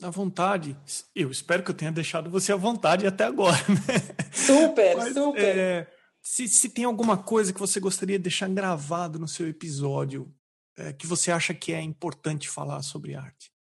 à 0.00 0.10
vontade. 0.10 0.76
Eu 1.12 1.28
espero 1.28 1.64
que 1.64 1.72
eu 1.72 1.74
tenha 1.74 1.90
deixado 1.90 2.30
você 2.30 2.52
à 2.52 2.56
vontade 2.56 3.06
até 3.06 3.24
agora. 3.24 3.56
Né? 3.68 4.30
Super, 4.32 4.96
Mas, 4.96 5.14
super. 5.14 5.58
É, 5.58 5.92
se, 6.22 6.46
se 6.48 6.68
tem 6.68 6.84
alguma 6.84 7.20
coisa 7.20 7.52
que 7.52 7.58
você 7.58 7.80
gostaria 7.80 8.16
de 8.16 8.22
deixar 8.22 8.48
gravado 8.48 9.18
no 9.18 9.26
seu 9.26 9.48
episódio 9.48 10.32
é, 10.76 10.92
que 10.92 11.06
você 11.06 11.32
acha 11.32 11.52
que 11.52 11.72
é 11.72 11.80
importante 11.80 12.48
falar 12.48 12.82
sobre 12.82 13.14
arte? 13.14 13.52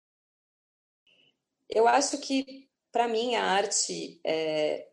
Eu 1.69 1.89
acho 1.89 2.19
que, 2.19 2.69
para 2.91 3.09
mim, 3.09 3.35
a 3.35 3.45
arte 3.45 4.21
é, 4.25 4.92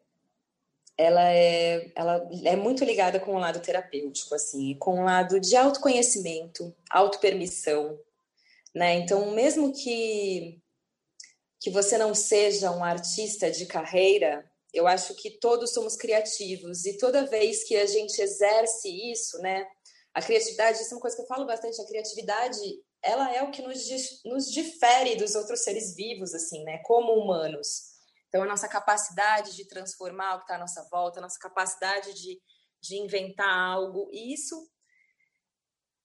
ela 1.00 1.32
é, 1.32 1.93
ela 1.95 2.30
é 2.43 2.58
muito 2.58 2.84
ligada 2.84 3.22
com 3.22 3.34
o 3.34 3.39
lado 3.39 3.62
terapêutico, 3.62 4.36
assim, 4.36 4.76
com 4.76 5.00
o 5.00 5.06
lado 5.06 5.39
de 5.39 5.56
autoconhecimento, 5.56 6.76
autopermissão, 6.89 7.97
né? 8.76 8.95
Então, 8.95 9.32
mesmo 9.32 9.72
que 9.72 10.62
que 11.62 11.70
você 11.70 11.97
não 11.97 12.16
seja 12.16 12.72
um 12.72 12.84
artista 12.84 13.52
de 13.52 13.66
carreira, 13.66 14.50
eu 14.74 14.88
acho 14.88 15.14
que 15.16 15.30
todos 15.30 15.74
somos 15.74 15.97
criativos 15.97 16.86
e 16.86 16.97
toda 16.97 17.26
vez 17.26 17.66
que 17.66 17.76
a 17.76 17.86
gente 17.86 18.22
exerce 18.22 18.89
isso, 19.12 19.38
né? 19.39 19.68
A 20.14 20.22
criatividade, 20.22 20.82
isso 20.82 20.93
é 20.93 20.95
uma 20.95 21.02
coisa 21.02 21.16
que 21.16 21.22
eu 21.22 21.28
falo 21.28 21.45
bastante, 21.45 21.82
a 21.82 21.86
criatividade, 21.86 22.60
ela 23.02 23.34
é 23.34 23.41
o 23.43 23.52
que 23.52 23.62
nos, 23.62 23.88
nos 24.26 24.52
difere 24.52 25.16
dos 25.16 25.36
outros 25.36 25.62
seres 25.62 25.95
vivos, 25.95 26.34
assim, 26.34 26.64
né? 26.64 26.80
Como 26.80 27.14
humanos. 27.14 27.99
Então, 28.30 28.43
a 28.43 28.45
nossa 28.45 28.69
capacidade 28.69 29.55
de 29.55 29.67
transformar 29.67 30.36
o 30.36 30.38
que 30.38 30.43
está 30.45 30.55
à 30.55 30.59
nossa 30.59 30.88
volta, 30.89 31.19
a 31.19 31.23
nossa 31.23 31.39
capacidade 31.39 32.13
de, 32.13 32.39
de 32.82 32.95
inventar 32.95 33.49
algo, 33.49 34.09
e 34.13 34.34
isso 34.34 34.55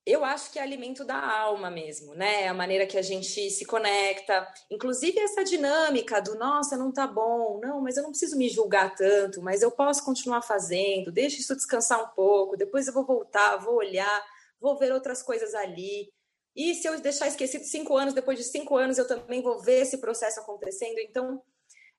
eu 0.06 0.22
acho 0.22 0.52
que 0.52 0.58
é 0.58 0.62
alimento 0.62 1.02
da 1.02 1.18
alma 1.18 1.70
mesmo, 1.70 2.14
né? 2.14 2.46
A 2.46 2.52
maneira 2.52 2.86
que 2.86 2.98
a 2.98 3.02
gente 3.02 3.50
se 3.50 3.64
conecta, 3.64 4.46
inclusive 4.70 5.18
essa 5.18 5.42
dinâmica 5.42 6.20
do 6.20 6.34
nossa, 6.34 6.76
não 6.76 6.92
tá 6.92 7.06
bom, 7.06 7.58
não, 7.62 7.80
mas 7.80 7.96
eu 7.96 8.02
não 8.02 8.10
preciso 8.10 8.36
me 8.36 8.50
julgar 8.50 8.94
tanto, 8.94 9.40
mas 9.40 9.62
eu 9.62 9.70
posso 9.70 10.04
continuar 10.04 10.42
fazendo, 10.42 11.10
deixa 11.10 11.40
isso 11.40 11.56
descansar 11.56 12.02
um 12.02 12.14
pouco, 12.14 12.56
depois 12.56 12.86
eu 12.86 12.92
vou 12.92 13.06
voltar, 13.06 13.56
vou 13.56 13.76
olhar, 13.76 14.22
vou 14.60 14.78
ver 14.78 14.92
outras 14.92 15.22
coisas 15.22 15.54
ali. 15.54 16.12
E 16.54 16.74
se 16.74 16.86
eu 16.86 17.00
deixar 17.00 17.26
esquecido 17.26 17.64
cinco 17.64 17.96
anos, 17.96 18.12
depois 18.12 18.38
de 18.38 18.44
cinco 18.44 18.76
anos 18.76 18.98
eu 18.98 19.08
também 19.08 19.42
vou 19.42 19.58
ver 19.60 19.80
esse 19.80 19.98
processo 19.98 20.38
acontecendo. 20.38 20.98
Então, 20.98 21.42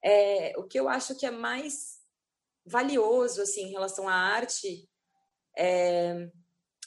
é, 0.05 0.53
o 0.55 0.63
que 0.63 0.79
eu 0.79 0.87
acho 0.87 1.15
que 1.15 1.25
é 1.25 1.31
mais 1.31 1.95
valioso 2.63 3.41
assim 3.41 3.63
em 3.63 3.71
relação 3.71 4.07
à 4.07 4.13
arte 4.13 4.87
é, 5.57 6.29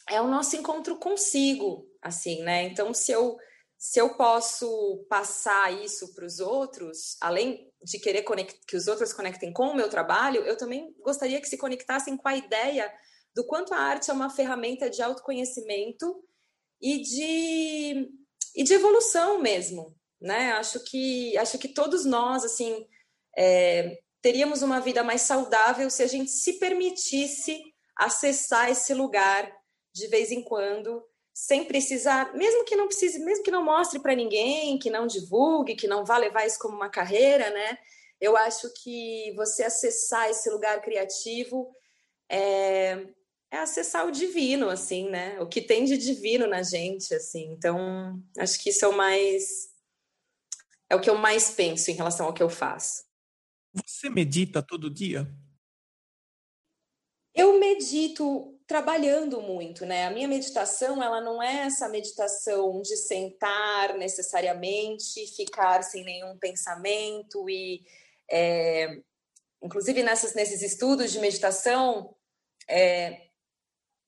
é 0.09 0.21
o 0.21 0.29
nosso 0.29 0.57
encontro 0.57 0.99
consigo, 0.99 1.87
assim, 2.01 2.43
né? 2.43 2.65
Então, 2.65 2.95
se 2.95 3.11
eu 3.11 3.37
se 3.81 4.01
eu 4.01 4.17
posso 4.17 5.07
passar 5.09 5.73
isso 5.73 6.13
para 6.13 6.27
os 6.27 6.41
outros, 6.41 7.17
além 7.21 7.73
de 7.81 8.01
querer 8.01 8.25
que 8.67 8.77
os 8.77 8.89
outros 8.89 9.13
conectem 9.13 9.53
com 9.53 9.69
o 9.69 9.77
meu 9.77 9.89
trabalho, 9.89 10.43
eu 10.43 10.57
também 10.57 10.93
gostaria 10.99 11.41
que 11.41 11.49
se 11.49 11.57
conectassem 11.57 12.17
com 12.17 12.27
a 12.27 12.37
ideia 12.37 12.93
do 13.33 13.47
quanto 13.47 13.73
a 13.73 13.79
arte 13.79 14.11
é 14.11 14.13
uma 14.13 14.31
ferramenta 14.31 14.91
de 14.91 15.01
autoconhecimento 15.01 16.25
e 16.81 17.01
de, 17.03 18.11
e 18.57 18.65
de 18.65 18.75
evolução 18.75 19.41
mesmo, 19.41 19.97
né? 20.21 20.53
Acho 20.55 20.83
que 20.83 21.39
acho 21.39 21.57
que 21.57 21.69
todos 21.69 22.05
nós 22.05 22.45
assim 22.45 22.85
é, 23.37 23.99
teríamos 24.21 24.63
uma 24.63 24.81
vida 24.81 25.03
mais 25.03 25.23
saudável 25.23 25.91
se 25.91 26.03
a 26.03 26.07
gente 26.07 26.31
se 26.31 26.55
permitisse 26.55 27.61
acessar 27.97 28.71
esse 28.71 28.95
lugar 28.95 29.53
de 29.93 30.07
vez 30.07 30.31
em 30.31 30.43
quando, 30.43 31.03
sem 31.35 31.65
precisar, 31.65 32.35
mesmo 32.35 32.65
que 32.65 32.77
não 32.77 32.87
precise, 32.87 33.19
mesmo 33.21 33.45
que 33.45 33.51
não 33.51 33.65
mostre 33.65 34.01
para 34.01 34.15
ninguém, 34.15 34.79
que 34.79 34.91
não 34.91 35.07
divulgue, 35.07 35.77
que 35.77 35.89
não 35.89 36.05
vá 36.05 36.17
levar 36.17 36.47
isso 36.47 36.59
como 36.59 36.77
uma 36.77 36.89
carreira, 36.89 37.51
né? 37.51 37.79
Eu 38.21 38.37
acho 38.37 38.69
que 38.83 39.33
você 39.37 39.63
acessar 39.63 40.29
esse 40.29 40.51
lugar 40.51 40.81
criativo 40.81 41.73
é, 42.29 43.07
é 43.51 43.59
acessar 43.59 44.07
o 44.07 44.13
divino, 44.13 44.69
assim, 44.69 45.09
né? 45.09 45.41
O 45.41 45.47
que 45.47 45.61
tem 45.61 45.85
de 45.85 45.97
divino 45.97 46.47
na 46.47 46.63
gente, 46.63 47.15
assim. 47.15 47.53
Então, 47.53 48.21
acho 48.37 48.59
que 48.61 48.71
isso 48.71 48.85
é 48.85 48.89
o 48.89 48.97
mais 48.97 49.69
é 50.91 50.97
o 50.97 51.01
que 51.01 51.11
eu 51.11 51.17
mais 51.17 51.51
penso 51.51 51.91
em 51.91 51.95
relação 51.95 52.27
ao 52.27 52.33
que 52.33 52.43
eu 52.43 52.49
faço. 52.49 53.08
Você 53.73 54.09
medita 54.09 54.63
todo 54.63 54.91
dia? 54.91 55.27
Eu 57.35 57.59
medito 57.61 58.59
trabalhando 58.67 59.41
muito, 59.41 59.87
né? 59.87 60.07
A 60.07 60.11
minha 60.11 60.29
meditação, 60.29 61.03
ela 61.03 61.21
não 61.21 61.43
é 61.43 61.67
essa 61.67 61.89
meditação 61.89 62.83
de 62.83 62.97
sentar 62.97 63.97
necessariamente, 63.97 65.27
ficar 65.35 65.83
sem 65.83 66.05
nenhum 66.05 66.37
pensamento 66.39 67.49
e, 67.49 67.85
é, 68.31 69.01
inclusive 69.63 70.03
nessas, 70.03 70.35
nesses 70.35 70.63
estudos 70.63 71.13
de 71.13 71.19
meditação, 71.19 72.15
é, 72.69 73.29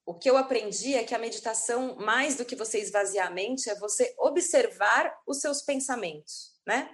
o 0.04 0.14
que 0.14 0.28
eu 0.28 0.36
aprendi 0.36 0.94
é 0.94 1.04
que 1.04 1.14
a 1.14 1.18
meditação, 1.18 1.96
mais 1.96 2.36
do 2.36 2.44
que 2.44 2.56
você 2.56 2.80
esvaziar 2.80 3.28
a 3.28 3.30
mente, 3.30 3.70
é 3.70 3.76
você 3.76 4.14
observar 4.18 5.16
os 5.26 5.40
seus 5.40 5.62
pensamentos, 5.62 6.60
né? 6.66 6.90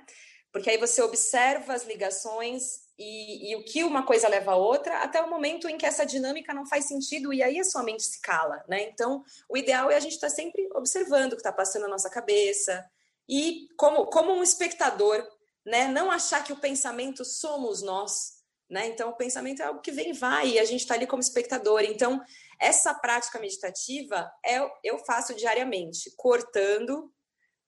Porque 0.56 0.70
aí 0.70 0.78
você 0.78 1.02
observa 1.02 1.74
as 1.74 1.84
ligações 1.84 2.80
e, 2.98 3.50
e, 3.50 3.56
o 3.56 3.62
que 3.62 3.84
uma 3.84 4.06
coisa 4.06 4.26
leva 4.26 4.52
a 4.52 4.56
outra, 4.56 5.02
até 5.02 5.20
o 5.20 5.28
momento 5.28 5.68
em 5.68 5.76
que 5.76 5.84
essa 5.84 6.06
dinâmica 6.06 6.54
não 6.54 6.64
faz 6.64 6.88
sentido 6.88 7.30
e 7.30 7.42
aí 7.42 7.60
a 7.60 7.64
sua 7.64 7.82
mente 7.82 8.02
se 8.02 8.22
cala, 8.22 8.64
né? 8.66 8.84
Então, 8.84 9.22
o 9.50 9.58
ideal 9.58 9.90
é 9.90 9.96
a 9.96 10.00
gente 10.00 10.14
estar 10.14 10.30
tá 10.30 10.34
sempre 10.34 10.66
observando 10.72 11.34
o 11.34 11.36
que 11.36 11.42
está 11.42 11.52
passando 11.52 11.82
na 11.82 11.88
nossa 11.88 12.08
cabeça 12.08 12.82
e 13.28 13.68
como, 13.76 14.06
como 14.06 14.32
um 14.32 14.42
espectador, 14.42 15.22
né? 15.62 15.88
Não 15.88 16.10
achar 16.10 16.42
que 16.42 16.54
o 16.54 16.58
pensamento 16.58 17.22
somos 17.22 17.82
nós, 17.82 18.36
né? 18.66 18.86
Então, 18.86 19.10
o 19.10 19.16
pensamento 19.16 19.60
é 19.60 19.66
algo 19.66 19.82
que 19.82 19.92
vem 19.92 20.08
e 20.08 20.14
vai 20.14 20.52
e 20.52 20.58
a 20.58 20.64
gente 20.64 20.80
está 20.80 20.94
ali 20.94 21.06
como 21.06 21.20
espectador. 21.20 21.82
Então, 21.82 22.18
essa 22.58 22.94
prática 22.94 23.38
meditativa 23.38 24.32
é, 24.42 24.58
eu 24.82 24.96
faço 25.00 25.34
diariamente, 25.34 26.10
cortando, 26.16 27.12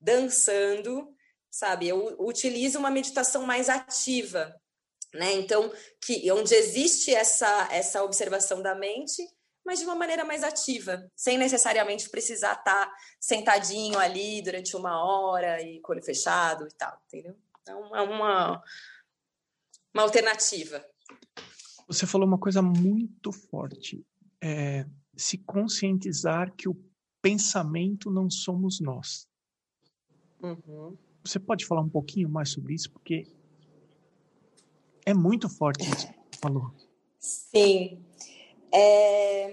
dançando, 0.00 1.14
sabe? 1.50 1.88
Eu 1.88 2.16
utilizo 2.18 2.78
uma 2.78 2.90
meditação 2.90 3.44
mais 3.46 3.68
ativa, 3.68 4.54
né? 5.14 5.32
Então, 5.32 5.72
que 6.04 6.30
onde 6.32 6.54
existe 6.54 7.14
essa 7.14 7.68
essa 7.70 8.02
observação 8.02 8.62
da 8.62 8.74
mente, 8.74 9.22
mas 9.64 9.78
de 9.78 9.84
uma 9.84 9.94
maneira 9.94 10.24
mais 10.24 10.42
ativa, 10.42 11.10
sem 11.16 11.38
necessariamente 11.38 12.08
precisar 12.10 12.52
estar 12.52 12.86
tá 12.86 12.94
sentadinho 13.20 13.98
ali 13.98 14.42
durante 14.42 14.76
uma 14.76 15.02
hora 15.02 15.62
e 15.62 15.80
com 15.80 15.92
olho 15.92 16.02
fechado 16.02 16.66
e 16.66 16.74
tal, 16.74 17.00
entendeu? 17.06 17.36
Então, 17.62 17.94
é 17.94 18.02
uma 18.02 18.62
uma 19.94 20.02
alternativa. 20.02 20.84
Você 21.86 22.06
falou 22.06 22.26
uma 22.26 22.38
coisa 22.38 22.60
muito 22.60 23.32
forte, 23.32 24.04
é 24.42 24.86
se 25.16 25.38
conscientizar 25.38 26.54
que 26.54 26.68
o 26.68 26.76
pensamento 27.20 28.10
não 28.10 28.30
somos 28.30 28.80
nós. 28.80 29.28
Uhum. 30.40 30.96
Você 31.28 31.38
pode 31.38 31.66
falar 31.66 31.82
um 31.82 31.88
pouquinho 31.90 32.26
mais 32.26 32.50
sobre 32.50 32.74
isso, 32.74 32.90
porque 32.90 33.26
É 35.04 35.12
muito 35.12 35.48
forte 35.48 35.84
isso, 35.88 36.08
falou. 36.40 36.72
Sim. 37.18 38.02
É... 38.72 39.52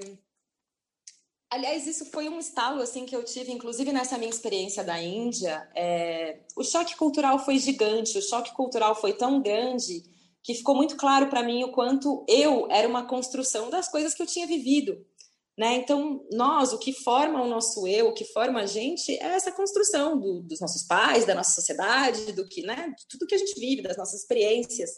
Aliás, 1.49 1.85
isso 1.87 2.05
foi 2.05 2.27
um 2.29 2.39
estalo 2.39 2.81
assim 2.81 3.05
que 3.05 3.15
eu 3.15 3.23
tive, 3.23 3.51
inclusive 3.51 3.91
nessa 3.91 4.17
minha 4.17 4.29
experiência 4.29 4.83
da 4.83 5.01
Índia. 5.01 5.69
É... 5.75 6.39
O 6.55 6.63
choque 6.63 6.95
cultural 6.95 7.39
foi 7.39 7.57
gigante, 7.57 8.17
o 8.17 8.21
choque 8.21 8.53
cultural 8.53 8.95
foi 8.95 9.13
tão 9.13 9.41
grande 9.41 10.03
que 10.43 10.53
ficou 10.53 10.75
muito 10.75 10.95
claro 10.95 11.27
para 11.27 11.43
mim 11.43 11.63
o 11.63 11.71
quanto 11.71 12.23
eu 12.27 12.69
era 12.69 12.87
uma 12.87 13.05
construção 13.05 13.69
das 13.69 13.89
coisas 13.89 14.13
que 14.13 14.21
eu 14.21 14.27
tinha 14.27 14.47
vivido. 14.47 15.05
Né? 15.57 15.75
Então, 15.75 16.25
nós, 16.31 16.73
o 16.73 16.79
que 16.79 16.91
forma 16.91 17.41
o 17.41 17.47
nosso 17.47 17.87
eu, 17.87 18.09
o 18.09 18.13
que 18.13 18.25
forma 18.25 18.61
a 18.61 18.65
gente, 18.65 19.13
é 19.13 19.27
essa 19.27 19.53
construção 19.53 20.19
do, 20.19 20.41
dos 20.41 20.59
nossos 20.59 20.83
pais, 20.83 21.25
da 21.25 21.33
nossa 21.33 21.51
sociedade, 21.51 22.33
do 22.33 22.45
que, 22.45 22.61
né, 22.61 22.93
de 22.97 23.07
tudo 23.07 23.25
que 23.25 23.35
a 23.35 23.37
gente 23.37 23.57
vive, 23.57 23.81
das 23.81 23.95
nossas 23.95 24.19
experiências. 24.19 24.91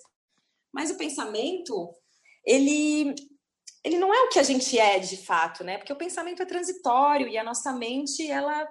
Mas 0.74 0.90
o 0.90 0.98
pensamento, 0.98 1.94
ele, 2.44 3.14
ele 3.84 4.00
não 4.00 4.12
é 4.12 4.24
o 4.24 4.30
que 4.30 4.40
a 4.40 4.44
gente 4.44 4.80
é 4.80 4.98
de 4.98 5.18
fato, 5.18 5.64
né? 5.64 5.78
Porque 5.78 5.94
o 5.94 5.98
pensamento 5.98 6.42
é 6.42 6.46
transitório 6.46 7.28
e 7.28 7.38
a 7.38 7.44
nossa 7.44 7.72
mente, 7.74 8.28
ela, 8.30 8.68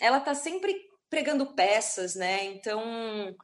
ela 0.00 0.18
está 0.18 0.34
sempre 0.34 0.76
pregando 1.08 1.54
peças, 1.54 2.14
né? 2.14 2.44
Então, 2.44 3.34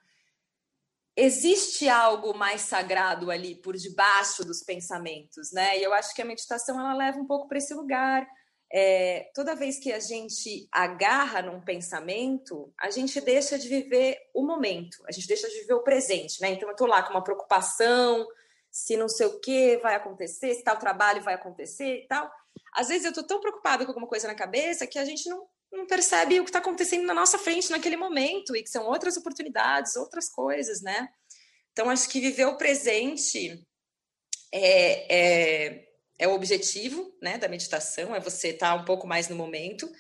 existe 1.16 1.88
algo 1.88 2.34
mais 2.34 2.62
sagrado 2.62 3.30
ali 3.30 3.54
por 3.54 3.74
debaixo 3.74 4.44
dos 4.44 4.62
pensamentos, 4.62 5.50
né? 5.52 5.78
E 5.78 5.82
eu 5.82 5.94
acho 5.94 6.14
que 6.14 6.20
a 6.20 6.26
meditação 6.26 6.78
ela 6.78 6.94
leva 6.94 7.18
um 7.18 7.26
pouco 7.26 7.48
para 7.48 7.58
esse 7.58 7.72
lugar. 7.72 8.28
É, 8.70 9.30
toda 9.34 9.54
vez 9.54 9.78
que 9.78 9.92
a 9.92 10.00
gente 10.00 10.68
agarra 10.70 11.40
num 11.40 11.60
pensamento, 11.60 12.72
a 12.78 12.90
gente 12.90 13.18
deixa 13.20 13.58
de 13.58 13.68
viver 13.68 14.18
o 14.34 14.44
momento, 14.44 14.98
a 15.08 15.12
gente 15.12 15.26
deixa 15.26 15.48
de 15.48 15.60
viver 15.60 15.74
o 15.74 15.82
presente, 15.82 16.40
né? 16.42 16.50
Então 16.50 16.68
eu 16.68 16.72
estou 16.72 16.86
lá 16.86 17.02
com 17.02 17.10
uma 17.10 17.24
preocupação, 17.24 18.26
se 18.70 18.96
não 18.96 19.08
sei 19.08 19.26
o 19.26 19.40
que 19.40 19.78
vai 19.78 19.94
acontecer, 19.94 20.54
se 20.54 20.64
tal 20.64 20.76
trabalho 20.76 21.22
vai 21.22 21.34
acontecer 21.34 22.02
e 22.02 22.06
tal. 22.08 22.30
Às 22.74 22.88
vezes 22.88 23.04
eu 23.04 23.10
estou 23.10 23.24
tão 23.24 23.40
preocupada 23.40 23.84
com 23.84 23.90
alguma 23.92 24.06
coisa 24.06 24.28
na 24.28 24.34
cabeça 24.34 24.86
que 24.86 24.98
a 24.98 25.04
gente 25.04 25.26
não 25.30 25.46
não 25.76 25.86
percebe 25.86 26.40
o 26.40 26.44
que 26.44 26.50
está 26.50 26.58
acontecendo 26.58 27.04
na 27.04 27.14
nossa 27.14 27.38
frente 27.38 27.70
naquele 27.70 27.96
momento 27.96 28.56
e 28.56 28.62
que 28.62 28.70
são 28.70 28.86
outras 28.86 29.16
oportunidades, 29.16 29.96
outras 29.96 30.28
coisas, 30.28 30.82
né? 30.82 31.08
Então, 31.72 31.90
acho 31.90 32.08
que 32.08 32.20
viver 32.20 32.46
o 32.46 32.56
presente 32.56 33.62
é, 34.52 35.14
é, 35.14 35.88
é 36.18 36.28
o 36.28 36.34
objetivo 36.34 37.14
né, 37.20 37.38
da 37.38 37.48
meditação, 37.48 38.14
é 38.14 38.20
você 38.20 38.48
estar 38.48 38.74
tá 38.74 38.82
um 38.82 38.84
pouco 38.84 39.06
mais 39.06 39.28
no 39.28 39.36
momento 39.36 39.90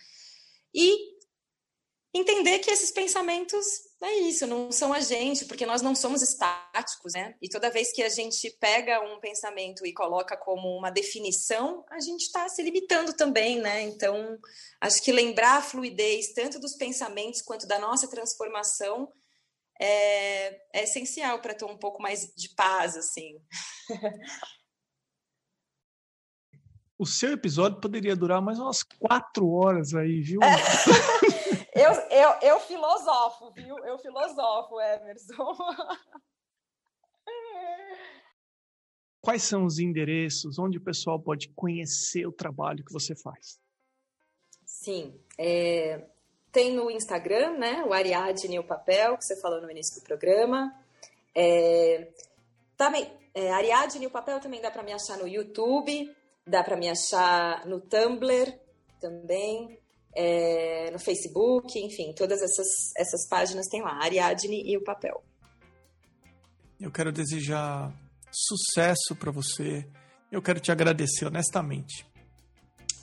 e 0.74 1.16
entender 2.14 2.60
que 2.60 2.70
esses 2.70 2.90
pensamentos 2.90 3.85
é 4.02 4.14
isso, 4.20 4.46
não 4.46 4.70
são 4.70 4.92
a 4.92 5.00
gente, 5.00 5.46
porque 5.46 5.64
nós 5.64 5.80
não 5.80 5.94
somos 5.94 6.20
estáticos, 6.20 7.14
né? 7.14 7.34
E 7.40 7.48
toda 7.48 7.70
vez 7.70 7.92
que 7.92 8.02
a 8.02 8.08
gente 8.10 8.50
pega 8.60 9.00
um 9.00 9.18
pensamento 9.20 9.86
e 9.86 9.94
coloca 9.94 10.36
como 10.36 10.68
uma 10.76 10.90
definição, 10.90 11.84
a 11.90 11.98
gente 11.98 12.22
está 12.22 12.46
se 12.48 12.62
limitando 12.62 13.14
também, 13.14 13.58
né? 13.58 13.82
Então, 13.82 14.38
acho 14.80 15.02
que 15.02 15.10
lembrar 15.10 15.56
a 15.56 15.62
fluidez 15.62 16.34
tanto 16.34 16.60
dos 16.60 16.76
pensamentos 16.76 17.40
quanto 17.40 17.66
da 17.66 17.78
nossa 17.78 18.06
transformação 18.08 19.10
é, 19.80 20.48
é 20.74 20.84
essencial 20.84 21.40
para 21.40 21.54
ter 21.54 21.64
um 21.64 21.78
pouco 21.78 22.02
mais 22.02 22.30
de 22.36 22.50
paz, 22.50 22.96
assim. 22.96 23.40
o 26.98 27.06
seu 27.06 27.32
episódio 27.32 27.80
poderia 27.80 28.14
durar 28.14 28.42
mais 28.42 28.58
umas 28.58 28.82
quatro 28.82 29.50
horas 29.50 29.94
aí, 29.94 30.20
viu? 30.20 30.40
É. 30.42 30.56
eu, 31.76 31.92
eu, 32.10 32.30
eu 32.42 32.60
filosofo, 32.60 33.52
viu? 33.52 33.76
Eu 33.84 33.98
filosofo, 33.98 34.80
Emerson. 34.80 35.56
Quais 39.20 39.42
são 39.42 39.64
os 39.64 39.78
endereços 39.78 40.58
onde 40.58 40.78
o 40.78 40.80
pessoal 40.80 41.20
pode 41.20 41.48
conhecer 41.48 42.26
o 42.26 42.32
trabalho 42.32 42.84
que 42.84 42.92
você 42.92 43.14
faz? 43.14 43.58
Sim, 44.64 45.20
é, 45.36 46.06
tem 46.52 46.72
no 46.72 46.90
Instagram, 46.90 47.58
né? 47.58 47.84
O 47.84 47.92
Ariadne 47.92 48.58
o 48.58 48.64
Papel, 48.64 49.18
que 49.18 49.24
você 49.24 49.40
falou 49.40 49.60
no 49.60 49.70
início 49.70 50.00
do 50.00 50.04
programa. 50.04 50.72
É, 51.34 52.08
também, 52.76 53.12
é, 53.34 53.50
Ariadne 53.50 54.06
o 54.06 54.10
Papel 54.10 54.40
também 54.40 54.60
dá 54.60 54.70
para 54.70 54.82
me 54.82 54.92
achar 54.92 55.18
no 55.18 55.26
YouTube. 55.26 56.14
Dá 56.46 56.62
para 56.62 56.76
me 56.76 56.88
achar 56.88 57.66
no 57.66 57.80
Tumblr 57.80 58.56
também, 59.00 59.78
é, 60.16 60.90
no 60.90 60.98
Facebook, 60.98 61.78
enfim, 61.78 62.14
todas 62.14 62.40
essas, 62.40 62.66
essas 62.96 63.28
páginas 63.28 63.66
tem 63.68 63.82
lá, 63.82 64.02
Ariadne 64.02 64.62
e 64.64 64.76
o 64.76 64.82
papel. 64.82 65.22
Eu 66.80 66.90
quero 66.90 67.12
desejar 67.12 67.92
sucesso 68.32 69.14
para 69.18 69.30
você. 69.30 69.86
Eu 70.32 70.42
quero 70.42 70.58
te 70.58 70.72
agradecer 70.72 71.26
honestamente. 71.26 72.06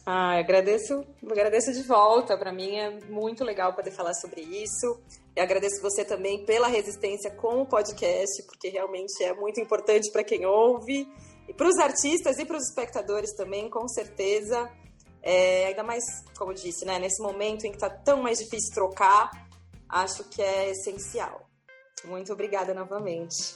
Ah, 0.05 0.37
agradeço, 0.37 1.05
agradeço 1.29 1.71
de 1.71 1.83
volta. 1.83 2.37
Para 2.37 2.51
mim 2.51 2.75
é 2.75 2.99
muito 3.05 3.43
legal 3.43 3.73
poder 3.73 3.91
falar 3.91 4.13
sobre 4.15 4.41
isso. 4.41 4.99
Eu 5.35 5.43
agradeço 5.43 5.81
você 5.81 6.03
também 6.03 6.43
pela 6.45 6.67
resistência 6.67 7.31
com 7.31 7.61
o 7.61 7.65
podcast, 7.65 8.43
porque 8.43 8.69
realmente 8.69 9.23
é 9.23 9.33
muito 9.33 9.61
importante 9.61 10.11
para 10.11 10.23
quem 10.23 10.45
ouve. 10.45 11.07
E 11.47 11.53
para 11.53 11.67
os 11.67 11.77
artistas 11.77 12.37
e 12.37 12.45
para 12.45 12.57
os 12.57 12.67
espectadores 12.67 13.33
também, 13.35 13.69
com 13.69 13.87
certeza. 13.87 14.69
É, 15.23 15.67
ainda 15.67 15.83
mais, 15.83 16.03
como 16.37 16.51
eu 16.51 16.55
disse, 16.55 16.83
né, 16.83 16.99
nesse 16.99 17.23
momento 17.23 17.65
em 17.65 17.69
que 17.69 17.77
está 17.77 17.89
tão 17.89 18.21
mais 18.21 18.39
difícil 18.39 18.73
trocar, 18.73 19.31
acho 19.87 20.25
que 20.25 20.41
é 20.41 20.71
essencial. 20.71 21.49
Muito 22.03 22.33
obrigada 22.33 22.73
novamente. 22.73 23.55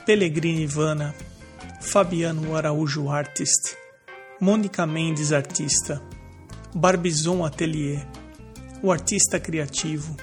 Pellegrini 0.06 0.62
Ivana, 0.62 1.14
Fabiano 1.80 2.56
Araújo 2.56 3.10
Artist, 3.10 3.76
Mônica 4.44 4.86
Mendes 4.86 5.32
Artista, 5.32 6.02
Barbizon 6.74 7.46
Atelier, 7.46 8.06
o 8.82 8.92
Artista 8.92 9.40
Criativo, 9.40 10.14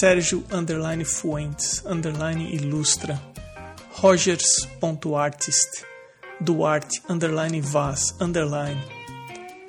Sérgio 0.00 0.42
Underline 0.52 1.04
Fuentes 1.04 1.80
Underline 1.86 2.52
Ilustra, 2.52 3.22
Rogers.artist, 4.02 5.86
Duarte 6.40 7.00
Underline 7.08 7.60
Vaz 7.60 8.16
Underline, 8.20 8.82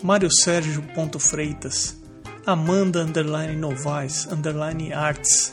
Mário 0.01 0.31
Sérgio 0.31 0.81
Freitas, 1.19 1.95
Amanda 2.43 3.01
Underline 3.03 3.55
Novaes 3.55 4.25
Underline 4.31 4.93
Arts, 4.95 5.51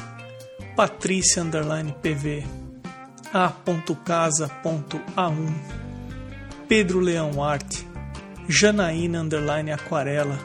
Patrícia 0.74 1.42
Underline 1.42 1.94
PV, 2.00 2.46
a.casa.a1, 3.34 4.54
Pedro 6.66 6.98
Leão 6.98 7.42
Arte, 7.42 7.91
Janaína 8.49 9.20
Underline 9.20 9.72
Aquarela, 9.72 10.38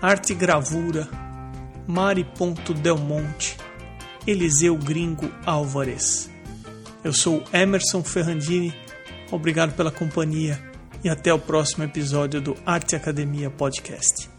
Arte 0.00 0.34
Gravura, 0.34 1.08
Mari.delmonte, 1.86 3.56
Eliseu 4.26 4.76
Gringo 4.76 5.30
Álvares. 5.44 6.30
Eu 7.02 7.12
sou 7.12 7.42
Emerson 7.52 8.02
Ferrandini, 8.04 8.74
obrigado 9.30 9.74
pela 9.74 9.90
companhia 9.90 10.60
e 11.02 11.08
até 11.08 11.32
o 11.32 11.38
próximo 11.38 11.84
episódio 11.84 12.40
do 12.40 12.56
Arte 12.64 12.94
Academia 12.94 13.50
Podcast. 13.50 14.31